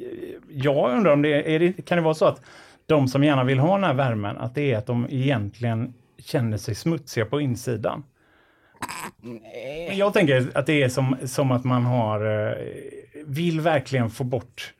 jag 0.51 0.97
undrar 0.97 1.13
om 1.13 1.23
det, 1.23 1.55
är 1.55 1.59
det 1.59 1.73
kan 1.73 1.99
det 1.99 2.03
vara 2.05 2.15
så 2.15 2.25
att 2.25 2.41
de 2.87 3.09
som 3.09 3.25
gärna 3.25 3.45
vill 3.45 3.59
ha 3.59 3.75
den 3.75 3.85
här 3.85 3.95
värmen, 3.95 4.37
att 4.39 4.55
det 4.55 4.73
är 4.73 4.79
att 4.79 4.87
de 4.87 5.07
egentligen 5.11 5.95
känner 6.19 6.57
sig 6.57 6.75
smutsiga 6.75 7.25
på 7.25 7.41
insidan? 7.41 8.05
Men 9.89 9.97
Jag 9.97 10.13
tänker 10.13 10.47
att 10.55 10.67
det 10.67 10.83
är 10.83 10.89
som, 10.89 11.17
som 11.25 11.51
att 11.53 11.65
man 11.65 11.85
har, 11.85 12.49
eh, 12.51 12.55
vill 13.27 13.61
verkligen 13.61 14.11
få 14.11 14.25
bort 14.25 14.73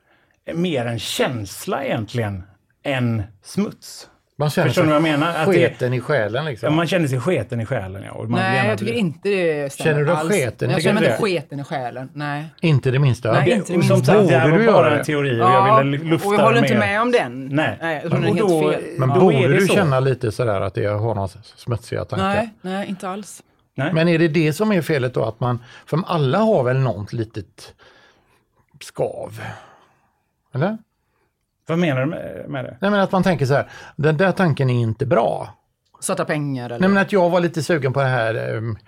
mer 0.55 0.87
en 0.87 0.99
känsla 0.99 1.85
egentligen 1.85 2.43
än 2.85 3.23
smuts. 3.43 4.09
Man 4.39 4.51
känner 4.51 4.69
Förstår 4.69 4.83
ni 4.83 4.89
vad 4.89 4.97
jag 4.97 5.03
menar? 5.03 5.29
Att 5.35 5.47
det, 5.47 5.53
sketen 5.53 5.95
i 5.95 6.01
själen 6.01 6.45
liksom. 6.45 6.67
ja, 6.67 6.77
man 6.77 6.87
känner 6.87 7.09
sig 7.09 7.21
sketen 7.21 7.61
i 7.61 7.67
själen. 7.67 8.03
Ja, 8.07 8.13
och 8.13 8.31
man 8.31 8.41
vill 8.41 8.49
Nej, 8.51 8.69
jag 8.69 8.79
tycker 8.79 8.93
bli- 8.93 9.01
inte 9.01 9.29
det 9.29 9.73
stämmer 9.73 9.91
Känner 9.93 10.05
du 10.07 10.13
alls. 10.13 10.31
sketen? 10.31 10.71
Jag 10.71 10.79
Tycker 10.79 10.91
känner 10.91 11.03
inte 11.03 11.13
det? 11.17 11.23
sketen 11.23 11.61
i 11.61 11.65
själen. 11.65 12.11
Nej. 12.15 12.45
Inte 12.61 12.91
det 12.91 12.99
minsta. 12.99 13.33
Nej, 13.33 13.45
Det- 13.45 13.51
inte 13.51 13.73
det 13.73 13.79
och 13.79 13.85
som 13.85 13.97
minsta. 13.97 14.15
sagt, 14.15 14.29
det 14.29 14.37
här 14.39 14.51
var 14.51 14.73
bara 14.73 14.91
en 14.93 14.99
det? 14.99 15.05
teori 15.05 15.35
och 15.41 15.45
jag 15.51 15.85
ville 15.85 15.99
lufta 16.05 16.29
och 16.29 16.35
jag 16.35 16.41
håller 16.41 16.61
det 16.61 16.67
inte 16.67 16.79
mer. 16.79 16.87
med 16.87 17.03
om 17.03 17.13
den. 17.13 17.47
Nej. 17.49 17.79
Nej 17.81 18.01
jag 18.03 18.11
tror 18.11 18.21
den 18.21 18.25
är 18.31 18.35
helt 18.35 18.49
då- 18.49 18.71
fel. 18.73 18.83
Men 18.99 19.09
Ja, 19.09 19.15
då 19.15 19.21
borde 19.21 19.49
det 19.49 19.55
du 19.55 19.67
så. 19.67 19.75
känna 19.75 20.01
lite 20.01 20.33
sådär 20.33 20.61
att 20.61 20.75
det 20.75 20.87
har 20.87 21.15
några 21.15 21.29
smutsiga 21.57 22.05
tankar? 22.05 22.27
Nej, 22.35 22.49
nej, 22.61 22.89
inte 22.89 23.09
alls. 23.09 23.43
Nej. 23.75 23.93
Men 23.93 24.09
är 24.09 24.19
det 24.19 24.29
det 24.29 24.53
som 24.53 24.73
är 24.73 24.83
felet 24.83 25.15
då? 25.15 25.25
Att 25.25 25.41
man, 25.41 25.65
för 25.87 26.03
alla 26.07 26.39
har 26.39 26.65
väl 26.65 26.79
något 26.79 27.13
litet 27.13 27.75
skav? 28.81 29.41
Eller? 30.55 30.79
Vad 31.67 31.79
menar 31.79 32.01
du 32.01 32.07
med, 32.07 32.65
det? 32.65 32.77
Nej 32.81 32.91
men 32.91 33.01
att 33.01 33.13
man 33.13 33.23
tänker 33.23 33.47
så 33.47 33.55
här, 33.55 33.71
den 33.97 34.17
där 34.17 34.33
tanken 34.33 34.71
är 34.71 34.83
inte 34.83 35.07
bra. 35.07 35.55
Svarta 36.01 36.25
pengar 36.25 36.67
eller? 36.67 36.81
Nej 36.81 36.89
men 36.89 37.03
att 37.03 37.13
jag 37.13 37.31
var 37.31 37.41
lite 37.41 37.63
sugen 37.63 37.93
på 37.93 38.01
det 38.01 38.07
här, 38.07 38.35
ehm, 38.35 38.79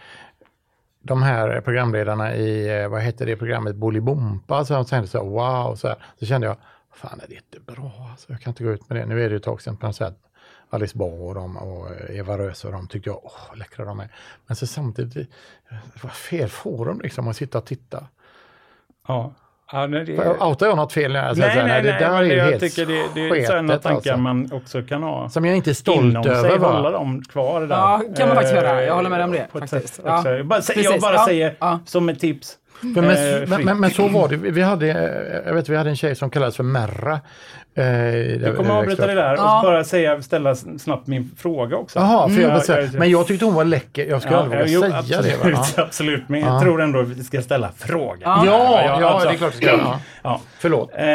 de 1.03 1.23
här 1.23 1.61
programledarna 1.61 2.35
i, 2.35 2.81
eh, 2.83 2.89
vad 2.89 3.03
heter 3.03 3.27
det 3.27 3.37
programmet, 3.37 3.77
Bolibompa, 3.77 4.65
så 4.65 4.73
jag 4.73 4.87
tänkte 4.87 5.11
så 5.11 5.19
här, 5.19 5.31
wow, 5.31 5.75
så, 5.75 5.89
här. 5.89 5.97
så 6.19 6.27
kände 6.27 6.47
jag, 6.47 6.57
fan 6.95 7.21
är 7.21 7.29
det 7.29 7.35
inte 7.35 7.73
bra, 7.73 8.09
alltså, 8.11 8.33
jag 8.33 8.41
kan 8.41 8.51
inte 8.51 8.65
gå 8.65 8.71
ut 8.71 8.89
med 8.89 8.99
det. 8.99 9.07
Nu 9.07 9.25
är 9.25 9.29
det 9.29 9.31
ju 9.31 9.37
ett 9.37 9.43
tag 9.43 9.63
sedan 9.63 9.77
på 9.77 9.87
något 9.87 9.97
sätt, 9.97 10.19
Alice 10.71 10.99
Bah 10.99 11.07
och, 11.09 11.35
de, 11.35 11.57
och 11.57 11.91
eh, 11.91 12.19
Eva 12.19 12.39
Röse 12.39 12.67
och 12.67 12.73
de 12.73 12.89
tyckte 12.89 13.11
jag, 13.11 13.21
åh 13.23 13.57
läckra 13.59 13.85
de 13.85 14.01
är. 14.01 14.09
Men 14.47 14.57
så 14.57 14.67
samtidigt, 14.67 15.15
det 15.69 16.03
var 16.03 16.11
fel 16.11 16.49
forum 16.49 17.01
liksom 17.01 17.29
att 17.29 17.37
sitta 17.37 17.59
och 17.59 17.65
titta. 17.67 18.07
Ja. 19.09 19.33
Ja, 19.73 19.87
nej, 19.87 20.05
det... 20.05 20.41
Outar 20.41 20.67
jag 20.67 20.77
något 20.77 20.93
fel 20.93 21.13
när 21.13 21.27
jag 21.27 21.37
säger 21.37 21.51
så 21.53 21.59
här, 21.59 21.69
nej, 21.69 21.83
det 21.83 21.93
där 21.93 22.11
är 22.11 22.23
ju 22.23 22.33
jag 22.35 22.45
helt 22.45 22.61
tycker 22.61 22.87
det, 22.87 23.09
det 23.15 23.41
är 23.41 23.45
sådana 23.47 23.69
sketet, 23.69 23.83
tankar 23.83 23.97
alltså. 23.97 24.17
man 24.17 24.53
också 24.53 24.83
kan 24.83 25.03
ha. 25.03 25.29
Som 25.29 25.45
jag 25.45 25.57
inte 25.57 25.71
är 25.71 25.75
stolt 25.75 26.05
Inom 26.05 26.23
sig, 26.25 26.33
över. 26.33 26.59
hålla 26.59 26.81
Va? 26.83 26.91
dem 26.91 27.23
kvar 27.23 27.61
där. 27.61 27.77
Ja, 27.77 28.03
kan 28.17 28.29
man 28.29 28.37
faktiskt 28.37 28.57
Eh, 28.57 28.63
göra. 28.63 28.85
Jag 28.85 28.95
håller 28.95 29.11
med 29.11 29.21
om 29.25 29.33
det, 29.33 29.39
ett 29.39 29.51
faktiskt. 29.53 29.95
sätt 29.95 30.05
Ja. 30.07 30.29
Jag 30.31 30.47
bara, 30.47 30.61
jag 30.77 31.01
bara 31.01 31.15
ja, 31.15 31.27
säger 31.27 31.57
ja. 31.61 31.81
som 31.87 32.09
ett 32.09 32.21
tips. 32.21 32.59
För 32.95 33.03
men, 33.03 33.43
Eh, 33.43 33.49
men, 33.49 33.65
men, 33.65 33.81
men 33.81 33.91
så 33.91 34.09
var 34.09 34.29
det, 34.29 34.37
vi 34.37 34.63
hade, 34.63 34.91
eh, 34.91 35.47
jag 35.47 35.55
vet, 35.55 35.69
vi 35.69 35.77
hade 35.77 35.91
en 35.91 35.97
tjej 35.97 36.15
som 36.17 36.31
kallades 36.31 36.57
för 36.57 36.63
Merra. 36.65 37.21
Eh, 37.77 37.85
Jag 37.87 38.57
kommer 38.57 38.71
att 38.71 38.77
avbryta 38.77 39.07
det 39.07 39.15
där 39.15 39.35
Ja. 39.37 39.57
och 39.59 39.63
bara 39.65 39.85
säga, 39.85 40.23
ställa 40.23 40.55
snabbt 40.55 41.07
min 41.07 41.31
fråga 41.39 41.77
också. 41.77 41.99
Jaha, 41.99 42.29
för 42.29 42.41
jag 42.41 42.51
Ja, 42.51 42.55
vill 42.55 42.63
säga, 42.63 42.81
jag- 42.81 42.95
men 42.95 43.11
jag 43.11 43.27
tyckte 43.27 43.45
hon 43.45 43.55
var 43.55 43.65
läcker. 43.65 44.07
Jag 44.07 44.21
skulle 44.23 44.37
Ja, 44.37 44.43
aldrig 44.43 44.77
våga 44.77 44.89
säga 44.89 44.99
absolut, 44.99 45.43
det. 45.43 45.51
Va? 45.53 45.65
Ja. 45.77 45.83
absolut, 45.83 46.29
men 46.29 46.41
jag 46.41 46.63
tror 46.63 46.83
ändå 46.83 47.01
att 47.01 47.09
vi 47.09 47.25
ska 47.25 47.43
ställa 47.43 47.71
frågan. 47.77 48.47
Ja, 48.47 48.81
ja, 49.01 49.09
alltså, 49.09 49.29
det 49.29 49.35
är 49.35 49.39
klart 49.39 49.53
du 49.53 49.57
ska. 49.57 49.67
Ja. 49.77 50.01
Ja. 50.23 50.41
Förlåt. 50.59 50.91
Eh, 50.95 51.07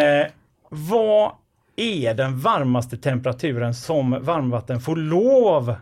vad 0.69 1.31
är 1.75 2.13
den 2.13 2.39
varmaste 2.39 2.97
temperaturen 2.97 3.73
som 3.73 4.17
varmvatten 4.21 4.79
får 4.81 4.95
lov 4.95 5.75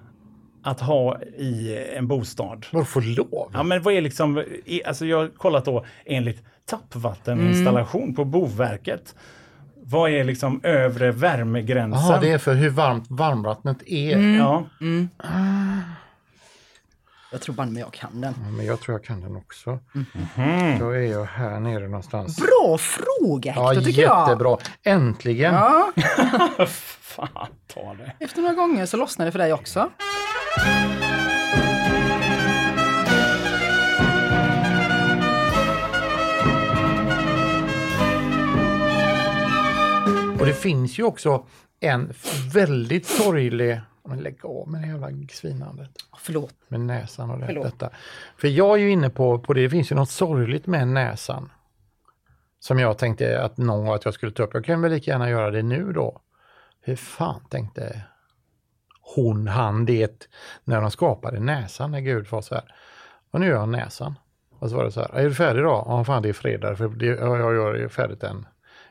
att 0.68 0.80
ha 0.82 1.20
i 1.22 1.78
en 1.98 2.08
bostad? 2.08 2.66
Vadå 2.72 2.86
får 2.86 3.02
lov? 3.02 3.52
Ja, 3.54 3.64
men 3.64 3.82
vad 3.84 3.94
är 3.94 4.02
liksom, 4.02 4.44
alltså 4.86 5.06
jag 5.06 5.18
har 5.18 5.28
kollat 5.28 5.66
då 5.66 5.86
enligt 6.06 6.44
tappvatteninstallation 6.66 8.16
på 8.16 8.26
Boverket. 8.26 9.16
Vad 9.84 10.12
är 10.12 10.24
liksom 10.24 10.60
övre 10.64 11.12
värmegränsen? 11.12 12.06
Jaha, 12.10 12.20
det 12.20 12.32
är 12.32 12.38
för 12.38 12.54
hur 12.54 12.70
varmt 12.70 13.06
varmvattnet 13.10 13.78
är. 13.86 14.18
Ja, 14.38 14.66
Jag 17.32 17.42
tror 17.42 17.56
bara 17.56 17.68
jag 17.68 17.94
kan 17.94 18.22
den. 18.22 18.34
Ja, 18.46 18.52
Men 18.52 18.66
jag 18.66 18.80
tror 18.80 18.98
jag 18.98 19.04
kan 19.04 19.22
den 19.22 19.36
också. 19.36 19.80
Mhm. 19.94 20.80
Då 20.80 20.90
är 20.90 21.00
jag 21.12 21.26
här 21.26 21.60
nere 21.60 21.84
någonstans. 21.88 22.38
Bra 22.38 22.78
fråga 22.78 23.54
Ja, 23.56 23.68
Hector, 23.70 23.82
tycker 23.82 24.02
jag. 24.02 24.22
jättebra. 24.30 24.58
Äntligen. 24.84 25.54
Ja, 25.54 25.92
fan 27.02 27.28
ta 27.74 27.94
det. 27.94 28.26
efter 28.26 28.42
några 28.42 28.56
gånger 28.56 28.86
så 28.86 28.98
lossnar 28.98 29.26
det 29.26 29.32
för 29.32 29.40
dig 29.40 29.54
också. 29.54 29.90
Och 40.40 40.46
det 40.46 40.54
finns 40.54 41.00
ju 41.00 41.04
också 41.04 41.46
en 41.80 42.14
väldigt 42.54 43.06
sorglig... 43.06 43.82
Men 44.04 44.20
lägg 44.20 44.46
av 44.46 44.70
med 44.70 44.82
det 44.82 44.88
jävla 44.88 45.28
svinandet. 45.32 45.90
Förlåt. 46.18 46.56
med 46.68 46.80
näsan 46.80 47.30
och 47.30 47.40
det, 47.40 47.46
Förlåt. 47.46 47.64
detta. 47.64 47.90
För 48.38 48.48
jag 48.48 48.76
är 48.76 48.82
ju 48.82 48.92
inne 48.92 49.10
på, 49.10 49.40
på 49.40 49.54
det, 49.54 49.62
det 49.62 49.70
finns 49.70 49.92
ju 49.92 49.96
något 49.96 50.10
sorgligt 50.10 50.68
med 50.68 50.88
näsan. 50.88 51.52
Som 52.60 52.80
jag 52.80 52.98
tänkte 52.98 53.42
att 53.42 53.58
någon 53.58 53.96
att 53.96 54.06
jag 54.06 54.14
skulle 54.14 54.32
ta 54.32 54.44
upp. 54.44 54.54
Jag 54.54 54.66
kan 54.66 54.82
väl 54.82 54.92
lika 54.92 55.12
gärna 55.12 55.30
göra 55.30 55.52
det 55.52 55.64
nu 55.64 55.94
då. 55.94 56.22
Hur 56.82 56.96
fan 56.96 57.42
tänkte 57.50 58.02
hon, 59.16 59.48
han, 59.48 59.86
det 59.86 60.28
när 60.64 60.82
de 60.82 60.92
skapade 60.92 61.40
näsan 61.40 61.92
när 61.92 62.00
Gud 62.00 62.28
var 62.32 62.42
så 62.42 62.56
här. 62.56 62.64
Och 63.32 63.40
nu 63.40 63.48
gör 63.48 63.56
jag 63.56 63.70
näsan. 63.70 64.16
Och 64.60 64.70
så 64.70 64.76
var 64.76 64.84
det 64.84 64.92
så 64.92 65.00
här, 65.02 65.16
är 65.16 65.24
du 65.24 65.34
färdig 65.36 65.64
då? 65.64 65.84
Ja, 65.88 66.04
fan 66.04 66.22
det 66.22 66.30
är 66.30 66.34
fredag, 66.34 66.76
för 66.76 66.88
det, 66.88 67.06
ja, 67.06 67.38
jag 67.38 67.54
gör 67.54 67.74
det 67.74 67.90
färdigt 67.90 68.24
än. 68.24 68.46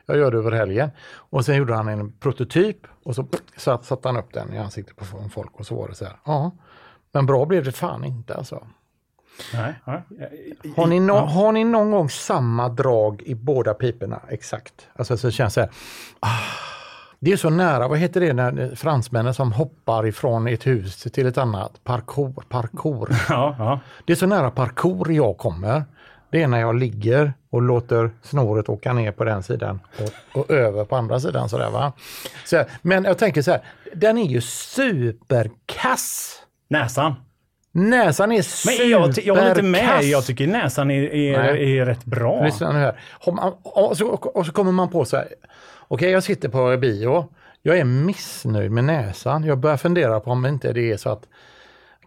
Jag 0.05 0.17
gör 0.17 0.31
det 0.31 0.37
över 0.37 0.51
helgen. 0.51 0.89
Och 1.15 1.45
sen 1.45 1.55
gjorde 1.57 1.75
han 1.75 1.87
en 1.87 2.11
prototyp 2.11 2.77
och 3.03 3.15
så 3.15 3.27
satt, 3.57 3.85
satte 3.85 4.07
han 4.07 4.17
upp 4.17 4.33
den 4.33 4.53
i 4.53 4.57
ansiktet 4.57 4.95
på 4.95 5.05
folk 5.33 5.51
och 5.59 5.65
så 5.65 5.75
var 5.75 5.87
det 5.87 5.95
så 5.95 6.05
här. 6.05 6.15
Ja, 6.25 6.51
men 7.11 7.25
bra 7.25 7.45
blev 7.45 7.63
det 7.63 7.71
fan 7.71 8.03
inte 8.05 8.35
alltså. 8.35 8.67
Nej. 9.53 9.73
Har 10.75 10.87
ni, 10.87 10.99
no- 10.99 11.07
Ja. 11.15 11.25
har 11.25 11.51
ni 11.51 11.63
någon 11.63 11.91
gång 11.91 12.09
samma 12.09 12.69
drag 12.69 13.21
i 13.21 13.35
båda 13.35 13.73
piporna? 13.73 14.21
Exakt. 14.29 14.87
Alltså 14.95 15.17
så 15.17 15.31
känns 15.31 15.53
det 15.53 15.61
så 15.61 15.61
här. 15.61 15.69
Ah, 16.19 16.39
det 17.19 17.31
är 17.31 17.37
så 17.37 17.49
nära, 17.49 17.87
vad 17.87 17.97
heter 17.97 18.21
det 18.21 18.33
när 18.33 18.75
fransmännen 18.75 19.33
som 19.33 19.51
hoppar 19.51 20.07
ifrån 20.07 20.47
ett 20.47 20.67
hus 20.67 21.03
till 21.03 21.27
ett 21.27 21.37
annat? 21.37 21.83
Parkour, 21.83 22.43
parkour. 22.49 23.09
Ja, 23.29 23.55
ja. 23.59 23.79
Det 24.05 24.13
är 24.13 24.17
så 24.17 24.25
nära 24.25 24.51
parkour 24.51 25.11
jag 25.11 25.37
kommer. 25.37 25.83
Det 26.29 26.43
är 26.43 26.47
när 26.47 26.59
jag 26.59 26.75
ligger 26.75 27.33
och 27.49 27.61
låter 27.61 28.11
snåret 28.21 28.69
åka 28.69 28.93
ner 28.93 29.11
på 29.11 29.23
den 29.23 29.43
sidan 29.43 29.79
och, 29.99 30.39
och 30.39 30.51
över 30.51 30.85
på 30.85 30.95
andra 30.95 31.19
sidan. 31.19 31.49
Sådär, 31.49 31.69
va? 31.69 31.93
Så, 32.45 32.63
men 32.81 33.03
jag 33.03 33.17
tänker 33.17 33.41
så 33.41 33.51
här, 33.51 33.61
den 33.93 34.17
är 34.17 34.25
ju 34.25 34.41
superkass. 34.41 36.33
Näsan. 36.69 37.15
Näsan 37.77 38.31
är 38.31 38.41
superkass. 38.41 38.79
Men 38.79 38.89
jag, 38.89 39.17
jag 39.17 39.35
håller 39.35 39.49
inte 39.49 39.63
med. 39.63 40.03
Jag 40.03 40.25
tycker 40.25 40.47
näsan 40.47 40.91
är, 40.91 41.13
är, 41.13 41.55
är 41.55 41.85
rätt 41.85 42.05
bra. 42.05 42.43
Lyssna 42.43 42.71
nu 42.71 42.79
här. 42.79 42.99
Och 43.63 43.97
så, 43.97 44.07
och 44.07 44.45
så 44.45 44.51
kommer 44.51 44.71
man 44.71 44.89
på 44.89 45.05
så 45.05 45.17
här. 45.17 45.27
Okej, 45.87 46.11
jag 46.11 46.23
sitter 46.23 46.49
på 46.49 46.77
bio. 46.77 47.29
Jag 47.61 47.77
är 47.77 47.83
missnöjd 47.83 48.71
med 48.71 48.83
näsan. 48.83 49.43
Jag 49.43 49.57
börjar 49.57 49.77
fundera 49.77 50.19
på 50.19 50.31
om 50.31 50.45
inte 50.45 50.73
det 50.73 50.91
är 50.91 50.97
så 50.97 51.09
att 51.09 51.23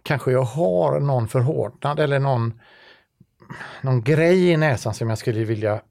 kanske 0.03 0.31
jag 0.31 0.43
har 0.43 0.99
någon 0.99 1.27
förhårdnad 1.27 1.99
eller 1.99 2.19
någon, 2.19 2.59
någon 3.81 4.03
grej 4.03 4.49
i 4.49 4.57
näsan 4.57 4.93
som 4.93 5.09
jag 5.09 5.17
skulle 5.17 5.43
vilja 5.43 5.81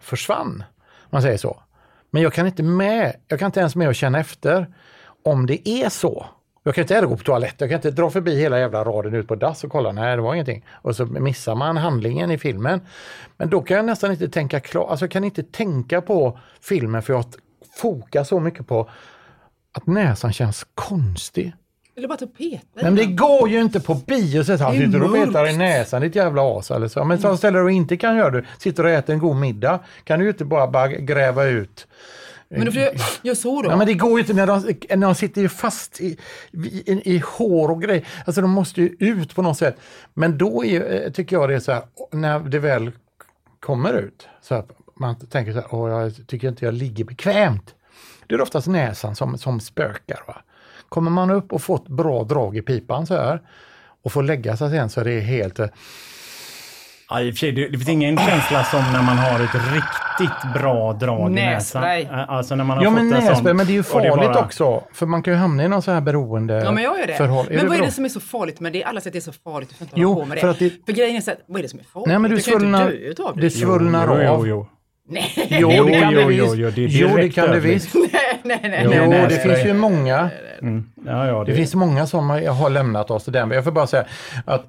försvann. 0.00 0.64
Om 0.82 1.08
man 1.10 1.22
säger 1.22 1.38
så. 1.38 1.62
Men 2.10 2.22
jag 2.22 2.32
kan 2.32 2.46
inte 2.46 2.62
med, 2.62 3.16
jag 3.28 3.38
kan 3.38 3.46
inte 3.46 3.60
ens 3.60 3.76
med 3.76 3.88
och 3.88 3.94
känna 3.94 4.20
efter 4.20 4.66
om 5.24 5.46
det 5.46 5.68
är 5.68 5.88
så. 5.88 6.26
Jag 6.66 6.74
kan 6.74 6.82
inte 6.82 6.94
heller 6.94 7.08
gå 7.08 7.16
på 7.16 7.22
toalett, 7.22 7.54
jag 7.58 7.68
kan 7.68 7.76
inte 7.76 7.90
dra 7.90 8.10
förbi 8.10 8.36
hela 8.36 8.58
jävla 8.58 8.84
raden 8.84 9.14
ut 9.14 9.28
på 9.28 9.34
dass 9.34 9.64
och 9.64 9.70
kolla, 9.70 9.92
nej 9.92 10.16
det 10.16 10.22
var 10.22 10.34
ingenting. 10.34 10.64
Och 10.72 10.96
så 10.96 11.06
missar 11.06 11.54
man 11.54 11.76
handlingen 11.76 12.30
i 12.30 12.38
filmen. 12.38 12.80
Men 13.36 13.50
då 13.50 13.62
kan 13.62 13.76
jag 13.76 13.86
nästan 13.86 14.12
inte 14.12 14.28
tänka 14.28 14.60
klart, 14.60 14.90
alltså 14.90 15.04
jag 15.04 15.10
kan 15.10 15.24
inte 15.24 15.42
tänka 15.42 16.00
på 16.00 16.38
filmen 16.60 17.02
för 17.02 17.12
jag 17.12 17.24
fokar 17.76 18.24
så 18.24 18.40
mycket 18.40 18.66
på 18.66 18.90
att 19.72 19.86
näsan 19.86 20.32
känns 20.32 20.66
konstig. 20.74 21.52
Vill 21.94 22.02
du 22.02 22.08
bara 22.08 22.18
ta 22.18 22.26
peta 22.26 22.62
Men 22.74 22.94
det 22.94 23.06
går 23.06 23.48
ju 23.48 23.60
inte 23.60 23.80
på 23.80 23.94
bio 23.94 24.44
så 24.44 24.52
att 24.52 24.60
han 24.60 24.78
Det 24.78 24.84
är 24.84 24.86
sitter 24.86 25.02
och 25.02 25.14
petar 25.14 25.48
i 25.48 25.56
näsan, 25.56 26.02
ditt 26.02 26.14
jävla 26.14 26.58
as 26.58 26.70
eller 26.70 26.88
så. 26.88 27.04
Men 27.04 27.18
så 27.18 27.36
ställer 27.36 27.60
du 27.60 27.72
inte 27.72 27.96
kan 27.96 28.16
göra 28.16 28.30
det, 28.30 28.44
sitter 28.58 28.84
och 28.84 28.90
äter 28.90 29.12
en 29.12 29.18
god 29.18 29.36
middag, 29.36 29.80
kan 30.04 30.18
du 30.18 30.24
ju 30.24 30.30
inte 30.30 30.44
bara, 30.44 30.66
bara 30.66 30.88
gräva 30.88 31.44
ut 31.44 31.86
men 32.48 32.64
då 32.64 32.80
jag, 32.80 32.94
jag 33.22 33.36
såg 33.36 33.64
då. 33.64 33.70
Ja, 33.70 33.76
men 33.76 33.86
det 33.86 33.94
går 33.94 34.12
ju 34.12 34.18
inte 34.18 34.32
när 34.32 34.46
de, 34.46 34.60
när 34.96 35.06
de 35.06 35.14
sitter 35.14 35.40
ju 35.40 35.48
fast 35.48 36.00
i, 36.00 36.18
i, 36.52 37.14
i 37.14 37.22
hår 37.26 37.70
och 37.70 37.82
grejer. 37.82 38.08
Alltså 38.24 38.40
de 38.40 38.50
måste 38.50 38.80
ju 38.80 38.96
ut 38.98 39.34
på 39.34 39.42
något 39.42 39.58
sätt. 39.58 39.76
Men 40.14 40.38
då 40.38 40.64
är, 40.64 41.04
eh, 41.04 41.12
tycker 41.12 41.36
jag 41.36 41.48
det 41.48 41.54
är 41.54 41.60
så 41.60 41.72
här, 41.72 41.82
när 42.12 42.40
det 42.40 42.58
väl 42.58 42.92
kommer 43.60 43.92
ut, 43.94 44.28
så 44.42 44.54
här, 44.54 44.64
man 44.96 45.16
tänker 45.26 45.52
så 45.52 45.58
här, 45.58 45.74
Åh, 45.74 45.90
jag 45.90 46.26
tycker 46.26 46.48
inte 46.48 46.64
jag 46.64 46.74
ligger 46.74 47.04
bekvämt. 47.04 47.74
Det 48.26 48.34
är 48.34 48.40
oftast 48.40 48.66
näsan 48.66 49.16
som, 49.16 49.38
som 49.38 49.60
spökar. 49.60 50.20
Va? 50.26 50.36
Kommer 50.88 51.10
man 51.10 51.30
upp 51.30 51.52
och 51.52 51.62
fått 51.62 51.88
bra 51.88 52.24
drag 52.24 52.56
i 52.56 52.62
pipan 52.62 53.06
så 53.06 53.14
här 53.14 53.42
och 54.02 54.12
får 54.12 54.22
lägga 54.22 54.56
sig 54.56 54.70
sen 54.70 54.90
så 54.90 55.00
är 55.00 55.04
det 55.04 55.20
helt... 55.20 55.58
Eh, 55.58 55.68
Ja, 57.10 57.20
i 57.20 57.30
och 57.30 57.34
för 57.34 57.38
sig, 57.38 57.52
det, 57.52 57.68
det 57.68 57.78
finns 57.78 57.88
ingen 57.88 58.16
känsla 58.16 58.64
som 58.64 58.80
när 58.92 59.02
man 59.02 59.18
har 59.18 59.40
ett 59.40 59.54
riktigt 59.74 60.52
bra 60.54 60.92
drag 60.92 61.30
i 61.30 61.34
näsan. 61.34 61.84
Alltså 62.28 62.54
när 62.54 62.64
man 62.64 62.76
har 62.76 62.84
Ja 62.84 62.90
fått 62.90 62.98
men 63.02 63.10
sån- 63.10 63.24
nässpray, 63.24 63.54
men 63.54 63.66
det 63.66 63.72
är 63.72 63.74
ju 63.74 63.80
det 63.82 63.88
farligt 63.88 64.14
bara- 64.16 64.38
också. 64.44 64.82
För 64.92 65.06
man 65.06 65.22
kan 65.22 65.32
ju 65.32 65.38
hamna 65.38 65.64
i 65.64 65.68
någon 65.68 65.82
så 65.82 65.90
här 65.90 66.00
beroende 66.00 66.54
Ja, 66.64 66.70
men 66.72 66.82
jag 66.84 66.98
gör 66.98 67.06
det. 67.06 67.14
förhåll- 67.14 67.46
men 67.50 67.68
vad 67.68 67.76
är 67.78 67.82
det 67.82 67.90
som 67.90 68.04
är 68.04 68.08
så 68.08 68.20
farligt 68.20 68.60
med 68.60 68.72
det? 68.72 68.84
Alla 68.84 69.00
säger 69.00 69.10
att 69.10 69.12
det 69.12 69.18
är 69.30 69.32
så 69.32 69.40
farligt, 69.50 69.68
du 69.68 69.74
får 69.74 69.84
inte 69.84 70.00
Jo, 70.00 70.08
hålla 70.12 70.20
på 70.24 70.28
med 70.28 70.36
det. 70.36 70.40
för 70.40 70.48
att 70.48 70.58
det- 70.58 70.72
För 70.86 70.92
grejen 70.92 71.16
är 71.16 71.20
så 71.20 71.30
att, 71.30 71.38
vad 71.46 71.58
är 71.58 71.62
det 71.62 71.68
som 71.68 71.78
är 71.80 71.84
farligt? 71.84 72.08
Nej 72.08 72.18
men 72.18 72.30
du 72.30 72.36
kan 72.36 72.44
ju 72.44 72.52
inte 72.52 72.60
svullnar, 72.60 72.84
dö 72.84 72.90
utav 72.92 73.36
det. 73.36 73.40
det 73.42 73.50
svullnar 73.50 74.06
jo, 74.06 74.12
av. 74.12 74.18
jo, 74.20 74.46
jo. 74.46 74.66
Nej, 75.08 75.32
Jo, 75.50 75.70
Jo, 75.76 75.84
det 75.84 76.00
kan 76.00 76.10
jo, 76.12 76.16
det 76.28 76.34
jo, 76.34 76.44
visst. 76.44 76.56
jo, 76.56 76.70
det 76.70 76.84
är 76.84 76.88
Jo, 76.88 77.16
det 77.16 77.28
kan 77.30 77.46
det 77.48 77.54
dödligt. 77.54 77.74
visst. 77.74 77.94
nej, 77.94 78.10
nej, 78.44 78.58
nej. 78.62 78.80
Jo, 78.84 79.10
nej, 79.10 79.26
det 79.28 79.38
finns 79.42 79.64
ju 79.64 79.74
många. 79.74 80.30
Mm. 80.62 80.90
Ja, 81.06 81.26
ja, 81.26 81.44
det, 81.44 81.50
Det 81.52 81.56
finns 81.56 81.74
många 81.74 82.06
som 82.06 82.30
har 82.30 82.48
har 82.48 82.70
lämnat 82.70 83.10
oss 83.10 83.24
den. 83.24 83.50
Jag 83.50 83.64
får 83.64 83.72
bara 83.72 83.86
säga 83.86 84.04
att, 84.44 84.64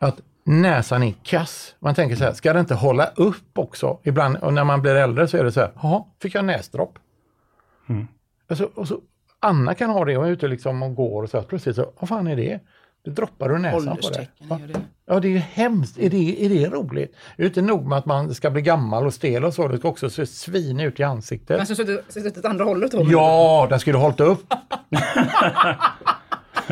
att 0.00 0.16
näsan 0.44 1.02
är 1.02 1.14
kass. 1.22 1.74
Man 1.78 1.94
tänker 1.94 2.16
så 2.16 2.24
här, 2.24 2.32
ska 2.32 2.52
det 2.52 2.60
inte 2.60 2.74
hålla 2.74 3.06
upp 3.06 3.58
också? 3.58 3.98
Ibland, 4.02 4.36
och 4.36 4.54
när 4.54 4.64
man 4.64 4.82
blir 4.82 4.94
äldre 4.94 5.28
så 5.28 5.36
är 5.36 5.44
det 5.44 5.52
så 5.52 5.60
här, 5.60 5.72
jaha, 5.82 6.04
fick 6.22 6.34
jag 6.34 6.44
näsdropp? 6.44 6.98
Mm. 7.88 8.08
Alltså, 8.48 8.70
och 8.74 8.88
så, 8.88 9.00
Anna 9.40 9.74
kan 9.74 9.90
ha 9.90 10.04
det 10.04 10.16
och 10.16 10.26
är 10.26 10.30
ute 10.30 10.48
liksom 10.48 10.82
och 10.82 10.94
går 10.94 11.22
och 11.22 11.30
så 11.30 11.38
här, 11.38 11.44
plötsligt 11.44 11.76
så, 11.76 11.92
vad 11.98 12.08
fan 12.08 12.26
är 12.26 12.36
det? 12.36 12.60
Det 13.04 13.10
droppar 13.10 13.52
ur 13.52 13.58
näsan 13.58 13.96
på 13.96 14.08
det. 14.08 14.28
Ja, 15.06 15.20
det 15.20 15.28
är 15.28 15.32
ju 15.32 15.38
hemskt. 15.38 15.98
Är 15.98 16.10
det, 16.10 16.44
är 16.44 16.48
det 16.48 16.68
roligt? 16.68 17.16
Det 17.36 17.42
är 17.42 17.46
inte 17.46 17.62
nog 17.62 17.86
med 17.86 17.98
att 17.98 18.06
man 18.06 18.34
ska 18.34 18.50
bli 18.50 18.62
gammal 18.62 19.06
och 19.06 19.14
stel 19.14 19.44
och 19.44 19.54
så, 19.54 19.68
det 19.68 19.78
ska 19.78 19.88
också 19.88 20.10
se 20.10 20.26
svin 20.26 20.80
ut 20.80 21.00
i 21.00 21.02
ansiktet. 21.02 21.56
Men 21.56 21.66
så 21.66 21.74
suttit 21.74 22.12
suttit 22.12 22.38
åt 22.38 22.44
andra 22.44 22.64
hållet 22.64 22.92
då? 22.92 23.06
Ja, 23.10 23.66
den 23.70 23.80
skulle 23.80 23.98
hållit 23.98 24.20
upp. 24.20 24.54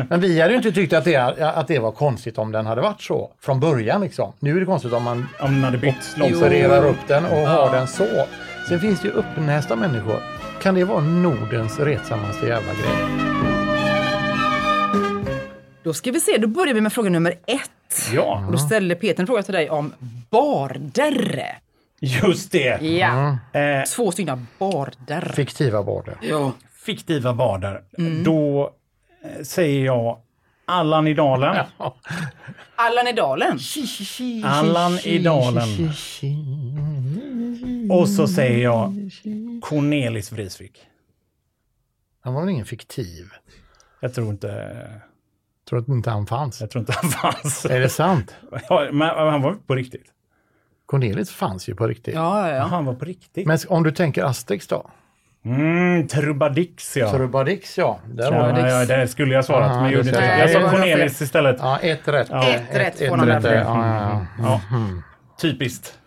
Men 0.09 0.19
vi 0.19 0.41
hade 0.41 0.51
ju 0.53 0.57
inte 0.57 0.71
tyckt 0.71 0.93
att 0.93 1.03
det, 1.05 1.15
att 1.39 1.67
det 1.67 1.79
var 1.79 1.91
konstigt 1.91 2.37
om 2.37 2.51
den 2.51 2.65
hade 2.65 2.81
varit 2.81 3.01
så 3.01 3.31
från 3.41 3.59
början. 3.59 4.01
Liksom. 4.01 4.33
Nu 4.39 4.55
är 4.55 4.59
det 4.59 4.65
konstigt 4.65 4.93
om 4.93 5.03
man 5.03 5.27
Om 5.39 5.53
den 5.53 5.63
hade 5.63 5.77
bytt 5.77 6.15
opererar 6.21 6.85
upp 6.85 7.07
den 7.07 7.25
och 7.25 7.37
har 7.47 7.71
den 7.71 7.87
så. 7.87 8.07
Sen 8.69 8.79
finns 8.79 9.01
det 9.01 9.07
ju 9.07 9.13
uppnästa 9.13 9.75
människor. 9.75 10.19
Kan 10.61 10.75
det 10.75 10.83
vara 10.83 11.01
Nordens 11.01 11.79
retsammaste 11.79 12.45
jävla 12.47 12.73
grej? 12.73 13.21
Då 15.83 15.93
ska 15.93 16.11
vi 16.11 16.19
se, 16.19 16.37
då 16.37 16.47
börjar 16.47 16.73
vi 16.73 16.81
med 16.81 16.93
fråga 16.93 17.09
nummer 17.09 17.31
ett. 17.47 18.11
Ja, 18.13 18.43
Och 18.45 18.51
då 18.51 18.57
ställer 18.57 18.95
Peter 18.95 19.23
en 19.23 19.27
fråga 19.27 19.43
till 19.43 19.53
dig 19.53 19.69
om 19.69 19.93
barder. 20.29 21.57
just 21.99 22.51
det. 22.51 22.81
Ja, 22.81 23.37
Eh, 23.53 23.83
två 23.95 24.11
stycken 24.11 24.47
barder. 24.59 25.31
Fiktiva 25.35 25.83
border. 25.83 26.17
Ja. 26.21 26.51
fiktiva 26.85 27.33
bader. 27.33 27.81
Då 28.23 28.61
eh, 28.63 28.69
säger 29.43 29.85
jag 29.85 30.21
Allan 30.65 31.07
i 31.07 31.13
dalen. 31.13 31.65
Allan 32.75 33.07
i 33.07 33.13
dalen. 33.13 33.59
Allan 34.43 34.99
i 35.03 35.19
dalen. 35.19 35.67
Och 37.91 38.09
så 38.09 38.27
säger 38.27 38.63
jag 38.63 39.11
Cornelis 39.61 40.31
Vreeswijk. 40.31 40.79
Han 42.23 42.33
var 42.33 42.41
väl 42.41 42.49
ingen 42.49 42.65
fiktiv? 42.65 43.25
Jag 43.99 44.13
tror 44.13 44.29
inte, 44.29 44.71
Tror 45.69 45.79
att 45.79 45.87
inte 45.87 46.09
han 46.09 46.27
fanns. 46.27 46.61
jag 46.61 46.71
tror 46.71 46.79
inte 46.79 46.93
han 47.01 47.09
fanns. 47.11 47.65
Är 47.65 47.79
det 47.79 47.89
sant? 47.89 48.35
Ja, 48.69 48.87
men 48.91 49.07
han 49.07 49.41
var 49.41 49.53
på 49.53 49.75
riktigt. 49.75 50.05
Cornelis 50.85 51.31
fanns 51.31 51.69
ju 51.69 51.75
på 51.75 51.87
riktigt. 51.87 52.13
Ja, 52.15 52.49
ja, 52.49 52.55
ja. 52.55 52.63
Han 52.63 52.85
var 52.85 52.93
på 52.93 53.05
riktigt. 53.05 53.47
Men 53.47 53.57
om 53.69 53.83
du 53.83 53.91
tänker 53.91 54.23
Asterix 54.23 54.67
då? 54.67 54.89
Mm, 55.45 56.07
Trubadix 56.07 56.97
ja. 56.97 57.11
Trubadix 57.11 57.77
ja. 57.77 57.99
Där 58.07 58.31
Ja, 58.31 58.51
det. 58.51 58.69
ja, 58.69 58.85
det 58.85 59.07
skulle 59.07 59.33
jag 59.35 59.45
svarat, 59.45 59.71
Aha, 59.71 59.81
men 59.81 59.91
det 59.91 59.97
gjorde 59.97 60.09
inte 60.09 60.21
jag. 60.21 60.49
Sa 60.49 60.69
Cornelis 60.69 61.21
istället. 61.21 61.55
Ja, 61.59 61.79
ett 61.79 62.07
rätt. 62.07 62.27
Ja. 62.31 62.49
Ett 62.49 62.75
rätt 62.75 63.09
får 63.09 63.17
han 63.17 63.27
rätt. 63.27 63.43
där. 63.43 63.55
Ja, 63.55 64.25
ja, 64.39 64.61
ja. 64.71 64.77
Typiskt. 65.41 65.97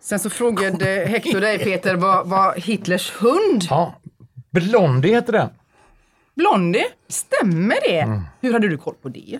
Sen 0.00 0.18
så 0.18 0.30
frågade 0.30 0.86
Hector 0.86 1.40
dig 1.40 1.58
Peter, 1.58 1.94
vad 1.94 2.26
var 2.28 2.54
Hitlers 2.54 3.12
hund? 3.20 3.64
ja. 3.70 3.94
Blondie 4.50 5.14
heter 5.14 5.32
den. 5.32 5.48
Blondie? 6.36 6.84
Stämmer 7.08 7.76
det? 7.88 7.98
Mm. 8.00 8.22
Hur 8.40 8.52
hade 8.52 8.68
du 8.68 8.76
koll 8.78 8.94
på 9.02 9.08
det? 9.08 9.38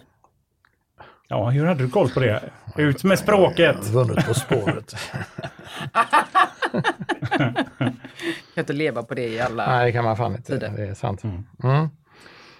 Ja, 1.32 1.50
hur 1.50 1.66
hade 1.66 1.84
du 1.84 1.90
koll 1.90 2.08
på 2.10 2.20
det? 2.20 2.40
Ut 2.76 3.04
med 3.04 3.18
språket. 3.18 3.76
Vunnit 3.88 4.26
På 4.26 4.34
spåret. 4.34 4.94
Kan 7.78 7.94
inte 8.56 8.72
leva 8.72 9.02
på 9.02 9.14
det 9.14 9.28
i 9.28 9.40
alla... 9.40 9.66
Nej, 9.66 9.86
det 9.86 9.92
kan 9.92 10.04
man 10.04 10.16
fan 10.16 10.32
inte. 10.36 10.52
Tider. 10.52 10.72
Det 10.76 10.82
är 10.86 10.94
sant. 10.94 11.22
Mm. 11.24 11.42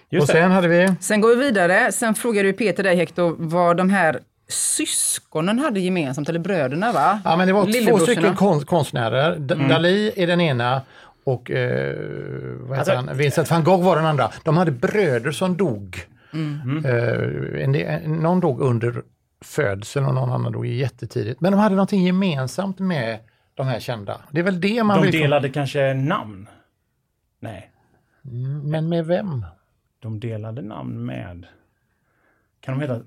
Just 0.09 0.21
Och 0.29 0.35
det. 0.35 0.41
sen 0.41 0.51
hade 0.51 0.67
vi... 0.67 0.93
Sen 0.99 1.21
går 1.21 1.29
vi 1.29 1.35
vidare. 1.35 1.91
Sen 1.91 2.15
frågade 2.15 2.47
du 2.49 2.53
Peter 2.53 2.83
dig 2.83 2.95
Hector 2.95 3.35
vad 3.37 3.77
de 3.77 3.89
här 3.89 4.19
syskonen 4.47 5.59
hade 5.59 5.79
gemensamt, 5.79 6.29
eller 6.29 6.39
bröderna 6.39 6.91
va? 6.91 7.19
Ja, 7.25 7.35
men 7.37 7.47
det 7.47 7.53
var 7.53 7.85
två 7.89 7.99
stycken 7.99 8.35
kon- 8.35 8.65
konstnärer. 8.65 9.35
D- 9.39 9.53
Mm. 9.53 9.67
Dali 9.69 10.11
är 10.15 10.27
den 10.27 10.41
ena 10.41 10.81
och 11.23 11.51
eh, 11.51 11.95
vad 12.59 12.77
heter 12.77 12.91
Alltså- 12.93 12.95
han? 13.09 13.17
Vincent 13.17 13.49
van 13.51 13.63
Gogh 13.63 13.83
var 13.85 13.95
den 13.95 14.05
andra. 14.05 14.31
De 14.43 14.57
hade 14.57 14.71
bröder 14.71 15.31
som 15.31 15.57
dog. 15.57 16.05
Mm. 16.33 16.85
Eh, 16.85 17.63
en, 17.63 17.71
del- 17.71 18.07
någon 18.09 18.39
dog 18.39 18.61
under 18.61 19.03
födseln 19.41 20.05
och 20.05 20.13
någon 20.15 20.31
annan 20.31 20.51
dog 20.51 20.65
jättetidigt. 20.65 21.41
Men 21.41 21.51
de 21.51 21.57
hade 21.57 21.75
någonting 21.75 22.03
gemensamt 22.03 22.79
med 22.79 23.19
de 23.53 23.67
här 23.67 23.79
kända. 23.79 24.21
Det 24.31 24.39
är 24.39 24.43
väl 24.43 24.61
det 24.61 24.83
man 24.83 24.97
De 25.01 25.03
vill... 25.11 25.21
delade 25.21 25.49
kanske 25.49 25.93
namn? 25.93 26.47
Nej, 27.39 27.71
Men 28.63 28.89
med 28.89 29.05
vem? 29.05 29.45
de 29.99 30.19
delade 30.19 30.61
namn 30.61 31.05
med... 31.05 31.45
Kan 32.61 32.73
de 32.79 32.81
heta... 32.81 33.01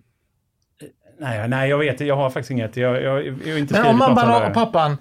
Nej, 1.18 1.48
nej, 1.48 1.70
jag 1.70 1.78
vet 1.78 2.00
Jag 2.00 2.16
har 2.16 2.30
faktiskt 2.30 2.50
inget. 2.50 2.76
Jag, 2.76 3.02
jag, 3.02 3.26
jag 3.26 3.52
har 3.52 3.58
inte 3.58 3.74
Men 3.74 3.86
om 3.86 3.98
mamman 3.98 4.42
och 4.48 4.54
pappan, 4.54 4.96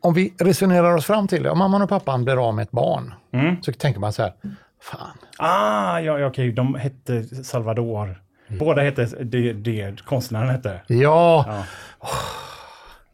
om 0.00 0.14
vi 0.14 0.34
resonerar 0.38 0.94
oss 0.96 1.06
fram 1.06 1.28
till 1.28 1.42
det, 1.42 1.50
om 1.50 1.58
mamman 1.58 1.82
och 1.82 1.88
pappan 1.88 2.24
blir 2.24 2.48
av 2.48 2.54
med 2.54 2.62
ett 2.62 2.70
barn, 2.70 3.14
Mm. 3.32 3.62
så 3.62 3.72
tänker 3.72 4.00
man 4.00 4.12
så 4.12 4.22
här, 4.22 4.32
fan, 4.80 5.18
Ah, 5.38 5.98
ja, 6.00 6.18
ja, 6.18 6.26
okej. 6.26 6.52
De 6.52 6.74
hette 6.74 7.44
Salvador. 7.44 8.22
Båda 8.58 8.82
hette 8.82 9.04
det, 9.04 9.52
det 9.52 10.04
konstnären 10.04 10.48
hette. 10.48 10.80
ja, 10.86 11.44
Ja. 11.48 11.64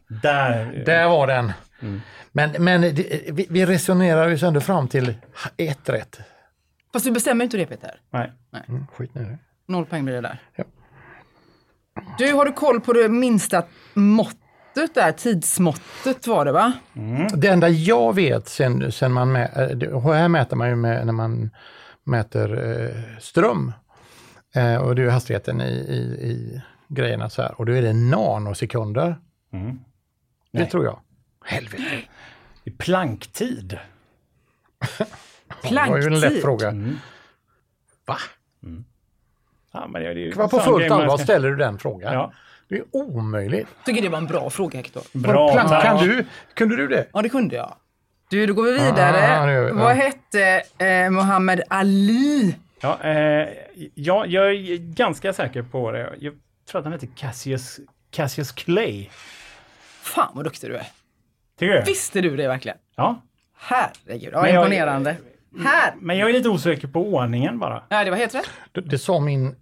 Där. 0.07 0.83
där 0.85 1.07
var 1.07 1.27
den. 1.27 1.53
Mm. 1.81 2.01
Men, 2.31 2.51
men 2.59 2.81
vi, 2.81 3.47
vi 3.49 3.65
resonerar 3.65 4.27
ju 4.29 4.47
ändå 4.47 4.61
fram 4.61 4.87
till 4.87 5.15
ett 5.57 5.89
rätt. 5.89 6.19
Fast 6.93 7.05
du 7.05 7.11
bestämmer 7.11 7.43
inte 7.45 7.57
det 7.57 7.65
Peter. 7.65 7.99
Nej. 8.09 8.31
Mm, 8.67 8.87
skit 8.93 9.15
nu 9.15 9.21
i 9.21 9.25
det. 9.25 9.37
Noll 9.67 9.85
poäng 9.85 10.05
blir 10.05 10.15
det 10.15 10.21
där. 10.21 10.37
Ja. 10.55 10.63
Du, 12.17 12.33
har 12.33 12.45
du 12.45 12.51
koll 12.51 12.81
på 12.81 12.93
det 12.93 13.09
minsta 13.09 13.63
måttet 14.75 14.95
där? 14.95 15.11
Tidsmåttet 15.11 16.27
var 16.27 16.45
det 16.45 16.51
va? 16.51 16.73
Det 17.35 17.47
enda 17.47 17.69
jag 17.69 18.15
vet 18.15 18.47
sen, 18.47 18.91
sen 18.91 19.11
man 19.11 19.31
mä, 19.31 19.45
eh, 19.45 20.01
här 20.13 20.27
mäter 20.27 20.55
man 20.55 20.69
ju 20.69 20.75
med, 20.75 21.05
när 21.05 21.13
man 21.13 21.49
mäter 22.03 22.71
eh, 22.83 23.19
ström. 23.19 23.73
Eh, 24.55 24.75
och 24.75 24.95
det 24.95 25.03
är 25.03 25.09
hastigheten 25.09 25.61
i, 25.61 25.65
i, 25.73 26.27
i 26.29 26.61
grejerna 26.87 27.29
så 27.29 27.41
här. 27.41 27.59
Och 27.59 27.65
då 27.65 27.73
är 27.73 27.81
det 27.81 27.93
nanosekunder. 27.93 29.17
Mm. 29.53 29.79
Det 30.51 30.59
Nej. 30.59 30.69
tror 30.69 30.85
jag. 30.85 30.99
Helvete. 31.45 31.83
I 32.63 32.71
planktid. 32.71 33.79
Det 35.69 35.75
var 35.89 35.97
ju 35.97 36.03
en 36.03 36.13
lätt 36.13 36.21
Planktid. 36.21 36.41
fråga. 36.41 36.71
Va? 38.05 38.17
Ja, 39.71 39.87
men 39.87 40.01
det, 40.03 40.13
det 40.13 40.19
är 40.21 40.25
ju 40.25 40.31
Vad 40.31 40.51
på 40.51 40.59
fullt 40.59 40.91
allvar 40.91 41.17
ska- 41.17 41.23
ställer 41.23 41.49
du 41.49 41.55
den 41.55 41.79
frågan? 41.79 42.13
Ja. 42.13 42.33
Det 42.67 42.75
är 42.75 42.83
omöjligt. 42.91 43.67
Tycker 43.85 44.01
det 44.01 44.09
var 44.09 44.17
en 44.17 44.25
bra 44.25 44.49
fråga 44.49 44.77
Hector. 44.77 45.03
Bra. 45.13 45.53
Tack. 45.53 45.83
kan 45.83 45.97
du, 46.07 46.25
kunde 46.53 46.75
du 46.75 46.87
det? 46.87 47.05
Ja, 47.13 47.21
det 47.21 47.29
kunde 47.29 47.55
jag. 47.55 47.75
Du, 48.29 48.45
då 48.45 48.53
går 48.53 48.63
vi 48.63 48.71
vidare. 48.71 49.39
Ah, 49.41 49.45
vi. 49.45 49.53
Ja. 49.53 49.73
Vad 49.73 49.95
hette 49.95 50.63
eh, 50.85 51.09
Muhammad 51.11 51.61
Ali? 51.69 52.55
Ja, 52.81 52.99
eh, 53.03 53.47
ja, 53.93 54.25
jag 54.25 54.49
är 54.51 54.77
ganska 54.77 55.33
säker 55.33 55.61
på 55.61 55.91
det. 55.91 56.13
Jag 56.19 56.33
tror 56.69 56.79
att 56.79 56.85
han 56.85 56.93
heter 56.93 57.09
Cassius, 57.15 57.79
Cassius 58.11 58.51
Clay. 58.51 59.09
Fan 60.01 60.31
vad 60.33 60.43
duktig 60.45 60.69
du 60.69 60.75
är. 60.75 60.87
Tycker 61.59 61.73
du? 61.73 61.81
Visste 61.81 62.21
du 62.21 62.35
det 62.35 62.47
verkligen? 62.47 62.77
Ja. 62.95 63.21
Herregud, 63.57 64.29
ja, 64.33 64.41
Men 64.41 64.53
jag- 64.53 64.63
imponerande. 64.63 65.15
Här! 65.65 65.93
Men 65.99 66.17
jag 66.17 66.29
är 66.29 66.33
lite 66.33 66.49
osäker 66.49 66.87
på 66.87 67.13
ordningen 67.13 67.59
bara. 67.59 67.83
Nej, 67.89 68.05
det 68.05 68.11
var 68.11 68.17
helt 68.17 68.35
rätt. 68.35 68.49
Det, 68.71 68.81
det 68.81 68.97
sa 68.97 69.19
min 69.19 69.55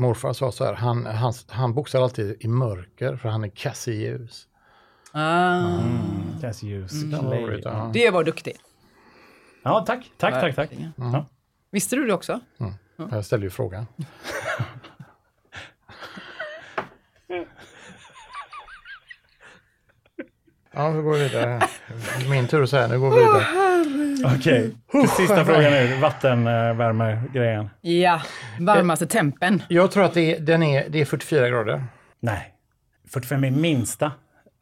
morfar 0.00 0.32
sa 0.32 0.52
så 0.52 0.64
här, 0.64 0.74
han, 0.74 1.06
han, 1.06 1.32
han 1.48 1.74
boxar 1.74 2.02
alltid 2.02 2.36
i 2.40 2.48
mörker 2.48 3.16
för 3.16 3.28
han 3.28 3.44
är 3.44 3.48
kass 3.48 3.88
i 3.88 3.92
ljus. 3.92 4.46
Ah, 5.12 5.78
Cassius 6.40 6.92
Den 6.92 7.24
var 7.24 7.30
Clay. 7.30 7.42
roligt, 7.42 7.64
ja. 7.64 7.90
det 7.94 8.10
var 8.10 8.24
duktig. 8.24 8.56
Ja, 9.62 9.84
tack. 9.86 10.10
Tack, 10.18 10.34
tack, 10.34 10.54
tack. 10.54 10.70
Ja. 10.96 11.26
Visste 11.70 11.96
du 11.96 12.06
det 12.06 12.12
också? 12.14 12.40
Jag 13.10 13.24
ställde 13.24 13.46
ju 13.46 13.50
frågan. 13.50 13.86
Ja, 20.74 20.90
vi 20.90 21.02
går 21.02 21.14
vidare. 21.14 21.60
Min 22.30 22.46
tur 22.48 22.62
att 22.62 22.70
säga, 22.70 22.86
nu 22.86 23.00
går 23.00 23.10
vi 23.10 23.16
vidare. 23.16 23.46
Okej, 24.36 24.76
sista 25.16 25.44
frågan 25.44 25.72
nu. 25.72 25.96
Vattenvärmegrejen. 26.00 27.70
Ja, 27.80 28.22
varmaste 28.60 29.06
tempen. 29.06 29.62
Jag 29.68 29.90
tror 29.90 30.04
att 30.04 30.14
det 30.14 30.36
är, 30.36 30.40
den 30.40 30.62
är, 30.62 30.88
det 30.88 31.00
är 31.00 31.04
44 31.04 31.48
grader. 31.48 31.84
Nej, 32.20 32.54
45 33.08 33.44
är 33.44 33.50
minsta 33.50 34.12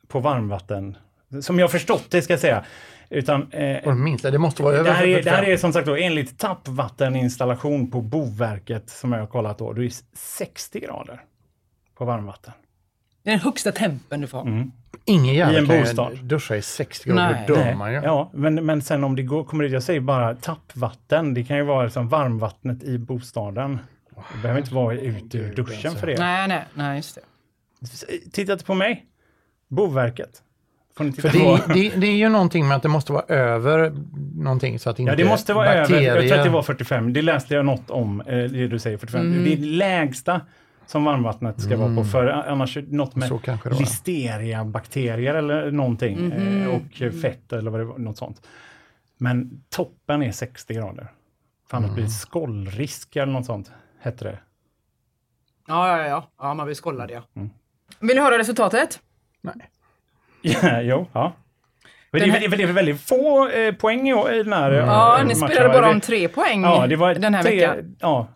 på 0.09 0.21
varmvatten. 0.21 0.97
Som 1.43 1.59
jag 1.59 1.65
har 1.67 1.71
förstått 1.71 2.05
det 2.11 2.23
ska 2.23 2.33
jag 2.33 2.41
säga. 2.41 2.65
Utan, 3.11 3.53
eh, 3.53 3.89
Och 3.89 3.97
minst, 3.97 4.23
det 4.23 4.39
måste 4.39 4.63
vara 4.63 4.75
över 4.75 4.85
det, 4.85 4.93
här 4.93 5.07
är, 5.07 5.15
45. 5.15 5.25
det 5.25 5.37
här 5.37 5.53
är 5.53 5.57
som 5.57 5.73
sagt 5.73 5.87
då 5.87 5.97
enligt 5.97 6.39
tappvatteninstallation 6.39 7.91
på 7.91 8.01
Boverket 8.01 8.91
som 8.91 9.13
jag 9.13 9.21
har 9.21 9.27
kollat 9.27 9.59
då. 9.59 9.73
Det 9.73 9.85
är 9.85 9.93
60 10.15 10.81
grader 10.81 11.21
på 11.99 12.05
varmvatten. 12.05 12.53
Det 13.23 13.31
är 13.31 13.35
den 13.35 13.41
högsta 13.41 13.73
tempen 13.73 14.21
du 14.21 14.27
får. 14.27 14.41
Mm. 14.41 14.73
Ingen 15.09 15.25
I 15.25 15.29
en 15.29 15.35
jävel 15.35 15.67
kan 15.67 15.77
ju 15.77 15.83
bostad. 15.83 16.19
duscha 16.23 16.57
i 16.57 16.63
60 16.63 17.09
grader, 17.09 17.31
Nej. 17.33 17.45
då 17.49 17.55
dör 17.55 17.75
man 17.75 17.93
ju. 17.93 18.01
Ja, 18.05 18.31
men, 18.35 18.55
men 18.67 18.83
sen 18.83 19.05
om 19.05 19.17
det 19.17 19.23
går, 19.23 19.45
kommer 19.45 19.65
ut, 19.65 19.73
jag 19.73 19.83
säger 19.83 20.01
bara 20.01 20.35
tappvatten. 20.35 21.35
Det 21.35 21.45
kan 21.45 21.57
ju 21.57 21.63
vara 21.63 21.91
som 21.91 22.09
varmvattnet 22.09 22.83
i 22.83 22.99
bostaden. 22.99 23.79
Det 24.35 24.43
behöver 24.43 24.61
inte 24.61 24.75
vara 24.75 24.95
ut 24.95 25.35
ur 25.35 25.55
duschen 25.55 25.95
för 25.97 26.07
det. 26.07 26.19
Nej, 26.19 26.49
nej, 26.49 26.65
nej, 26.75 26.97
just 26.97 27.15
det. 27.15 28.31
Titta 28.33 28.53
inte 28.53 28.65
på 28.65 28.75
mig. 28.75 29.07
Boverket. 29.69 30.43
Får 30.97 31.05
ni 31.05 31.13
titta 31.13 31.29
För 31.31 31.39
på. 31.39 31.59
det, 31.67 31.75
det, 31.75 31.97
det 31.97 32.07
är 32.07 32.17
ju 32.17 32.29
någonting 32.29 32.69
med 32.69 32.77
att 32.77 32.83
det 32.83 32.89
måste 32.89 33.13
vara 33.13 33.25
över 33.29 33.93
någonting 34.37 34.79
så 34.79 34.91
att 34.91 34.99
inte 34.99 35.13
Ja, 35.13 35.17
det 35.17 35.25
måste 35.25 35.53
vara 35.55 35.75
bakterier... 35.81 36.11
över. 36.11 36.21
Jag 36.23 36.29
tror 36.29 36.39
att 36.39 36.45
det 36.45 36.51
var 36.51 36.63
45. 36.63 37.13
Det 37.13 37.23
läste 37.23 37.55
jag 37.55 37.65
något 37.67 37.91
om, 37.91 38.21
eh, 38.21 38.27
det 38.27 38.69
du 38.69 38.79
säger 38.79 38.99
45. 38.99 39.45
Det 39.45 39.53
är 39.53 39.57
det 39.57 39.67
lägsta 39.67 40.41
som 40.89 41.05
varmvattnet 41.05 41.61
ska 41.63 41.77
vara 41.77 41.95
på. 41.97 42.05
För 42.05 42.27
annars 42.27 42.77
är 42.77 42.83
det 42.83 42.97
något 42.97 43.17
med 43.17 43.31
det 43.65 43.71
listeria-bakterier 43.81 45.35
eller 45.35 45.71
någonting. 45.71 46.33
eh, 46.33 46.69
Och 46.69 47.13
fett 47.23 47.53
eller 47.53 47.71
vad 47.71 47.81
det 47.81 47.85
var, 47.85 47.99
något 47.99 48.19
sånt. 48.19 48.47
Men 49.19 49.63
toppen 49.71 50.23
är 50.23 50.33
60 50.33 50.75
grader. 50.75 51.09
Fan, 51.71 51.83
det 51.83 51.89
blir 51.89 52.07
skollrisk 52.07 53.17
eller 53.17 53.33
något 53.33 53.47
sånt, 53.47 53.71
hette 54.01 54.25
det. 54.25 54.39
Ja, 55.69 55.99
ja, 55.99 56.07
ja. 56.09 56.31
Ja, 56.39 56.55
man 56.55 56.67
blir 56.67 56.75
skållad, 56.75 57.11
ja. 57.11 57.23
Mm. 57.37 57.51
Vill 58.01 58.17
du 58.17 58.23
höra 58.23 58.39
resultatet? 58.39 59.01
Nej. 59.41 59.55
Ja, 60.43 60.81
jo, 60.83 61.07
ja. 61.13 61.33
Men 62.11 62.21
det, 62.21 62.27
är, 62.45 62.49
det 62.57 62.63
är 62.63 62.73
väldigt 62.73 63.01
få 63.01 63.49
eh, 63.49 63.75
poäng 63.75 64.09
i, 64.09 64.13
i 64.13 64.43
den 64.43 64.53
här 64.53 64.71
eh, 64.73 64.77
Ja, 64.79 65.23
ni 65.27 65.35
spelade 65.35 65.69
bara 65.69 65.87
Det- 65.87 65.93
om 65.93 66.01
tre 66.01 66.29
poäng 66.29 66.63
Ja, 66.63 66.87
det 66.87 66.97
var 66.97 67.15
den 67.15 67.35
här 67.35 67.43
tre, 67.43 67.57
veckan. 67.69 67.97
Ja, 68.01 68.29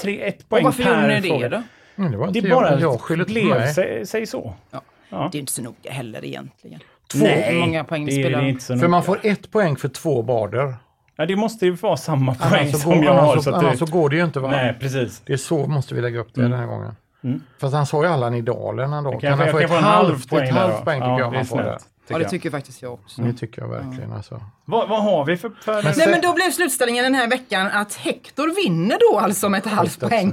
tre, 0.00 0.22
ett 0.28 0.42
Och 0.42 0.48
poäng 0.48 0.64
varför 0.64 0.82
gjorde 0.82 0.94
per 0.96 1.08
ni 1.08 1.20
det 1.20 1.28
fråga. 1.28 1.48
då? 1.48 1.62
Mm, 1.98 2.10
det 2.12 2.18
var 2.18 2.30
Det 2.30 2.42
bara 2.42 2.80
jag, 2.80 3.26
blev 3.26 3.66
sig, 3.72 4.06
sig 4.06 4.26
så. 4.26 4.54
Ja. 4.70 4.82
Ja. 5.10 5.28
Det 5.32 5.38
är 5.38 5.40
inte 5.40 5.52
så 5.52 5.62
noga 5.62 5.90
heller 5.90 6.24
egentligen. 6.24 6.80
Två, 7.12 7.26
Hur 7.26 7.60
många 7.60 7.84
poäng 7.84 8.06
det, 8.06 8.12
spelar 8.12 8.42
det 8.42 8.48
inte 8.48 8.64
så 8.64 8.66
För 8.66 8.74
noga. 8.76 8.88
man 8.88 9.02
får 9.02 9.18
ett 9.22 9.50
poäng 9.50 9.76
för 9.76 9.88
två 9.88 10.22
bader. 10.22 10.74
Ja, 11.16 11.26
det 11.26 11.36
måste 11.36 11.64
ju 11.66 11.70
vara 11.72 11.96
samma 11.96 12.34
poäng 12.34 12.60
Annars 12.68 12.82
som 12.82 12.96
går, 12.96 13.04
jag 13.04 13.14
har. 13.14 13.36
Så 13.36 13.42
så, 13.42 13.54
annars 13.54 13.78
så 13.78 13.86
går 13.86 14.10
det 14.10 14.16
ju 14.16 14.24
inte. 14.24 14.40
Va? 14.40 14.50
nej, 14.50 14.76
precis. 14.80 15.22
Det 15.26 15.32
är 15.32 15.36
så 15.36 15.66
måste 15.66 15.94
vi 15.94 16.00
lägga 16.00 16.18
upp 16.20 16.34
det 16.34 16.42
den 16.42 16.52
här 16.52 16.66
gången. 16.66 16.96
Mm. 17.24 17.42
Fast 17.60 17.74
han 17.74 17.86
sa 17.86 18.02
ju 18.02 18.08
Allan 18.08 18.34
i 18.34 18.40
dalen 18.42 18.92
ändå. 18.92 19.12
Jag 19.12 19.20
Kan, 19.20 19.30
kan, 19.30 19.38
han 19.38 19.46
jag 19.46 19.52
få 19.54 19.58
kan 19.58 19.64
ett 19.64 19.70
få 19.70 19.76
en 19.76 19.84
halvt, 19.84 20.08
halv 20.08 20.28
poäng 20.28 20.48
ett 20.48 20.54
där 20.54 20.60
halvt 20.60 20.84
poäng 20.84 21.00
tycker 21.00 21.08
ja, 21.10 21.18
jag 21.20 21.32
man 21.32 21.44
får 21.44 21.56
tycker 21.56 21.70
Ja, 22.12 22.18
det 22.18 22.22
jag. 22.22 22.30
tycker 22.30 22.50
faktiskt 22.50 22.82
jag 22.82 22.92
också. 22.92 23.22
Det 23.22 23.32
tycker 23.32 23.62
jag 23.62 23.68
verkligen 23.68 24.12
alltså. 24.12 24.42
Vad, 24.64 24.88
vad 24.88 25.02
har 25.02 25.24
vi 25.24 25.36
för... 25.36 25.50
för 25.60 25.82
Men 25.82 25.94
Nej, 25.96 26.10
men 26.10 26.20
då 26.20 26.34
blev 26.34 26.50
slutställningen 26.50 27.04
den 27.04 27.14
här 27.14 27.30
veckan 27.30 27.66
att 27.66 27.94
Hector 27.94 28.64
vinner 28.64 28.98
då 29.12 29.18
alltså 29.18 29.48
med 29.48 29.58
ett 29.58 29.72
halvt 29.72 30.00
poäng. 30.00 30.32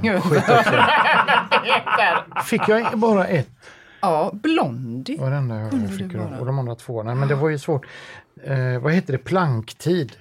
Fick 2.44 2.68
jag 2.68 2.98
bara 2.98 3.26
ett? 3.26 3.48
Ja, 4.00 4.30
Blondie. 4.32 5.20
Var 5.20 5.30
det 5.30 5.36
enda 5.36 5.56
jag 5.60 5.70
Kunde 5.70 5.88
fick. 5.88 6.14
vara? 6.14 6.38
Och 6.38 6.46
de 6.46 6.58
andra 6.58 6.74
två. 6.74 7.02
Nej, 7.02 7.14
men 7.14 7.28
det 7.28 7.34
var 7.34 7.48
ju 7.48 7.58
svårt. 7.58 7.86
Eh, 8.44 8.78
vad 8.78 8.92
heter 8.92 9.12
det? 9.12 9.18
Planktid? 9.18 10.12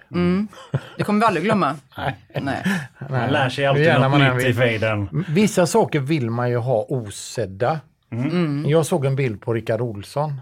Det 0.97 1.03
kommer 1.03 1.19
vi 1.19 1.25
aldrig 1.25 1.43
glömma. 1.43 1.75
Nej. 1.97 2.63
Man 3.09 3.29
lär 3.29 3.49
sig 3.49 3.65
alltid 3.65 3.99
man 3.99 4.11
något 4.11 4.35
nytt 4.35 4.45
i 4.45 4.53
fejden. 4.53 5.25
Vissa 5.29 5.67
saker 5.67 5.99
vill 5.99 6.29
man 6.29 6.49
ju 6.49 6.57
ha 6.57 6.85
osedda. 6.89 7.79
Mm. 8.11 8.65
Jag 8.67 8.85
såg 8.85 9.05
en 9.05 9.15
bild 9.15 9.41
på 9.41 9.53
Rickard 9.53 9.81
Olsson. 9.81 10.41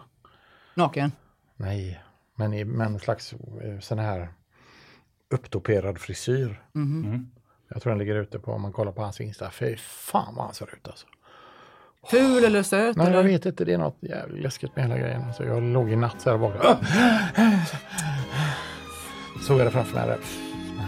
Naken. 0.74 1.12
Nej, 1.58 2.04
men 2.36 2.54
i 2.54 2.64
med 2.66 2.88
en 2.88 3.00
slags 3.00 3.34
eh, 3.34 3.80
sån 3.80 4.00
här 4.00 4.28
upptoperad 5.32 6.00
frisyr. 6.00 6.62
Mm. 6.76 7.30
Jag 7.70 7.82
tror 7.82 7.92
den 7.92 8.00
ligger 8.00 8.16
ute 8.16 8.40
på 8.40 8.52
om 8.52 8.62
man 8.62 8.72
kollar 8.72 8.92
på 8.92 9.02
hans 9.02 9.22
Insta. 9.22 9.52
Fy 9.52 9.76
fan 9.78 10.36
vad 10.36 10.46
han 10.46 10.54
ser 10.54 10.66
ut 10.74 10.88
alltså. 10.88 11.06
Ful 12.12 12.44
eller 12.46 12.64
söt? 12.64 12.96
Nej, 12.98 13.06
jag 13.08 13.14
eller? 13.20 13.24
vet 13.30 13.46
inte. 13.46 13.66
Det 13.66 13.74
är 13.74 13.78
något 13.78 13.98
jävligt 14.02 14.44
läskigt 14.44 14.76
med 14.76 14.86
hela 14.86 14.98
grejen. 14.98 15.24
Alltså, 15.24 15.44
jag 15.46 15.64
låg 15.64 15.92
i 15.92 15.96
natt 15.96 16.22
så 16.22 16.30
här 16.32 16.38
bak. 16.38 16.54
Såg 19.48 19.60
jag 19.60 19.68
det 19.68 19.72
framför 19.72 19.96
mig. 19.96 20.08
Där. 20.08 20.18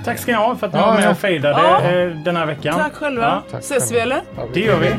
Tack 0.06 0.20
ska 0.20 0.32
ni 0.32 0.38
ha 0.38 0.56
för 0.56 0.68
att 0.68 0.74
ni 0.74 0.80
Ja, 0.80 0.86
var 0.86 0.96
med 0.96 1.10
och 1.12 1.18
fejdade 1.18 1.60
Ja. 1.62 1.82
eh, 1.82 2.10
den 2.24 2.36
här 2.36 2.46
veckan. 2.46 2.76
Tack 2.80 2.94
själva. 2.94 3.24
Ja, 3.24 3.44
Tack 3.52 3.60
Ses 3.64 3.92
vi 3.92 4.00
eller? 4.00 4.22
Ja, 4.38 4.44
Det 4.54 4.60
gör 4.60 4.80
vi. 4.80 4.90